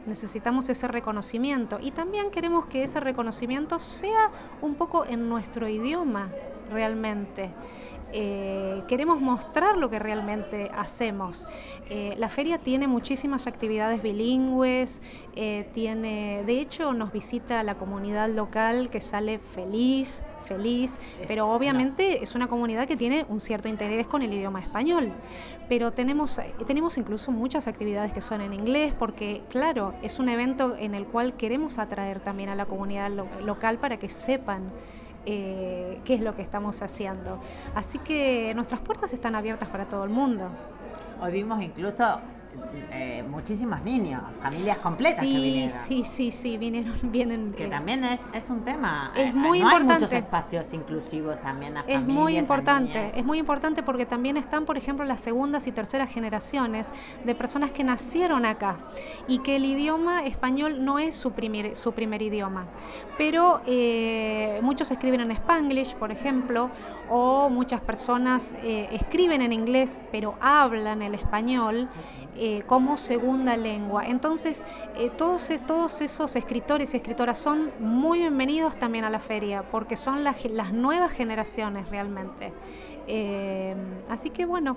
Necesitamos 0.06 0.68
ese 0.68 0.88
reconocimiento 0.88 1.78
y 1.80 1.92
también 1.92 2.30
queremos 2.30 2.66
que 2.66 2.82
ese 2.84 2.98
reconocimiento 3.00 3.78
sea 3.78 4.30
un 4.60 4.74
poco 4.74 5.04
en 5.04 5.28
nuestro 5.28 5.68
idioma 5.68 6.28
realmente. 6.72 7.50
Eh, 8.14 8.82
queremos 8.88 9.22
mostrar 9.22 9.78
lo 9.78 9.88
que 9.88 9.98
realmente 9.98 10.70
hacemos. 10.76 11.48
Eh, 11.88 12.14
la 12.18 12.28
feria 12.28 12.58
tiene 12.58 12.86
muchísimas 12.86 13.46
actividades 13.46 14.02
bilingües, 14.02 15.00
eh, 15.34 15.66
tiene, 15.72 16.42
de 16.44 16.60
hecho 16.60 16.92
nos 16.92 17.10
visita 17.10 17.62
la 17.62 17.76
comunidad 17.76 18.28
local 18.28 18.90
que 18.90 19.00
sale 19.00 19.38
feliz, 19.38 20.24
feliz, 20.44 20.98
pero 21.26 21.48
obviamente 21.48 22.22
es 22.22 22.34
una 22.34 22.48
comunidad 22.48 22.86
que 22.86 22.98
tiene 22.98 23.24
un 23.30 23.40
cierto 23.40 23.68
interés 23.68 24.06
con 24.06 24.20
el 24.20 24.34
idioma 24.34 24.60
español. 24.60 25.10
Pero 25.70 25.92
tenemos, 25.92 26.38
eh, 26.38 26.52
tenemos 26.66 26.98
incluso 26.98 27.30
muchas 27.32 27.66
actividades 27.66 28.12
que 28.12 28.20
son 28.20 28.42
en 28.42 28.52
inglés, 28.52 28.92
porque 28.92 29.40
claro, 29.48 29.94
es 30.02 30.18
un 30.18 30.28
evento 30.28 30.76
en 30.78 30.94
el 30.94 31.06
cual 31.06 31.32
queremos 31.38 31.78
atraer 31.78 32.20
también 32.20 32.50
a 32.50 32.56
la 32.56 32.66
comunidad 32.66 33.10
lo- 33.10 33.28
local 33.40 33.78
para 33.78 33.96
que 33.96 34.10
sepan 34.10 34.70
eh, 35.26 36.00
qué 36.04 36.14
es 36.14 36.20
lo 36.20 36.34
que 36.34 36.42
estamos 36.42 36.82
haciendo. 36.82 37.40
Así 37.74 37.98
que 37.98 38.52
nuestras 38.54 38.80
puertas 38.80 39.12
están 39.12 39.34
abiertas 39.34 39.68
para 39.68 39.86
todo 39.88 40.04
el 40.04 40.10
mundo. 40.10 40.48
Hoy 41.20 41.32
vimos 41.32 41.62
incluso 41.62 42.20
eh, 42.90 43.24
muchísimos 43.28 43.82
niños, 43.82 44.22
familias 44.42 44.78
completas 44.78 45.20
que 45.20 45.26
sí, 45.26 45.34
vinieron. 45.36 45.70
sí, 45.70 46.04
sí, 46.04 46.30
sí, 46.30 46.58
vinieron, 46.58 46.94
vienen. 47.12 47.52
Que 47.52 47.64
eh, 47.64 47.68
también 47.68 48.04
es, 48.04 48.20
es 48.32 48.48
un 48.50 48.64
tema. 48.64 49.12
Es 49.16 49.30
Eh, 49.30 49.32
muy 49.32 49.60
no 49.60 49.68
Hay 49.68 49.72
importante. 49.72 49.94
muchos 49.94 50.12
espacios 50.12 50.72
inclusivos 50.72 51.40
también 51.40 51.76
a 51.76 51.80
Es 51.80 51.86
familias, 51.94 52.06
muy 52.20 52.36
importante, 52.36 53.12
es 53.14 53.24
muy 53.24 53.38
importante 53.38 53.82
porque 53.82 54.06
también 54.06 54.36
están, 54.36 54.64
por 54.64 54.76
ejemplo, 54.76 55.04
las 55.04 55.20
segundas 55.20 55.66
y 55.66 55.72
terceras 55.72 56.10
generaciones 56.10 56.90
de 57.24 57.34
personas 57.34 57.70
que 57.72 57.84
nacieron 57.84 58.44
acá 58.44 58.76
y 59.28 59.38
que 59.38 59.56
el 59.56 59.64
idioma 59.64 60.24
español 60.24 60.84
no 60.84 60.98
es 60.98 61.14
su 61.16 61.32
primer, 61.32 61.76
su 61.76 61.92
primer 61.92 62.22
idioma. 62.22 62.66
Pero 63.18 63.62
eh, 63.66 64.60
muchos 64.62 64.90
escriben 64.90 65.20
en 65.20 65.30
spanglish, 65.32 65.94
por 65.94 66.10
ejemplo, 66.12 66.70
o 67.08 67.48
muchas 67.48 67.80
personas 67.80 68.54
eh, 68.62 68.88
escriben 68.92 69.40
en 69.42 69.52
inglés 69.52 69.98
pero 70.10 70.34
hablan 70.40 71.02
el 71.02 71.14
español 71.14 71.88
eh, 72.36 72.62
como 72.66 72.96
segunda 72.96 73.56
lengua. 73.56 74.06
Entonces, 74.06 74.64
eh, 74.96 75.10
todos, 75.16 75.50
todos 75.66 76.00
esos 76.00 76.34
escritores 76.36 76.94
y 76.94 76.96
escritoras 76.96 77.38
son 77.38 77.70
muy 77.78 78.20
bienvenidos 78.20 78.76
también 78.78 79.04
a 79.04 79.10
la 79.10 79.20
feria, 79.20 79.62
porque 79.70 79.96
son 79.96 80.24
las, 80.24 80.44
las 80.46 80.72
nuevas 80.72 81.12
generaciones 81.12 81.88
realmente. 81.90 82.52
Eh, 83.06 83.74
así 84.08 84.30
que 84.30 84.46
bueno, 84.46 84.76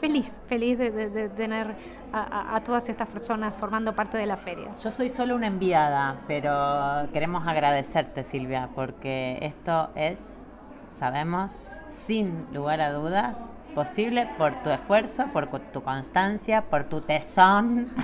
feliz, 0.00 0.40
feliz 0.48 0.78
de, 0.78 1.28
tener 1.30 1.76
a- 2.12 2.56
a 2.56 2.62
todas 2.62 2.88
estas 2.88 3.08
personas 3.08 3.56
formando 3.56 3.94
parte 3.94 4.18
de 4.18 4.26
la 4.26 4.36
feria. 4.36 4.68
Yo 4.82 4.90
soy 4.90 5.08
solo 5.08 5.36
una 5.36 5.46
enviada, 5.46 6.20
pero 6.26 7.08
queremos 7.12 7.46
agradecerte, 7.46 8.24
Silvia, 8.24 8.68
porque 8.74 9.38
esto 9.40 9.90
es, 9.94 10.46
sabemos, 10.88 11.52
sin 11.86 12.46
lugar 12.52 12.80
a 12.80 12.92
dudas, 12.92 13.46
posible 13.74 14.28
por 14.38 14.54
tu 14.62 14.70
esfuerzo, 14.70 15.26
por 15.32 15.48
tu 15.48 15.82
constancia, 15.82 16.62
por 16.62 16.84
tu 16.84 17.00
tesón. 17.00 17.86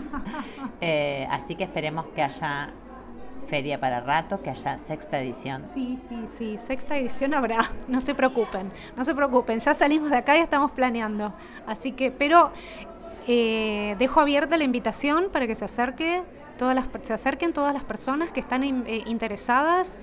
Eh, 0.80 1.26
así 1.32 1.56
que 1.56 1.64
esperemos 1.64 2.06
que 2.14 2.22
haya 2.22 2.70
feria 3.48 3.80
para 3.80 4.00
rato, 4.00 4.40
que 4.42 4.50
haya 4.50 4.78
sexta 4.78 5.18
edición. 5.20 5.64
Sí, 5.64 5.96
sí, 5.96 6.26
sí, 6.28 6.56
sexta 6.56 6.96
edición 6.96 7.34
habrá, 7.34 7.70
no 7.88 8.00
se 8.00 8.14
preocupen, 8.14 8.70
no 8.96 9.04
se 9.04 9.12
preocupen, 9.12 9.58
ya 9.58 9.74
salimos 9.74 10.10
de 10.10 10.18
acá 10.18 10.36
y 10.36 10.40
estamos 10.40 10.70
planeando. 10.70 11.32
Así 11.66 11.92
que, 11.92 12.12
pero 12.12 12.52
eh, 13.26 13.96
dejo 13.98 14.20
abierta 14.20 14.56
la 14.56 14.64
invitación 14.64 15.30
para 15.32 15.46
que 15.46 15.56
se 15.56 15.64
acerque 15.64 16.22
todas 16.58 16.74
las, 16.74 16.86
se 17.04 17.14
acerquen 17.14 17.54
todas 17.54 17.72
las 17.72 17.84
personas 17.84 18.30
que 18.30 18.40
están 18.40 18.62
in- 18.64 18.84
eh, 18.86 19.02
interesadas 19.06 19.98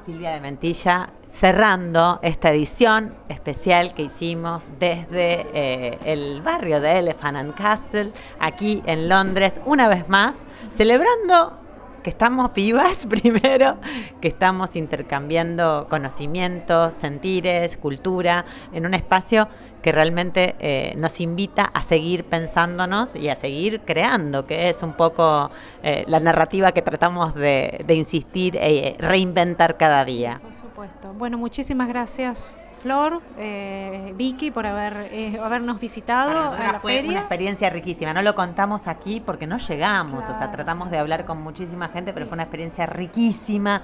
Silvia 0.04 0.32
de 0.32 0.40
Mentilla, 0.40 1.10
cerrando 1.30 2.20
esta 2.22 2.50
edición 2.50 3.14
especial 3.28 3.94
que 3.94 4.02
hicimos 4.02 4.62
desde 4.78 5.46
eh, 5.54 5.98
el 6.04 6.42
barrio 6.42 6.80
de 6.80 6.98
Elephant 6.98 7.36
and 7.38 7.54
Castle, 7.54 8.12
aquí 8.38 8.82
en 8.86 9.08
Londres, 9.08 9.60
una 9.64 9.88
vez 9.88 10.08
más, 10.08 10.36
celebrando 10.70 11.58
que 12.04 12.10
estamos 12.10 12.52
vivas 12.52 13.06
primero, 13.08 13.78
que 14.20 14.28
estamos 14.28 14.76
intercambiando 14.76 15.86
conocimientos, 15.88 16.94
sentires, 16.94 17.78
cultura, 17.78 18.44
en 18.72 18.84
un 18.84 18.92
espacio 18.92 19.48
que 19.84 19.92
realmente 19.92 20.56
eh, 20.60 20.94
nos 20.96 21.20
invita 21.20 21.64
a 21.64 21.82
seguir 21.82 22.24
pensándonos 22.24 23.14
y 23.14 23.28
a 23.28 23.36
seguir 23.36 23.82
creando, 23.82 24.46
que 24.46 24.70
es 24.70 24.82
un 24.82 24.94
poco 24.94 25.50
eh, 25.82 26.04
la 26.08 26.20
narrativa 26.20 26.72
que 26.72 26.80
tratamos 26.80 27.34
de, 27.34 27.84
de 27.86 27.94
insistir 27.94 28.56
e 28.56 28.96
reinventar 28.98 29.76
cada 29.76 30.02
día. 30.06 30.40
Por 30.42 30.54
supuesto. 30.54 31.12
Bueno, 31.12 31.36
muchísimas 31.36 31.86
gracias 31.86 32.54
Flor, 32.84 33.22
eh, 33.38 34.12
Vicky 34.14 34.50
por 34.50 34.66
haber, 34.66 35.08
eh, 35.10 35.40
habernos 35.42 35.80
visitado 35.80 36.52
a 36.52 36.72
la 36.72 36.80
fue 36.80 37.02
una 37.08 37.20
experiencia 37.20 37.70
riquísima. 37.70 38.12
No 38.12 38.20
lo 38.20 38.34
contamos 38.34 38.88
aquí 38.88 39.22
porque 39.24 39.46
no 39.46 39.56
llegamos. 39.56 40.22
O 40.28 40.34
sea, 40.34 40.50
tratamos 40.50 40.90
de 40.90 40.98
hablar 40.98 41.24
con 41.24 41.40
muchísima 41.40 41.88
gente, 41.88 42.12
pero 42.12 42.26
fue 42.26 42.34
una 42.34 42.42
experiencia 42.42 42.84
riquísima. 42.84 43.80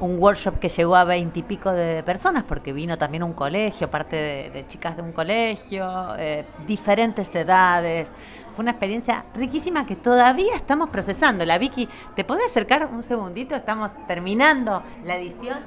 Un 0.00 0.18
workshop 0.18 0.58
que 0.58 0.68
llegó 0.68 0.96
a 0.96 1.04
veintipico 1.04 1.70
de 1.70 2.02
personas 2.02 2.42
porque 2.42 2.72
vino 2.72 2.96
también 2.98 3.22
un 3.22 3.34
colegio, 3.34 3.88
parte 3.88 4.16
de, 4.16 4.50
de 4.50 4.66
chicas 4.66 4.96
de 4.96 5.02
un 5.02 5.12
colegio, 5.12 6.16
eh, 6.18 6.44
diferentes 6.66 7.32
edades. 7.34 8.08
Fue 8.56 8.62
una 8.64 8.72
experiencia 8.72 9.24
riquísima 9.34 9.86
que 9.86 9.96
todavía 9.96 10.56
estamos 10.56 10.90
procesando. 10.90 11.44
La 11.44 11.56
Vicky, 11.56 11.88
¿te 12.16 12.24
podés 12.24 12.46
acercar 12.46 12.88
un 12.92 13.02
segundito? 13.02 13.54
Estamos 13.54 13.92
terminando 14.06 14.82
la 15.04 15.16
edición. 15.16 15.58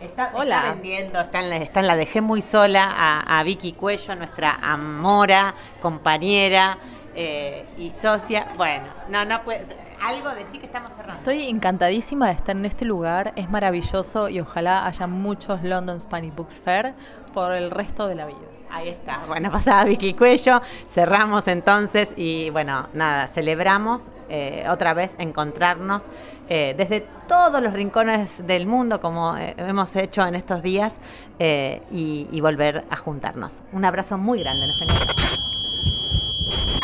Está, 0.00 0.32
Hola. 0.34 0.56
está 0.56 0.72
vendiendo, 0.72 1.20
está 1.20 1.40
en, 1.40 1.50
la, 1.50 1.56
está 1.56 1.80
en 1.80 1.86
la 1.86 1.96
dejé 1.96 2.20
muy 2.20 2.42
sola 2.42 2.92
a, 2.94 3.38
a 3.38 3.42
Vicky 3.44 3.72
Cuello, 3.72 4.14
nuestra 4.16 4.58
amora, 4.60 5.54
compañera 5.80 6.76
eh, 7.14 7.64
y 7.78 7.90
socia. 7.90 8.48
Bueno, 8.56 8.84
no, 9.08 9.24
no 9.24 9.42
puede. 9.42 9.85
Algo 10.02 10.30
decir 10.34 10.60
que 10.60 10.66
estamos 10.66 10.92
cerrando. 10.92 11.14
Estoy 11.14 11.48
encantadísima 11.48 12.28
de 12.28 12.34
estar 12.34 12.56
en 12.56 12.64
este 12.64 12.84
lugar, 12.84 13.32
es 13.36 13.50
maravilloso 13.50 14.28
y 14.28 14.40
ojalá 14.40 14.86
haya 14.86 15.06
muchos 15.06 15.62
London 15.62 16.00
Spanish 16.00 16.34
Book 16.34 16.50
Fair 16.50 16.94
por 17.32 17.52
el 17.52 17.70
resto 17.70 18.06
de 18.08 18.14
la 18.14 18.26
vida. 18.26 18.36
Ahí 18.70 18.88
está. 18.88 19.20
Bueno, 19.26 19.50
pasada 19.52 19.84
Vicky 19.84 20.14
Cuello. 20.14 20.60
Cerramos 20.90 21.48
entonces 21.48 22.08
y 22.16 22.50
bueno, 22.50 22.88
nada, 22.94 23.26
celebramos 23.28 24.10
eh, 24.28 24.66
otra 24.68 24.94
vez 24.94 25.14
encontrarnos 25.18 26.02
eh, 26.48 26.74
desde 26.76 27.04
todos 27.26 27.60
los 27.60 27.72
rincones 27.72 28.46
del 28.46 28.66
mundo, 28.66 29.00
como 29.00 29.36
eh, 29.36 29.54
hemos 29.56 29.96
hecho 29.96 30.24
en 30.26 30.36
estos 30.36 30.62
días, 30.62 30.94
eh, 31.38 31.82
y, 31.90 32.28
y 32.30 32.40
volver 32.40 32.84
a 32.88 32.96
juntarnos. 32.96 33.52
Un 33.72 33.84
abrazo 33.84 34.16
muy 34.16 34.40
grande. 34.40 34.66
Nos 34.68 34.80
encontramos. 34.80 35.40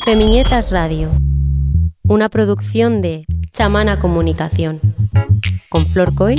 Femiñetas 0.05 0.73
Radio. 0.73 1.11
Una 2.05 2.29
producción 2.29 3.01
de 3.01 3.25
Chamana 3.53 3.99
Comunicación. 3.99 4.81
Con 5.69 5.87
Flor 5.87 6.15
Coy 6.15 6.37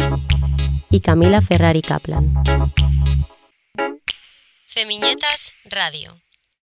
y 0.89 0.99
Camila 0.99 1.41
Ferrari 1.41 1.81
Kaplan. 1.81 2.33
Femiñetas 4.65 5.53
Radio. 5.65 6.22